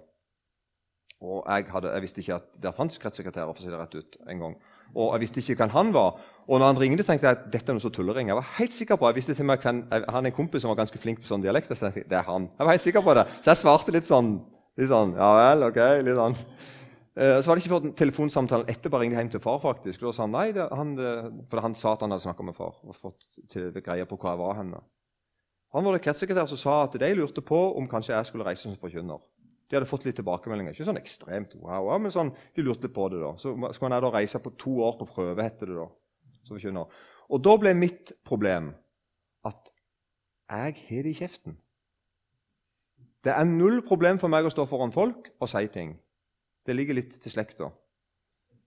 Og 1.21 1.41
jeg, 1.45 1.65
hadde, 1.69 1.95
jeg, 1.95 2.05
visste 2.05 2.21
ikke 2.21 2.37
at 2.37 2.61
det 2.61 2.75
fantes 2.77 3.01
kretssekretærer. 3.01 3.49
for 3.53 3.61
å 3.61 3.65
si 3.65 3.73
det 3.73 3.81
rett 3.81 3.97
ut 3.97 4.17
en 4.29 4.45
gang. 4.45 4.55
Og 4.95 5.13
jeg 5.13 5.23
visste 5.23 5.41
ikke 5.41 5.63
hvem 5.63 5.73
han 5.75 5.93
var. 5.95 6.19
Og 6.47 6.59
når 6.59 6.73
han 6.73 6.79
ringte, 6.81 7.05
tenkte 7.07 7.29
jeg 7.29 7.37
at 7.37 7.45
dette 7.53 7.71
er 7.71 7.77
noe 7.77 7.83
så 7.83 7.91
tullering. 7.93 8.31
Jeg 8.31 8.37
var 8.39 8.49
helt 8.57 8.75
sikker 8.75 8.97
på, 8.99 9.07
jeg 9.07 9.19
visste 9.21 9.35
til 9.37 9.47
meg 9.47 9.63
hvem, 9.63 9.85
Han 9.91 10.25
er 10.25 10.31
en 10.31 10.35
kompis 10.35 10.65
som 10.65 10.73
var 10.73 10.81
ganske 10.81 10.99
flink 10.99 11.21
på 11.21 11.29
sånn 11.29 11.43
dialekt. 11.43 11.71
Så 11.71 11.91
jeg 11.91 12.07
det 12.09 12.17
er 12.17 12.27
han. 12.27 12.49
Jeg 12.57 12.65
var 12.65 12.75
helt 12.75 12.87
sikker 12.87 13.05
på 13.05 13.15
det. 13.15 13.27
Så 13.41 13.53
jeg 13.53 13.61
svarte 13.61 13.95
litt 13.95 14.09
sånn. 14.09 14.39
Litt 14.79 14.89
sånn, 14.89 15.17
ja 15.19 15.31
vel, 15.35 15.65
ok, 15.67 15.79
litt 16.07 16.15
sånn. 16.15 16.37
Eh, 17.11 17.41
så 17.43 17.49
var 17.49 17.59
det 17.59 17.65
ikke 17.65 17.73
før 17.73 17.91
telefonsamtalen 17.99 18.69
etterpå 18.71 19.01
ringte 19.01 19.19
hjem 19.19 19.31
til 19.33 19.43
far. 19.43 19.59
faktisk. 19.59 20.01
Og 20.01 20.11
Da 20.11 20.15
sa 20.15 20.23
han 20.23 20.35
nei, 20.35 20.51
det, 20.55 20.67
han, 20.71 20.95
det, 20.95 21.11
for 21.51 21.63
han 21.63 21.75
sa 21.75 21.93
at 21.93 22.05
han 22.05 22.11
hadde 22.15 22.23
snakka 22.23 22.43
med 22.47 22.55
far 22.55 22.75
og 22.83 22.95
fått 22.95 23.27
til 23.51 23.71
greie 23.83 24.07
på 24.07 24.17
hvor 24.17 24.31
jeg 24.31 24.39
var 24.39 24.57
henne. 24.61 24.79
Han 25.71 25.85
var 25.85 25.95
det 25.95 26.03
kretssekretær 26.03 26.49
som 26.51 26.59
sa 26.59 26.83
at 26.83 26.97
de 26.99 27.13
lurte 27.15 27.43
på 27.43 27.59
om 27.79 27.87
kanskje 27.87 28.15
jeg 28.15 28.27
skulle 28.27 28.47
reise 28.47 28.63
som 28.67 28.75
forkynner. 28.79 29.19
De 29.71 29.77
hadde 29.77 29.87
fått 29.87 30.03
litt 30.03 30.17
tilbakemeldinger. 30.19 30.75
Ikke 30.75 30.89
sånn 30.89 30.99
ekstremt 30.99 31.55
wow, 31.55 31.93
men 31.95 32.11
sånn, 32.11 32.33
de 32.57 32.65
lurte 32.65 32.91
på 32.91 33.07
det. 33.13 33.21
da. 33.23 33.31
Så 33.39 33.55
skal 33.71 33.87
man 33.87 34.03
da 34.03 34.11
reise 34.11 34.41
på 34.43 34.51
to 34.59 34.73
år 34.83 34.97
på 34.99 35.07
prøve, 35.13 35.47
heter 35.47 35.71
det 35.71 35.77
da. 35.79 35.87
Så 36.43 36.87
Og 37.31 37.39
da 37.39 37.57
ble 37.57 37.71
mitt 37.73 38.11
problem 38.27 38.73
at 39.47 39.71
jeg 40.51 40.75
har 40.89 41.03
det 41.05 41.13
i 41.13 41.19
kjeften. 41.21 41.55
Det 43.23 43.31
er 43.31 43.45
null 43.47 43.81
problem 43.85 44.19
for 44.19 44.27
meg 44.33 44.45
å 44.45 44.51
stå 44.51 44.65
foran 44.67 44.91
folk 44.91 45.29
og 45.39 45.49
si 45.49 45.61
ting. 45.71 45.93
Det 46.65 46.75
ligger 46.75 46.97
litt 46.97 47.15
til 47.21 47.31
slekta 47.31 47.69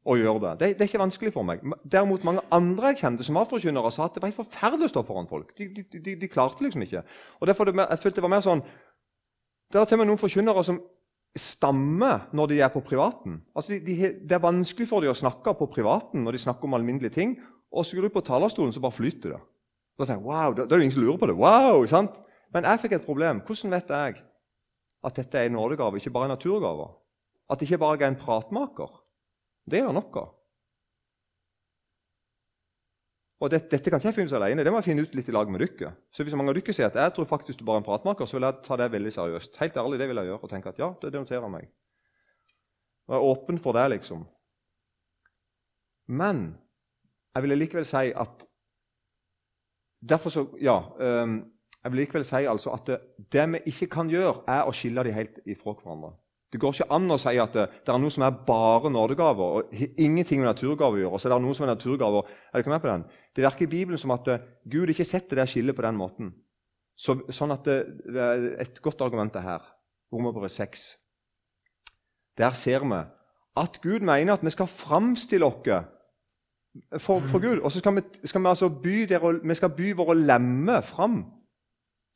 å 0.04 0.16
gjøre 0.16 0.40
det. 0.40 0.52
det. 0.60 0.68
det. 0.78 0.84
er 0.84 0.90
ikke 0.90 1.02
vanskelig 1.02 1.32
for 1.34 1.46
meg. 1.48 1.62
Derimot 1.90 2.24
mange 2.24 2.44
andre 2.54 2.92
jeg 2.92 3.02
kjente 3.02 3.26
som 3.26 3.38
var 3.38 3.48
forkynnere, 3.50 3.92
sa 3.92 4.06
at 4.06 4.16
det 4.16 4.22
var 4.22 4.30
helt 4.32 4.40
forferdelig 4.40 4.90
å 4.90 4.94
stå 4.94 5.04
foran 5.08 5.30
folk. 5.30 5.54
De, 5.58 5.68
de, 5.74 5.84
de, 5.94 6.16
de 6.20 6.30
klarte 6.30 6.64
liksom 6.64 6.84
ikke. 6.84 7.04
Og 7.40 7.48
derfor 7.50 7.68
det, 7.68 7.76
jeg 7.80 8.02
følte 8.02 8.20
det 8.20 8.26
var 8.26 8.34
mer 8.36 8.44
sånn 8.44 8.64
Det 9.72 9.80
er 9.80 9.88
til 9.88 9.96
og 9.96 10.02
med 10.04 10.10
noen 10.12 10.20
forkynnere 10.20 10.64
som 10.66 10.80
stammer 11.38 12.28
når 12.34 12.52
de 12.52 12.60
er 12.62 12.70
på 12.70 12.82
privaten. 12.84 13.40
Altså 13.56 13.74
de, 13.74 13.80
de, 13.82 14.12
det 14.22 14.36
er 14.36 14.42
vanskelig 14.42 14.86
for 14.90 15.02
dem 15.02 15.10
å 15.10 15.18
snakke 15.18 15.54
på 15.58 15.68
privaten 15.72 16.22
når 16.22 16.36
de 16.36 16.42
snakker 16.44 16.68
om 16.68 16.76
alminnelige 16.78 17.16
ting. 17.16 17.34
Og 17.74 17.86
så 17.86 17.96
går 17.96 18.06
du 18.06 18.14
på 18.14 18.22
talerstolen, 18.22 18.72
så 18.74 18.82
bare 18.82 18.94
flyter 18.94 19.34
det. 19.34 19.40
Da, 19.98 20.06
jeg, 20.10 20.22
wow, 20.22 20.54
da, 20.54 20.66
da 20.66 20.74
er 20.74 20.82
det 20.82 20.86
ingen 20.86 20.96
som 20.96 21.04
lurer 21.04 21.18
på 21.18 21.30
det. 21.30 21.38
Wow, 21.38 21.82
sant? 21.90 22.20
Men 22.54 22.66
jeg 22.68 22.82
fikk 22.84 22.96
et 22.98 23.06
problem. 23.06 23.42
Hvordan 23.46 23.74
vet 23.74 23.90
jeg 23.90 24.20
at 25.04 25.18
dette 25.18 25.40
er 25.40 25.50
en 25.50 25.56
nådegave, 25.58 25.98
ikke 25.98 26.14
bare 26.14 26.30
en 26.30 26.34
naturgave? 26.36 26.86
At 27.50 27.60
det 27.60 27.66
ikke 27.68 27.82
bare 27.82 27.98
er 28.00 28.12
en 28.12 28.20
pratmaker? 28.20 28.94
Det 29.66 29.80
er 29.80 29.90
det 29.90 29.96
nok 29.96 30.18
av. 30.22 30.30
Og 33.42 33.50
det, 33.50 33.64
Dette 33.70 33.90
kan 33.90 33.98
ikke 33.98 34.08
jeg 34.12 34.16
finne 34.16 34.30
ut 34.30 34.36
alene, 34.38 34.64
det 34.64 34.72
må 34.72 34.78
jeg 34.78 34.88
finne 34.88 35.04
ut 35.04 35.14
litt 35.18 35.28
i 35.28 35.34
lag 35.34 35.50
med 35.50 35.64
dere. 35.64 35.94
Så 36.14 36.24
hvis 36.24 36.36
mange 36.38 36.52
av 36.52 36.58
dere 36.58 36.74
sier 36.76 36.86
at 36.86 36.98
jeg 37.00 37.14
tror 37.16 37.26
faktisk 37.28 37.58
du 37.60 37.64
bare 37.66 37.80
er 37.80 37.82
en 37.82 37.88
pratmaker, 37.88 38.28
så 38.30 38.38
vil 38.38 38.46
jeg 38.46 38.62
ta 38.64 38.78
det 38.78 38.90
veldig 38.92 39.12
seriøst. 39.16 39.58
Helt 39.60 39.78
ærlig, 39.80 39.98
det 40.00 40.08
vil 40.08 40.20
jeg 40.20 40.30
gjøre, 40.30 40.42
og 40.46 40.52
tenke 40.52 40.70
at 40.70 40.78
ja, 40.78 40.92
det, 41.02 41.12
noterer 41.16 41.50
meg. 41.50 41.66
Og 43.08 43.16
jeg 43.16 43.20
er 43.20 43.32
åpen 43.32 43.58
for 43.60 43.76
det, 43.76 43.88
liksom. 43.96 44.22
Men 46.06 46.44
jeg 47.34 47.44
vil 47.44 47.58
likevel 47.58 47.88
si 47.88 48.10
at 48.14 48.50
Derfor 50.04 50.28
så 50.28 50.42
Ja. 50.60 50.78
Um, 51.00 51.38
jeg 51.84 51.92
vil 51.92 51.98
likevel 52.00 52.24
si 52.24 52.44
altså 52.48 52.72
at 52.72 52.86
det, 52.86 52.98
det 53.32 53.44
vi 53.52 53.58
ikke 53.66 53.86
kan 53.92 54.08
gjøre, 54.08 54.44
er 54.48 54.68
å 54.68 54.72
skille 54.72 55.04
dem 55.04 55.16
helt 55.16 55.38
ifra 55.46 55.72
hverandre. 55.72 56.14
Det 56.54 56.60
går 56.62 56.70
ikke 56.76 56.94
an 56.94 57.10
å 57.10 57.16
si 57.18 57.32
at 57.42 57.56
det, 57.56 57.62
det 57.82 57.90
er 57.90 57.98
noe 57.98 58.14
som 58.14 58.22
er 58.22 58.34
bare 58.46 58.90
nådegaver 58.94 59.56
og 59.56 59.72
ingenting 59.98 60.38
med 60.38 60.46
naturgaver 60.52 61.00
å 61.00 61.00
gjøre. 61.00 61.16
og 61.16 61.18
så 61.18 61.26
er 61.26 61.32
det 61.32 61.38
noe 61.42 61.56
som 61.58 61.64
er 61.66 61.72
naturgaver. 61.72 62.28
Er 62.52 62.62
ikke 62.62 62.70
med 62.70 62.82
på 62.84 62.90
den? 62.92 63.06
Det 63.34 63.42
virker 63.42 63.66
i 63.66 63.72
Bibelen 63.72 63.98
som 63.98 64.12
at 64.14 64.30
uh, 64.30 64.44
Gud 64.70 64.92
ikke 64.92 65.08
setter 65.08 65.40
det 65.40 65.48
skillet 65.50 65.74
på 65.74 65.82
den 65.82 65.98
måten. 65.98 66.30
Så, 66.94 67.16
sånn 67.34 67.50
at 67.50 67.66
det, 67.66 67.80
det, 68.06 68.22
er 68.22 68.46
Et 68.62 68.78
godt 68.78 69.02
argument 69.02 69.34
er 69.34 69.42
her. 69.48 69.66
Romerbrevet 70.14 70.54
6. 70.54 70.86
Der 72.38 72.54
ser 72.54 72.86
vi 72.86 73.02
at 73.64 73.82
Gud 73.82 74.06
mener 74.06 74.38
at 74.38 74.46
vi 74.46 74.54
skal 74.54 74.70
framstille 74.70 75.50
oss 75.50 75.58
for, 77.02 77.18
for, 77.18 77.42
Gud. 77.42 77.64
Og 77.66 77.72
så 77.74 77.82
skal 77.82 77.98
vi, 77.98 78.06
skal 78.30 78.46
vi 78.46 78.52
altså 78.54 78.70
by, 78.70 78.94
der, 79.10 79.26
vi 79.42 79.58
skal 79.58 79.74
by 79.74 79.90
våre 79.98 80.14
lemmer 80.22 80.86
fram 80.86 81.24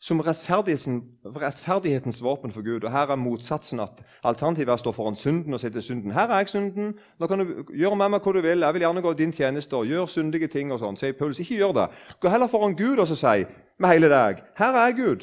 som 0.01 0.21
rettferdighetens 0.23 2.23
våpen 2.23 2.53
for 2.55 2.63
Gud. 2.63 2.85
Og 2.85 2.93
Her 2.93 3.11
er 3.11 3.17
motsatsen 3.19 3.81
at 3.83 4.05
alternativet 4.23 4.71
er 4.71 4.77
å 4.77 4.83
stå 4.83 4.93
foran 4.95 5.17
synden 5.19 5.55
og 5.55 5.61
si 5.61 5.71
til 5.75 5.83
synden 5.83 6.15
her 6.15 6.31
er 6.31 6.39
jeg 6.45 6.53
synden, 6.53 6.93
nå 7.19 7.27
kan 7.27 7.39
du 7.43 7.45
gjøre 7.75 7.97
med 7.99 8.11
meg 8.15 8.23
hva 8.23 8.33
du 8.37 8.41
vil, 8.45 8.63
jeg 8.63 8.75
vil 8.77 8.85
gjerne 8.87 9.03
gå 9.03 9.13
din 9.19 9.35
tjeneste 9.35 9.77
og 9.77 9.91
gjøre 9.91 10.09
syndige 10.09 10.49
ting. 10.49 10.73
og 10.73 10.79
sånn. 10.79 10.97
Sier 10.97 11.19
Paulus, 11.19 11.41
ikke 11.43 11.59
gjør 11.59 11.73
det. 11.81 11.89
Gå 12.21 12.29
heller 12.31 12.47
foran 12.47 12.79
Gud 12.79 12.99
og 12.99 13.09
så 13.11 13.17
si 13.19 13.45
med 13.79 13.91
hele 13.91 14.09
deg 14.11 14.43
her 14.59 14.73
er 14.75 14.87
jeg 14.87 14.97
Gud. 14.97 15.21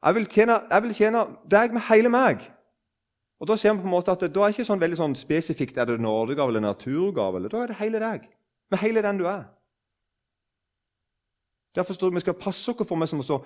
Jeg 0.00 0.14
vil, 0.14 0.26
tjene, 0.26 0.60
jeg 0.70 0.82
vil 0.82 0.94
tjene 0.94 1.26
deg 1.50 1.72
med 1.72 1.82
hele 1.90 2.08
meg. 2.08 2.38
Og 3.40 3.48
Da 3.48 3.56
ser 3.56 3.72
vi 3.72 3.80
på 3.80 3.88
en 3.88 3.94
måte 3.94 4.12
at 4.12 4.20
det, 4.20 4.34
da 4.34 4.44
er 4.44 4.52
ikke 4.52 4.64
sånn 4.64 4.80
veldig 4.80 4.96
sånn 4.96 5.16
spesifikt 5.16 5.78
er 5.78 5.88
det 5.88 6.00
nådegave 6.00 6.52
eller 6.52 6.60
naturgave. 6.60 7.36
Eller, 7.36 7.48
da 7.48 7.62
er 7.62 7.72
det 7.72 7.80
hele 7.80 8.00
deg. 8.00 8.28
Med 8.70 8.80
hele 8.80 9.02
den 9.02 9.18
du 9.18 9.26
er. 9.26 9.48
Derfor 11.74 11.94
står 11.94 12.10
det 12.10 12.20
vi 12.20 12.20
skal 12.20 12.36
passe 12.36 12.70
oss 12.70 12.86
for 12.86 13.00
meg 13.00 13.08
som 13.08 13.22
å 13.22 13.26
stå 13.26 13.38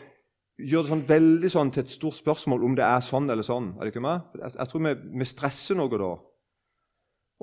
gjør 0.58 0.84
det 0.84 0.92
sånn 0.92 1.08
veldig 1.08 1.50
sånn 1.50 1.72
til 1.74 1.82
et 1.82 1.90
stort 1.90 2.18
spørsmål 2.18 2.64
om 2.66 2.76
det 2.78 2.84
er 2.86 3.02
sånn 3.02 3.30
eller 3.30 3.46
sånn. 3.46 3.72
Er 3.74 3.86
det 3.86 3.94
ikke 3.94 4.04
med? 4.04 4.26
Jeg, 4.38 4.54
jeg 4.58 4.70
tror 4.70 4.84
vi, 4.86 4.92
vi, 5.20 5.28
stresser 5.28 5.78
noe 5.78 5.90
da. 5.90 6.10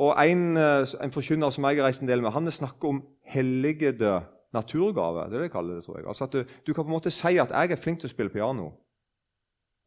Og 0.02 0.14
En, 0.24 0.46
eh, 0.58 0.94
en 1.04 1.14
forkynner 1.14 1.52
som 1.52 1.68
jeg 1.68 1.82
har 1.82 1.90
reist 1.90 2.02
en 2.02 2.12
del 2.12 2.24
med, 2.24 2.32
han 2.32 2.52
snakker 2.52 2.90
om 2.90 3.02
helligede 3.28 4.22
naturgave. 4.56 5.28
Det 5.28 5.36
er 5.36 5.44
det 5.44 5.50
jeg 5.50 5.56
kaller 5.58 5.76
det, 5.76 5.84
tror 5.86 6.00
jeg. 6.00 6.08
Altså 6.08 6.28
at 6.28 6.34
du, 6.38 6.56
du, 6.68 6.74
kan 6.74 6.86
på 6.86 6.90
en 6.90 6.98
måte 6.98 7.12
si 7.12 7.38
at 7.38 7.52
'jeg 7.52 7.72
er 7.72 7.84
flink 7.84 8.00
til 8.00 8.08
å 8.08 8.16
spille 8.16 8.32
piano'. 8.32 8.72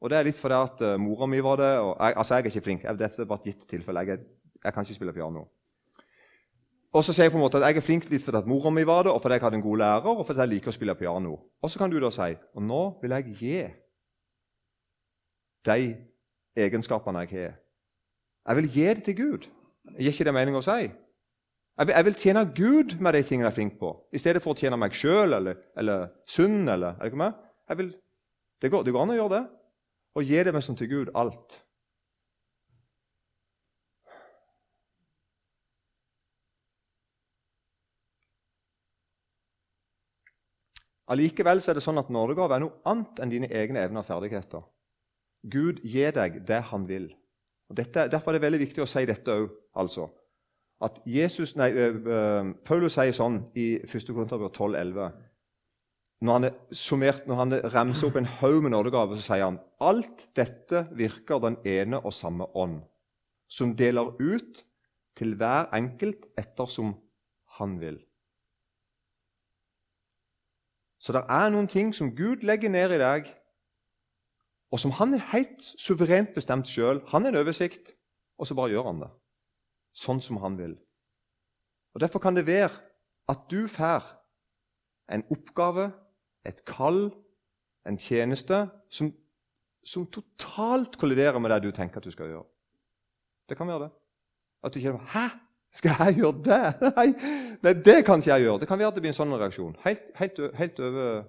Og 0.00 0.10
Det 0.10 0.18
er 0.18 0.22
litt 0.22 0.38
fordi 0.38 0.54
at 0.54 0.80
uh, 0.84 1.00
mora 1.00 1.26
mi 1.26 1.40
var 1.40 1.56
det. 1.56 1.78
og 1.78 1.96
jeg, 2.00 2.12
Altså, 2.16 2.34
jeg 2.34 2.44
er 2.44 2.46
ikke 2.46 2.60
flink. 2.60 2.82
Dette 2.82 3.22
er 3.22 3.24
bare 3.26 3.40
et 3.40 3.54
gitt 3.54 3.68
tilfelle. 3.68 4.00
Jeg, 4.00 4.18
jeg 4.64 4.72
kan 4.72 4.82
ikke 4.84 4.94
spille 4.94 5.12
piano. 5.12 5.46
Og 6.94 7.02
så 7.02 7.10
sier 7.10 7.26
jeg 7.26 7.32
på 7.34 7.38
en 7.40 7.42
måte 7.42 7.58
at 7.58 7.66
jeg 7.66 7.80
er 7.80 7.84
flink 7.84 8.04
litt 8.10 8.22
fordi 8.22 8.38
at 8.38 8.46
mora 8.46 8.70
mi 8.70 8.84
var 8.86 9.06
det, 9.06 9.12
og 9.12 9.22
fordi 9.22 9.34
jeg 9.34 9.42
hadde 9.42 9.58
en 9.58 9.64
god 9.64 9.80
lærer, 9.82 10.12
og 10.14 10.26
fordi 10.26 10.44
jeg 10.44 10.52
liker 10.52 10.70
å 10.70 10.74
spille 10.76 10.94
piano. 10.94 11.32
Og 11.62 11.70
så 11.70 11.80
kan 11.80 11.90
du 11.90 11.98
da 12.02 12.10
si 12.14 12.30
og 12.54 12.62
nå 12.62 12.82
vil 13.02 13.16
jeg 13.16 13.38
gi 13.40 13.56
de 15.66 15.78
egenskapene 16.66 17.24
jeg 17.24 17.32
har. 17.34 17.56
Jeg 18.44 18.56
vil 18.60 18.70
gi 18.70 18.86
det 18.86 19.04
til 19.04 19.16
Gud. 19.16 19.48
Gir 19.98 20.12
ikke 20.12 20.28
det 20.28 20.36
mening 20.36 20.56
å 20.56 20.62
si? 20.64 20.86
Jeg 21.74 21.88
vil, 21.88 21.94
jeg 21.96 22.06
vil, 22.06 22.14
tjene 22.14 22.44
Gud 22.54 22.96
med 23.02 23.16
de 23.16 23.22
tingene 23.26 23.48
jeg 23.48 23.52
er 23.52 23.56
flink 23.56 23.78
på, 23.80 23.90
i 24.14 24.20
stedet 24.20 24.42
for 24.44 24.54
å 24.54 24.58
tjene 24.58 24.78
meg 24.78 24.94
sjøl 24.94 25.34
eller, 25.34 25.58
eller 25.76 26.06
synd. 26.30 26.68
Eller, 26.70 26.94
er 26.94 27.02
det 27.02 27.10
ikke 27.10 27.22
meg? 27.24 27.40
Vil, 27.80 27.90
det, 28.62 28.70
går, 28.70 28.84
det 28.86 28.94
går 28.94 29.02
an 29.02 29.14
å 29.16 29.18
gjøre 29.18 29.34
det. 29.34 29.44
Og 30.14 30.30
gi 30.30 30.44
det 30.46 30.54
med 30.54 30.62
som 30.62 30.78
til 30.78 30.92
Gud 30.92 31.10
alt. 31.18 31.58
Allikevel 41.12 41.60
er 41.60 41.76
det 41.76 41.84
sånn 41.84 42.00
at 42.00 42.12
nådegave 42.12 42.56
er 42.56 42.64
noe 42.64 42.78
annet 42.88 43.20
enn 43.20 43.32
dine 43.32 43.50
egne 43.52 43.82
evner 43.84 44.00
og 44.00 44.08
ferdigheter. 44.08 44.64
Gud 45.52 45.82
gir 45.84 46.14
deg 46.16 46.40
det 46.48 46.62
han 46.70 46.86
vil. 46.88 47.10
Og 47.68 47.76
dette, 47.76 48.06
derfor 48.12 48.32
er 48.32 48.38
det 48.38 48.46
veldig 48.46 48.62
viktig 48.64 48.84
å 48.84 48.88
si 48.88 49.04
dette 49.08 49.34
òg. 49.34 49.50
Altså. 49.76 50.08
At 50.84 51.00
Jesus, 51.08 51.54
nei, 51.60 51.70
uh, 51.74 52.54
Paulus 52.64 52.96
sier 52.96 53.12
sånn 53.16 53.42
i 53.56 53.74
1. 53.84 54.10
Korinterbrev 54.14 54.52
12,11.: 54.56 55.12
når 56.24 56.32
han 56.32 56.46
er 56.48 56.54
summert, 56.72 57.26
når 57.28 57.36
han 57.36 57.54
remser 57.74 58.08
opp 58.08 58.16
en 58.16 58.28
haug 58.38 58.62
med 58.64 58.72
nådegaver, 58.72 59.18
så 59.18 59.26
sier 59.26 59.44
han 59.44 59.60
alt 59.84 60.22
dette 60.36 60.86
virker 60.96 61.42
den 61.42 61.58
ene 61.68 62.00
og 62.00 62.14
samme 62.16 62.46
ånd, 62.56 62.78
som 63.50 63.74
deler 63.76 64.14
ut 64.22 64.62
til 65.18 65.34
hver 65.36 65.68
enkelt 65.76 66.24
ettersom 66.40 66.94
han 67.58 67.76
vil. 67.82 67.98
Så 71.04 71.12
det 71.12 71.20
er 71.28 71.50
noen 71.52 71.66
ting 71.68 71.90
som 71.92 72.14
Gud 72.16 72.46
legger 72.48 72.72
ned 72.72 72.94
i 72.96 73.00
deg, 73.02 73.26
og 74.72 74.80
som 74.80 74.94
han 74.96 75.12
er 75.12 75.26
helt 75.34 75.60
suverent 75.76 76.32
bestemt 76.32 76.70
sjøl. 76.70 77.02
Han 77.12 77.26
har 77.26 77.34
en 77.34 77.42
oversikt, 77.42 77.92
og 78.40 78.48
så 78.48 78.56
bare 78.56 78.72
gjør 78.72 78.88
han 78.88 79.02
det. 79.02 79.10
Sånn 79.92 80.22
som 80.24 80.40
han 80.40 80.56
vil. 80.58 80.72
Og 81.94 82.00
Derfor 82.00 82.24
kan 82.24 82.34
det 82.34 82.46
være 82.48 82.72
at 83.28 83.44
du 83.52 83.68
får 83.68 84.08
en 85.12 85.26
oppgave, 85.30 85.90
et 86.48 86.64
kall, 86.64 87.12
en 87.84 88.00
tjeneste 88.00 88.64
som, 88.88 89.12
som 89.84 90.08
totalt 90.08 90.96
kolliderer 91.00 91.38
med 91.38 91.52
det 91.52 91.62
du 91.66 91.70
tenker 91.72 92.00
at 92.00 92.08
du 92.08 92.12
skal 92.12 92.32
gjøre. 92.32 92.48
Det 93.48 93.60
kan 93.60 93.68
være 93.68 93.86
det. 93.86 93.90
At 94.64 94.74
du 94.74 94.80
ikke 94.80 94.98
'Hæ? 94.98 95.28
Skal 95.74 95.96
jeg 95.98 96.20
gjøre 96.22 96.42
det?' 96.46 96.82
Nei, 96.96 97.08
nei, 97.62 97.72
det 97.72 98.00
kan 98.06 98.22
ikke 98.22 98.30
jeg 98.30 98.46
gjøre. 98.46 98.60
Det 98.62 98.68
kan 98.70 98.78
være 98.78 98.92
at 98.92 98.98
det 98.98 99.02
blir 99.02 99.14
en 99.14 99.20
sånn 99.20 99.38
reaksjon. 99.38 99.78
Helt, 99.84 100.12
helt, 100.20 100.44
helt 100.58 100.80
over 100.80 101.24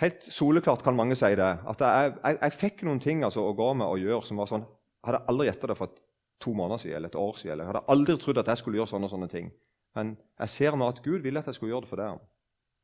Helt 0.00 0.24
soleklart 0.32 0.80
kan 0.80 0.96
mange 0.96 1.12
si 1.12 1.28
det. 1.36 1.48
At 1.68 1.82
jeg, 1.84 2.12
jeg, 2.24 2.36
jeg 2.40 2.52
fikk 2.56 2.84
noen 2.88 3.02
ting 3.04 3.24
altså, 3.24 3.42
å 3.44 3.52
gå 3.52 3.66
med 3.76 3.84
og 3.84 4.00
gjøre 4.00 4.24
som 4.24 4.38
var 4.40 4.48
sånn 4.48 4.62
hadde 5.04 5.20
aldri 5.28 5.48
gjetta 5.48 5.70
det 5.70 5.76
for 5.76 5.96
to 6.40 6.54
måneder 6.56 6.80
siden 6.80 6.96
eller 6.96 7.12
et 7.12 7.18
år 7.20 7.36
siden. 7.36 7.52
Eller 7.52 7.66
jeg 7.66 7.72
hadde 7.72 7.86
aldri 7.94 8.16
trodd 8.20 8.40
at 8.40 8.50
jeg 8.52 8.60
skulle 8.62 8.80
gjøre 8.80 8.92
sånne 8.94 9.10
sånne 9.12 9.28
ting. 9.32 9.50
Men 9.96 10.14
jeg 10.40 10.54
ser 10.54 10.76
nå 10.78 10.88
at 10.88 11.02
Gud 11.04 11.24
ville 11.24 11.40
at 11.40 11.48
jeg 11.50 11.58
skulle 11.58 11.74
gjøre 11.74 11.84
det 11.84 11.92
for 11.92 12.00
deg. 12.00 12.20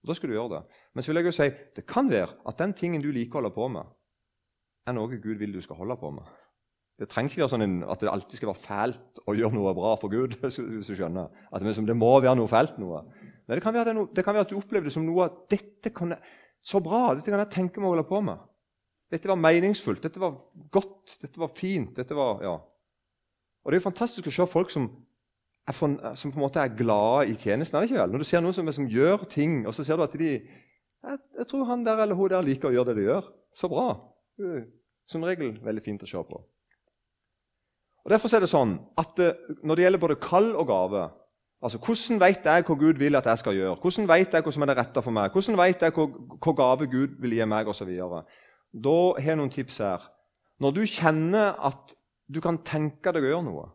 Og 0.05 0.11
da 0.11 0.17
skal 0.17 0.31
du 0.31 0.37
gjøre 0.37 0.53
det. 0.57 0.81
Men 0.93 1.05
så 1.05 1.13
vil 1.13 1.21
jeg 1.21 1.31
jo 1.31 1.37
si 1.37 1.49
det 1.79 1.87
kan 1.89 2.11
være 2.11 2.35
at 2.49 2.59
den 2.61 2.75
tingen 2.77 3.05
du 3.05 3.09
liker 3.15 3.39
å 3.39 3.43
holde 3.43 3.55
på 3.57 3.69
med, 3.73 3.95
er 4.87 4.95
noe 4.95 5.17
Gud 5.19 5.41
vil 5.41 5.55
du 5.55 5.63
skal 5.65 5.81
holde 5.81 5.97
på 5.99 6.13
med. 6.15 6.29
Det 6.97 7.09
trenger 7.13 7.33
ikke 7.33 7.43
være 7.43 7.53
sånn 7.53 7.83
at 7.93 8.01
det 8.01 8.09
alltid 8.09 8.39
skal 8.39 8.51
være 8.51 8.63
fælt 8.63 9.21
å 9.29 9.35
gjøre 9.37 9.57
noe 9.59 9.75
bra 9.77 9.95
for 10.01 10.13
Gud. 10.13 10.39
hvis 10.43 10.89
du 10.89 10.95
skjønner. 10.97 11.29
At 11.53 11.65
det, 11.65 11.77
det 11.89 11.97
må 11.97 12.15
være 12.17 12.37
noe 12.39 12.51
fælt. 12.51 12.79
noe. 12.81 13.03
Nei, 13.47 13.59
det 13.59 13.63
kan, 13.63 13.75
være, 13.77 13.91
det, 13.91 13.97
no, 13.99 14.07
det 14.11 14.25
kan 14.27 14.35
være 14.35 14.49
at 14.49 14.53
du 14.53 14.59
opplever 14.59 14.89
det 14.89 14.95
som 14.95 15.05
noe 15.07 15.29
at 15.29 15.43
dette 15.53 15.93
kan 15.95 16.17
jeg, 16.17 16.37
så 16.67 16.81
bra, 16.83 17.13
dette 17.15 17.31
kan 17.31 17.39
jeg 17.45 17.53
tenke 17.53 17.83
meg 17.83 17.91
å 17.91 17.93
holde 17.95 18.07
på 18.09 18.19
med. 18.27 18.41
Dette 19.13 19.31
var 19.31 19.39
meningsfullt, 19.39 20.03
dette 20.03 20.19
var 20.19 20.35
godt, 20.75 21.19
dette 21.23 21.39
var 21.39 21.53
fint. 21.55 21.93
dette 21.95 22.17
var, 22.17 22.41
ja. 22.43 22.57
Og 22.57 23.71
Det 23.71 23.77
er 23.77 23.83
jo 23.83 23.89
fantastisk 23.91 24.27
å 24.31 24.35
se 24.35 24.47
folk 24.51 24.73
som, 24.73 24.89
for, 25.75 25.95
som 26.19 26.33
på 26.33 26.41
en 26.41 26.47
måte 26.47 26.63
er 26.63 26.75
glade 26.75 27.29
i 27.31 27.37
tjenesten. 27.39 27.77
er 27.77 27.85
det 27.85 27.93
ikke 27.93 28.01
vel? 28.01 28.17
Når 28.17 28.25
du 28.25 28.29
ser 28.31 28.43
noen 28.43 28.57
som, 28.57 28.73
som 28.75 28.91
gjør 28.91 29.29
ting, 29.31 29.61
og 29.67 29.77
så 29.77 29.87
ser 29.87 30.01
du 30.01 30.07
at 30.07 30.19
de 30.19 30.33
jeg, 31.07 31.19
jeg, 31.39 31.47
tror 31.47 31.69
han 31.69 31.85
der 31.87 32.03
eller 32.03 32.19
hun 32.19 32.33
der 32.33 32.43
liker 32.43 32.73
å 32.73 32.75
gjøre 32.75 32.91
det 32.91 32.99
de 32.99 33.09
gjør. 33.11 33.31
Så 33.55 33.71
bra. 33.71 33.89
Som 35.07 35.27
regel 35.29 35.55
veldig 35.63 35.85
fint 35.85 36.03
å 36.03 36.11
se 36.11 36.23
på. 36.31 36.43
Og 38.07 38.13
Derfor 38.15 38.31
er 38.31 38.45
det 38.45 38.51
sånn 38.53 38.77
at 39.01 39.19
eh, 39.19 39.35
Når 39.67 39.77
det 39.77 39.87
gjelder 39.87 40.03
både 40.03 40.21
kall 40.23 40.53
og 40.55 40.69
gave 40.71 41.09
altså 41.67 41.81
Hvordan 41.83 42.21
vet 42.21 42.45
jeg 42.47 42.65
hva 42.69 42.75
Gud 42.79 42.99
vil 43.01 43.19
at 43.19 43.27
jeg 43.27 43.41
skal 43.41 43.57
gjøre? 43.57 43.79
Hvordan 43.83 44.07
vet 44.07 44.35
jeg 44.35 44.45
hva 44.45 44.53
som 44.55 44.63
er 44.63 44.71
det 44.71 44.77
rette 44.79 45.03
for 45.03 45.15
meg? 45.17 45.33
Hvordan 45.35 45.57
vet 45.59 45.83
jeg 45.83 45.95
hva, 45.97 46.53
gave 46.61 46.87
Gud 46.93 47.17
vil 47.23 47.33
gi 47.35 47.47
meg? 47.49 47.67
Og 47.67 47.75
så 47.75 47.89
videre? 47.89 48.23
da 48.77 48.99
har 49.17 49.31
jeg 49.33 49.39
noen 49.41 49.53
tips 49.53 49.81
her. 49.81 50.05
Når 50.61 50.75
du 50.77 50.83
kjenner 50.85 51.57
at 51.65 51.95
du 52.29 52.43
kan 52.45 52.59
tenke 52.67 53.13
deg 53.15 53.25
å 53.25 53.33
gjøre 53.33 53.47
noe 53.49 53.67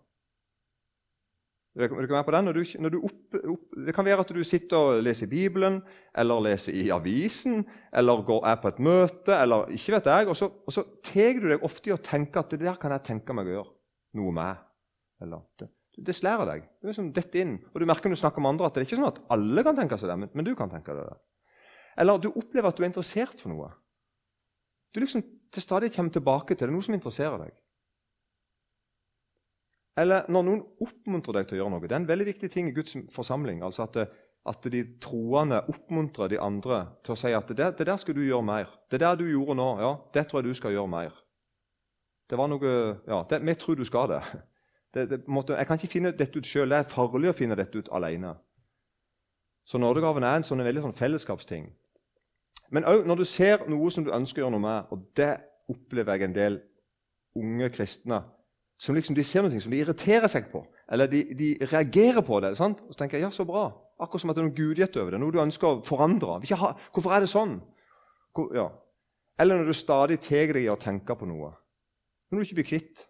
det 1.71 1.87
kan, 1.87 2.03
være, 2.11 2.51
du, 2.91 2.97
opp, 2.99 3.35
opp, 3.47 3.75
det 3.87 3.93
kan 3.95 4.03
være 4.03 4.25
at 4.25 4.31
du 4.35 4.41
sitter 4.43 4.75
og 4.75 5.05
leser 5.05 5.29
Bibelen, 5.31 5.77
eller 6.19 6.43
leser 6.43 6.75
i 6.75 6.89
avisen, 6.91 7.61
eller 7.95 8.25
går, 8.27 8.41
er 8.43 8.57
på 8.59 8.67
et 8.67 8.81
møte, 8.83 9.31
eller 9.31 9.71
ikke 9.71 9.93
vet 9.95 10.09
jeg, 10.11 10.27
og 10.27 10.35
så, 10.35 10.49
og 10.51 10.75
så 10.75 10.83
tar 10.99 11.39
du 11.39 11.47
deg 11.47 11.63
ofte 11.63 11.87
i 11.87 11.93
å 11.95 12.01
tenke 12.03 12.43
at 12.43 12.51
det 12.51 12.59
der 12.65 12.75
kan 12.81 12.91
jeg 12.91 13.07
tenke 13.07 13.37
meg 13.37 13.47
å 13.47 13.55
gjøre 13.55 13.71
noe 14.17 14.33
med. 14.35 14.61
Eller, 15.21 15.43
det, 15.59 15.69
det 16.07 16.15
slærer 16.17 16.49
deg. 16.49 16.69
Det 16.79 16.87
er 16.87 16.93
liksom 16.93 17.11
dette 17.15 17.41
inn. 17.41 17.57
Og 17.71 17.81
du 17.81 17.87
merker 17.89 18.09
når 18.09 18.19
du 18.19 18.23
snakker 18.23 18.43
med 18.43 18.55
andre 18.55 18.69
at 18.69 18.75
det 18.75 18.83
er 18.83 18.89
ikke 18.89 18.99
sånn 18.99 19.11
at 19.11 19.21
alle 19.35 19.65
kan 19.67 19.77
tenke 19.77 19.99
seg 20.01 20.11
det, 20.11 20.17
men, 20.23 20.31
men 20.33 20.47
du 20.47 20.53
kan 20.57 20.71
tenke 20.71 20.95
deg 20.97 21.09
det. 21.09 21.19
Eller 22.01 22.21
du 22.21 22.31
opplever 22.31 22.71
at 22.71 22.79
du 22.79 22.85
er 22.85 22.91
interessert 22.91 23.41
for 23.43 23.51
noe. 23.51 23.69
Du 24.91 24.99
liksom 25.03 25.23
til 25.51 25.63
stadig 25.63 25.91
kommer 25.95 26.13
tilbake 26.15 26.55
til 26.55 26.67
det. 26.67 26.75
Noe 26.75 26.85
som 26.85 26.95
interesserer 26.95 27.45
deg. 27.45 27.55
Eller 29.99 30.27
når 30.31 30.45
noen 30.47 30.61
oppmuntrer 30.83 31.41
deg 31.41 31.49
til 31.49 31.57
å 31.57 31.63
gjøre 31.63 31.73
noe. 31.73 31.87
Det 31.87 31.95
er 31.95 32.01
en 32.01 32.09
veldig 32.09 32.27
viktig 32.31 32.49
ting 32.51 32.69
i 32.69 32.75
Guds 32.75 32.95
forsamling. 33.11 33.61
altså 33.63 33.83
at, 33.83 33.99
at 34.47 34.69
de 34.71 34.83
troende 35.03 35.59
oppmuntrer 35.71 36.31
de 36.31 36.39
andre 36.39 36.85
til 37.03 37.15
å 37.15 37.19
si 37.19 37.33
at 37.35 37.51
det, 37.51 37.73
det, 37.77 37.87
der 37.89 37.99
skal 37.99 38.15
du 38.15 38.23
gjøre 38.23 38.47
mer. 38.47 38.71
Det 38.91 39.01
der 39.03 39.19
du 39.19 39.27
gjorde 39.27 39.57
nå, 39.59 39.67
ja, 39.83 39.91
det 40.15 40.27
tror 40.29 40.41
jeg 40.41 40.51
du 40.51 40.61
skal 40.61 40.75
gjøre 40.77 40.93
mer. 40.95 41.19
Det 42.31 42.39
var 42.39 42.47
noe, 42.47 42.71
ja, 43.07 43.19
det, 43.29 43.41
Vi 43.43 43.55
tror 43.59 43.75
du 43.75 43.83
skal 43.85 44.07
det. 44.13 44.21
det, 44.95 45.09
det 45.09 45.19
måtte, 45.27 45.57
jeg 45.59 45.67
kan 45.67 45.79
ikke 45.79 45.91
finne 45.91 46.13
dette 46.15 46.39
ut 46.39 46.47
sjøl. 46.47 46.71
Det 46.71 46.79
er 46.79 46.89
farlig 46.91 47.33
å 47.33 47.35
finne 47.35 47.59
dette 47.59 47.77
ut 47.77 47.91
alene. 47.91 48.37
Så 49.67 49.77
nådegaven 49.77 50.23
er 50.23 50.39
en 50.39 50.47
sånn 50.47 50.63
en 50.63 50.67
veldig 50.67 50.87
sånn 50.87 50.97
fellesskapsting. 50.97 51.67
Men 52.71 52.87
òg 52.87 53.03
når 53.07 53.21
du 53.21 53.25
ser 53.27 53.65
noe 53.69 53.91
som 53.91 54.07
du 54.07 54.13
ønsker 54.15 54.41
å 54.41 54.45
gjøre 54.45 54.55
noe 54.55 54.63
med, 54.63 54.93
og 54.95 55.03
det 55.19 55.33
opplever 55.71 56.15
jeg 56.15 56.29
en 56.29 56.37
del 56.37 56.61
unge 57.37 57.67
kristne 57.75 58.23
som 58.81 58.95
liksom 58.97 59.13
de 59.13 59.23
ser 59.27 59.43
noe 59.45 59.59
som 59.61 59.73
de 59.73 59.77
irriterer 59.83 60.31
seg 60.31 60.47
på, 60.49 60.63
eller 60.89 61.09
de, 61.11 61.19
de 61.37 61.51
reagerer 61.69 62.23
på 62.25 62.39
det. 62.41 62.55
Sant? 62.57 62.79
Og 62.87 62.95
så 62.95 63.03
tenker 63.03 63.19
jeg, 63.19 63.27
ja, 63.27 63.33
så 63.35 63.45
bra. 63.45 63.67
Akkurat 64.01 64.23
som 64.23 64.31
at 64.33 64.39
det 64.39 64.41
er 64.41 64.47
noe 64.47 64.57
gudgitt 64.57 64.97
over 64.97 65.13
det, 65.13 65.19
noe 65.21 65.35
du 65.35 65.37
ønsker 65.43 65.67
å 65.67 65.81
forandre. 65.85 66.39
Ha, 66.57 66.71
hvorfor 66.95 67.13
er 67.13 67.21
det 67.21 67.29
sånn? 67.29 67.59
Hvor, 68.33 68.49
ja. 68.57 68.65
Eller 69.37 69.59
når 69.59 69.69
du 69.69 69.77
stadig 69.77 70.17
tar 70.25 70.55
deg 70.55 70.65
i 70.65 70.71
å 70.73 70.79
tenke 70.81 71.13
på 71.17 71.29
noe. 71.29 71.51
Når 72.31 72.39
du 72.39 72.45
ikke 72.45 72.59
blir 72.61 72.69
kvitt. 72.69 73.05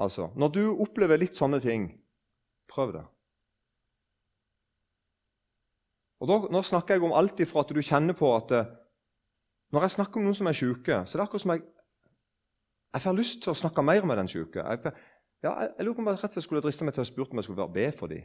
Altså, 0.00 0.30
Når 0.36 0.48
du 0.48 0.62
opplever 0.82 1.20
litt 1.20 1.36
sånne 1.36 1.60
ting, 1.60 1.90
prøv 2.68 2.94
det. 2.96 3.04
Og 6.20 6.28
da, 6.28 6.38
Nå 6.52 6.62
snakker 6.62 6.96
jeg 6.96 7.04
om 7.06 7.16
alt 7.16 7.40
ifra 7.40 7.64
at 7.64 7.72
du 7.72 7.80
kjenner 7.80 8.16
på 8.16 8.28
at 8.36 8.50
eh, 8.52 8.72
Når 9.72 9.86
jeg 9.86 9.96
snakker 9.96 10.18
om 10.18 10.26
noen 10.26 10.34
som 10.34 10.48
er 10.50 10.56
syke, 10.58 10.96
så 11.06 11.14
er 11.14 11.20
det 11.20 11.26
akkurat 11.28 11.44
som 11.44 11.54
jeg 11.54 11.62
jeg 12.90 13.02
får 13.02 13.14
lyst 13.14 13.42
til 13.44 13.52
å 13.52 13.58
snakke 13.58 13.82
mer 13.86 14.02
med 14.02 14.18
den 14.18 14.28
syke. 14.28 14.62
Jeg, 14.64 14.92
ja, 15.44 15.52
jeg, 15.62 15.84
lurer 15.86 15.94
på 15.94 16.02
om 16.02 16.08
jeg 16.10 16.42
skulle 16.42 16.62
driste 16.64 16.86
meg 16.86 16.96
til 16.96 17.04
å 17.04 17.06
spørre 17.06 17.30
om 17.30 17.38
jeg 17.38 17.46
skulle 17.46 17.62
være 17.62 17.76
be 17.76 17.84
for 17.98 18.10
dem. 18.10 18.24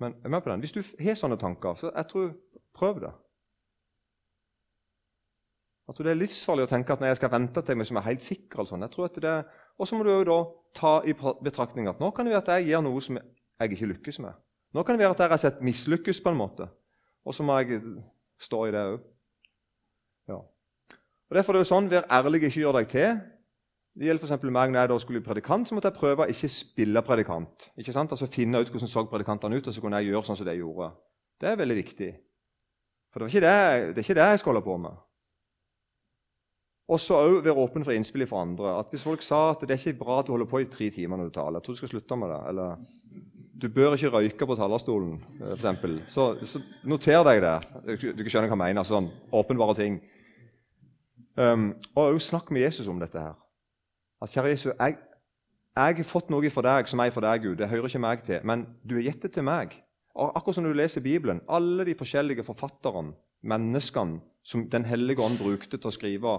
Men 0.00 0.16
jeg 0.16 0.24
er 0.24 0.32
med 0.32 0.42
på 0.42 0.50
den. 0.50 0.60
hvis 0.64 0.72
du 0.72 0.80
har 1.04 1.18
sånne 1.20 1.36
tanker, 1.36 1.74
så 1.74 1.90
jeg 1.90 2.08
tror, 2.10 2.30
prøv 2.74 3.00
det. 3.04 3.12
Tror 5.92 6.06
Det 6.06 6.14
er 6.14 6.20
livsfarlig 6.22 6.64
å 6.64 6.70
tenke 6.70 6.94
at 6.94 7.02
nei, 7.02 7.10
jeg 7.12 7.18
skal 7.18 7.32
vente 7.34 7.60
til 7.60 7.76
meg 7.76 7.86
som 7.88 7.98
er 8.00 8.06
helt 8.06 8.24
sikker. 8.24 8.62
Og 8.62 8.70
sånn. 8.70 8.84
Jeg 8.86 8.94
tror 8.94 9.10
at 9.10 9.18
det, 9.20 9.34
og 9.76 9.88
så 9.88 9.98
må 9.98 10.06
du 10.06 10.14
jo 10.14 10.24
da 10.24 10.38
ta 10.74 10.94
i 11.04 11.12
betraktning 11.14 11.90
at 11.90 12.00
nå 12.00 12.08
kan 12.16 12.24
det 12.24 12.32
være 12.32 12.44
at 12.46 12.52
jeg 12.56 12.72
gjør 12.72 12.86
noe 12.86 13.02
som 13.04 13.18
jeg 13.20 13.76
ikke 13.76 13.90
lykkes 13.92 14.20
med. 14.24 14.40
Nå 14.74 14.82
kan 14.82 14.96
det 14.96 15.04
være 15.04 15.14
at 15.14 15.22
jeg 15.22 15.34
har 15.34 15.42
sett 15.42 15.60
mislykkes 15.62 16.22
på 16.24 16.32
en 16.32 16.40
måte. 16.40 16.70
Og 17.24 17.36
så 17.36 17.44
må 17.46 17.58
jeg 17.60 17.84
stå 18.40 18.64
i 18.66 18.72
det 18.74 18.82
òg. 18.94 19.04
Ja. 20.32 20.40
Og 20.40 21.36
Derfor 21.36 21.52
er 21.52 21.60
det 21.60 21.66
jo 21.66 21.72
sånn, 21.74 21.92
Vær 21.92 22.08
ærlig, 22.10 22.42
ikke 22.48 22.64
gjør 22.64 22.80
deg 22.80 22.90
til. 22.90 23.22
Det 23.94 24.08
gjelder 24.08 24.26
for 24.26 24.50
meg 24.50 24.72
når 24.72 24.80
jeg 24.80 24.90
da 24.90 24.98
skulle 24.98 25.20
bli 25.20 25.28
predikant, 25.28 25.68
så 25.68 25.76
måtte 25.76 25.92
jeg 25.92 26.00
prøve 26.00 26.24
å 26.24 26.32
ikke 26.32 26.50
spille 26.50 27.02
predikant. 27.06 27.68
Ikke 27.78 27.92
sant? 27.94 28.10
Altså 28.10 28.26
Finne 28.26 28.58
ut 28.58 28.72
hvordan 28.72 28.90
så 28.90 29.04
predikantene 29.06 29.60
ut, 29.60 29.68
og 29.68 29.74
så 29.74 29.84
kunne 29.84 30.00
jeg 30.02 30.10
gjøre 30.10 30.26
sånn 30.26 30.40
som 30.40 30.48
de 30.48 30.56
gjorde. 30.58 30.90
Det 31.38 31.52
er 31.52 31.60
veldig 31.60 31.76
viktig. 31.78 32.08
For 33.14 33.22
det, 33.22 33.44
det, 33.44 33.52
det 33.94 34.00
er 34.00 34.02
ikke 34.02 34.16
det 34.18 34.26
jeg 34.32 34.40
skal 34.42 34.50
holde 34.50 34.64
på 34.66 34.74
med. 34.82 34.96
Og 36.88 37.00
så 37.00 37.16
òg 37.16 37.38
være 37.44 37.56
åpen 37.56 37.84
for 37.84 37.96
innspill 37.96 38.26
fra 38.28 38.42
andre. 38.44 38.78
At 38.78 38.90
Hvis 38.92 39.04
folk 39.06 39.22
sa 39.24 39.50
at 39.50 39.62
det 39.64 39.70
er 39.70 39.80
ikke 39.80 39.98
bra 40.04 40.18
at 40.18 40.26
du 40.26 40.34
holder 40.34 40.48
på 40.50 40.60
i 40.60 40.68
tre 40.68 40.90
timer 40.92 41.16
når 41.16 41.30
du 41.30 41.36
taler, 41.38 41.58
jeg 41.58 41.64
tror 41.64 41.74
du 41.74 41.80
skal 41.80 41.92
slutte 41.94 42.16
med 42.16 42.28
det. 42.28 42.40
Eller 42.48 42.76
du 43.62 43.68
bør 43.68 43.94
ikke 43.94 44.10
røyke 44.12 44.46
på 44.46 44.56
talerstolen, 44.58 45.14
f.eks. 45.40 46.12
Så, 46.12 46.26
så 46.44 46.60
noter 46.84 47.24
deg 47.24 47.40
det. 47.44 47.54
Du 48.18 48.28
skjønner 48.28 48.50
hva 48.50 48.58
jeg 48.58 48.62
mener. 48.66 48.84
Sånn 48.84 49.08
åpenbare 49.32 49.76
ting. 49.78 49.96
Um, 51.40 51.72
og 51.94 52.12
òg 52.12 52.20
snakk 52.22 52.52
med 52.52 52.66
Jesus 52.66 52.90
om 52.90 53.00
dette 53.00 53.18
her. 53.18 53.34
At 54.22 54.34
kjære 54.34 54.52
Jesus, 54.52 54.74
jeg, 54.74 54.98
jeg 55.74 55.96
har 55.96 56.06
fått 56.06 56.28
noe 56.30 56.52
fra 56.52 56.66
deg 56.68 56.90
som 56.90 57.00
er 57.00 57.14
fra 57.14 57.24
deg, 57.24 57.48
Gud. 57.48 57.56
Det 57.62 57.70
hører 57.70 57.88
ikke 57.88 58.04
meg 58.04 58.28
til. 58.28 58.44
Men 58.44 58.68
du 58.84 58.98
har 58.98 59.08
gitt 59.08 59.24
det 59.24 59.32
til 59.38 59.46
meg. 59.48 59.72
Og 60.14 60.36
akkurat 60.36 60.58
som 60.58 60.68
du 60.68 60.74
leser 60.76 61.02
Bibelen, 61.02 61.40
alle 61.48 61.86
de 61.88 61.96
forskjellige 61.98 62.44
forfatterne, 62.46 63.16
menneskene 63.44 64.20
som 64.44 64.68
Den 64.68 64.84
hellige 64.84 65.20
ånd 65.24 65.38
brukte 65.40 65.78
til 65.78 65.88
å 65.88 65.92
skrive 65.92 66.34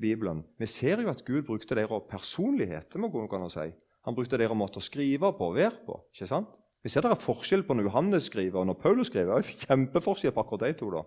Bibelen 0.00 0.44
Vi 0.58 0.66
ser 0.66 1.02
jo 1.02 1.10
at 1.10 1.24
Gud 1.26 1.42
brukte 1.46 1.74
deres 1.74 2.06
personlighet. 2.10 2.96
må 2.96 3.08
gå 3.08 3.26
an 3.34 3.46
å 3.46 3.52
si. 3.52 3.72
Han 4.06 4.14
brukte 4.14 4.38
deres 4.38 4.56
måte 4.56 4.78
å 4.78 4.84
skrive 4.84 5.32
på 5.36 5.50
og 5.50 5.56
være 5.56 5.84
på. 5.86 6.00
ikke 6.14 6.26
sant? 6.26 6.60
Vi 6.82 6.88
ser 6.88 7.02
det 7.02 7.10
er 7.10 7.20
forskjell 7.20 7.64
på 7.66 7.74
når 7.74 7.88
Johannes 7.90 8.28
skriver 8.30 8.60
og 8.60 8.66
når 8.66 8.78
Paulus 8.80 9.10
skriver. 9.10 9.42
Det 9.42 9.48
er 9.48 9.66
kjempeforskjell 9.66 10.32
på 10.32 10.40
akkurat 10.40 10.68
de 10.68 10.78
to. 10.78 10.90
da. 10.90 11.02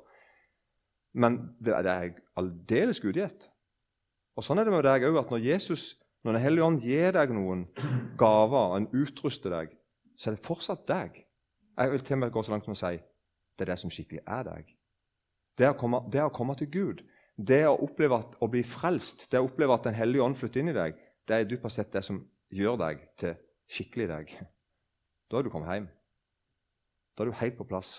Men 1.13 1.55
det, 1.59 1.73
er 1.73 2.13
aldeles 2.37 2.99
gudgitt. 2.99 3.49
Og 4.35 4.43
Sånn 4.43 4.59
er 4.59 4.67
det 4.67 4.73
med 4.73 4.83
deg 4.83 5.07
òg, 5.07 5.17
at 5.19 5.31
når 5.31 5.43
Jesus, 5.43 5.95
når 6.23 6.33
Den 6.33 6.41
hellige 6.41 6.65
ånd 6.65 6.83
gir 6.83 7.11
deg 7.11 7.31
noen 7.33 7.65
gaver, 8.17 8.77
en 8.77 8.87
utruster 8.93 9.49
deg, 9.51 9.73
så 10.15 10.29
er 10.29 10.35
det 10.35 10.45
fortsatt 10.45 10.85
deg. 10.87 11.23
Jeg 11.77 11.91
vil 11.91 12.03
til 12.05 12.15
og 12.15 12.19
med 12.19 12.31
gå 12.31 12.43
så 12.43 12.53
langt 12.53 12.67
som 12.67 12.75
å 12.75 12.79
si 12.79 12.99
det 13.57 13.65
er 13.67 13.73
det 13.73 13.81
som 13.81 13.91
skikkelig 13.93 14.21
er 14.25 14.45
deg. 14.47 14.69
Det 15.57 15.67
å 15.69 15.77
komme, 15.77 15.99
det 16.09 16.23
å 16.23 16.31
komme 16.33 16.55
til 16.57 16.69
Gud, 16.71 17.01
det 17.38 17.63
å 17.67 17.77
oppleve 17.86 18.19
at, 18.21 18.36
å 18.43 18.49
bli 18.51 18.61
frelst, 18.67 19.27
det 19.32 19.39
å 19.39 19.47
oppleve 19.47 19.75
at 19.75 19.88
Den 19.88 19.97
hellige 19.97 20.25
ånd 20.25 20.38
flytter 20.38 20.61
inn 20.61 20.73
i 20.73 20.77
deg, 20.77 20.99
det 21.27 21.38
er 21.38 21.47
dypest 21.49 21.79
sett 21.79 21.93
det 21.93 22.03
som 22.05 22.19
gjør 22.51 22.77
deg 22.82 23.03
til 23.21 23.36
skikkelig 23.71 24.07
deg. 24.11 24.34
Da 25.32 25.39
er 25.39 25.47
du 25.47 25.51
kommet 25.53 25.71
hjem. 25.71 25.88
Da 27.15 27.23
er 27.23 27.32
du 27.32 27.39
helt 27.39 27.57
på 27.57 27.67
plass. 27.69 27.93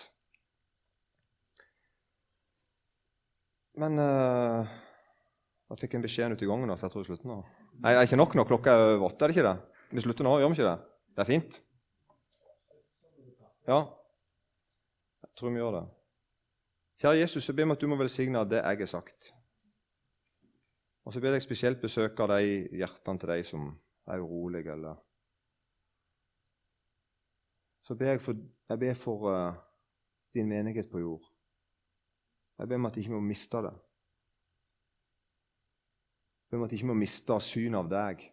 Men 3.81 3.97
uh, 3.97 4.69
jeg 5.73 5.81
fikk 5.81 5.97
en 5.97 6.05
beskjed 6.05 6.35
ute 6.35 6.45
i 6.45 6.49
gangen 6.49 6.69
at 6.69 6.83
jeg 6.85 6.93
tror 6.93 7.01
vi 7.01 7.09
slutter 7.09 7.31
nå. 7.31 7.39
Nei, 7.81 7.95
det 7.95 8.03
er 8.03 8.05
ikke 8.05 8.19
nok 8.19 8.35
når 8.37 8.49
klokka 8.51 8.73
er 8.73 8.83
over 8.91 9.07
åtte. 9.09 9.25
er 9.25 9.31
det 9.31 9.37
ikke 9.37 9.49
det? 9.49 9.87
Vi 9.93 10.03
slutter 10.05 10.27
nå, 10.27 10.35
gjør 10.41 10.51
vi 10.51 10.59
ikke 10.59 10.69
det? 10.69 10.77
Det 11.13 11.23
er 11.23 11.29
fint? 11.29 11.59
Ja. 13.65 13.79
Jeg 15.25 15.33
tror 15.39 15.53
vi 15.53 15.61
gjør 15.61 15.77
det. 15.79 15.83
Kjære 17.03 17.19
Jesus, 17.19 17.49
jeg 17.49 17.55
ber 17.55 17.65
om 17.67 17.71
at 17.73 17.81
du 17.81 17.87
må 17.91 17.95
velsigne 17.99 18.39
det 18.47 18.61
jeg 18.61 18.77
har 18.79 18.87
sagt. 18.87 19.33
Og 21.03 21.11
så 21.13 21.19
ber 21.19 21.35
jeg 21.35 21.43
spesielt 21.43 21.81
besøke 21.81 22.27
de 22.31 22.69
hjertene 22.79 23.19
til 23.19 23.29
de 23.29 23.43
som 23.43 23.65
er 24.07 24.21
urolige, 24.23 24.71
eller 24.71 24.95
Så 27.83 27.95
ber 27.95 28.05
jeg 28.05 28.21
for, 28.21 28.39
jeg 28.69 28.79
ber 28.79 28.93
for 28.93 29.27
uh, 29.27 29.53
din 30.33 30.47
menighet 30.47 30.89
på 30.91 30.99
jord. 30.99 31.27
Jeg 32.59 32.67
ber 32.67 32.75
om 32.75 32.85
at 32.85 32.95
de 32.95 32.99
ikke 32.99 33.11
må 33.11 33.19
miste 33.19 33.57
det. 33.57 33.75
Jeg 36.39 36.49
ber 36.51 36.57
om 36.57 36.63
at 36.63 36.69
de 36.69 36.75
ikke 36.75 36.87
må 36.87 36.93
miste 36.93 37.39
synet 37.41 37.79
av 37.83 37.91
deg. 37.91 38.27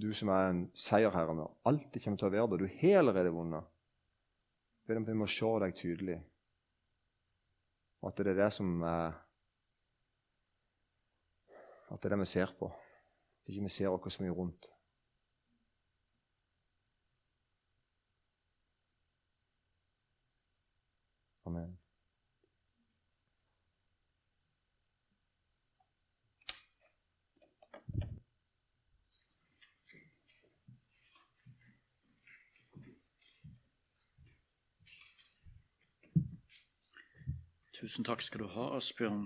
Du 0.00 0.14
som 0.14 0.28
er 0.28 0.48
en 0.48 0.70
seierherre 0.74 1.34
med 1.34 1.52
alltid 1.64 2.00
kommer 2.00 2.18
til 2.18 2.32
å 2.32 2.36
være 2.38 2.50
der. 2.50 2.64
Du 2.64 2.68
har 2.80 2.98
allerede 3.04 3.36
vunnet. 3.36 3.64
Jeg 4.80 4.88
ber 4.88 4.96
om 4.96 5.02
at 5.02 5.12
vi 5.12 5.22
må 5.26 5.26
se 5.26 5.56
deg 5.60 5.74
tydelig, 5.76 6.22
og 8.02 8.08
at 8.10 8.18
det 8.18 8.26
er 8.26 8.44
det 8.44 8.52
som 8.52 8.82
er 8.82 9.12
At 11.92 12.02
det 12.02 12.04
er 12.04 12.14
det 12.14 12.18
vi 12.18 12.24
ser 12.24 12.54
på. 12.58 12.66
At 13.42 13.48
ikke 13.48 13.62
vi 13.62 13.68
ser 13.68 13.88
oss 13.92 14.14
så 14.14 14.22
mye 14.22 14.32
rundt. 14.32 14.70
Amen. 21.44 21.81
Tusen 37.82 38.04
takk 38.06 38.20
skal 38.22 38.44
du 38.44 38.46
ha, 38.54 38.68
Asbjørn. 38.76 39.24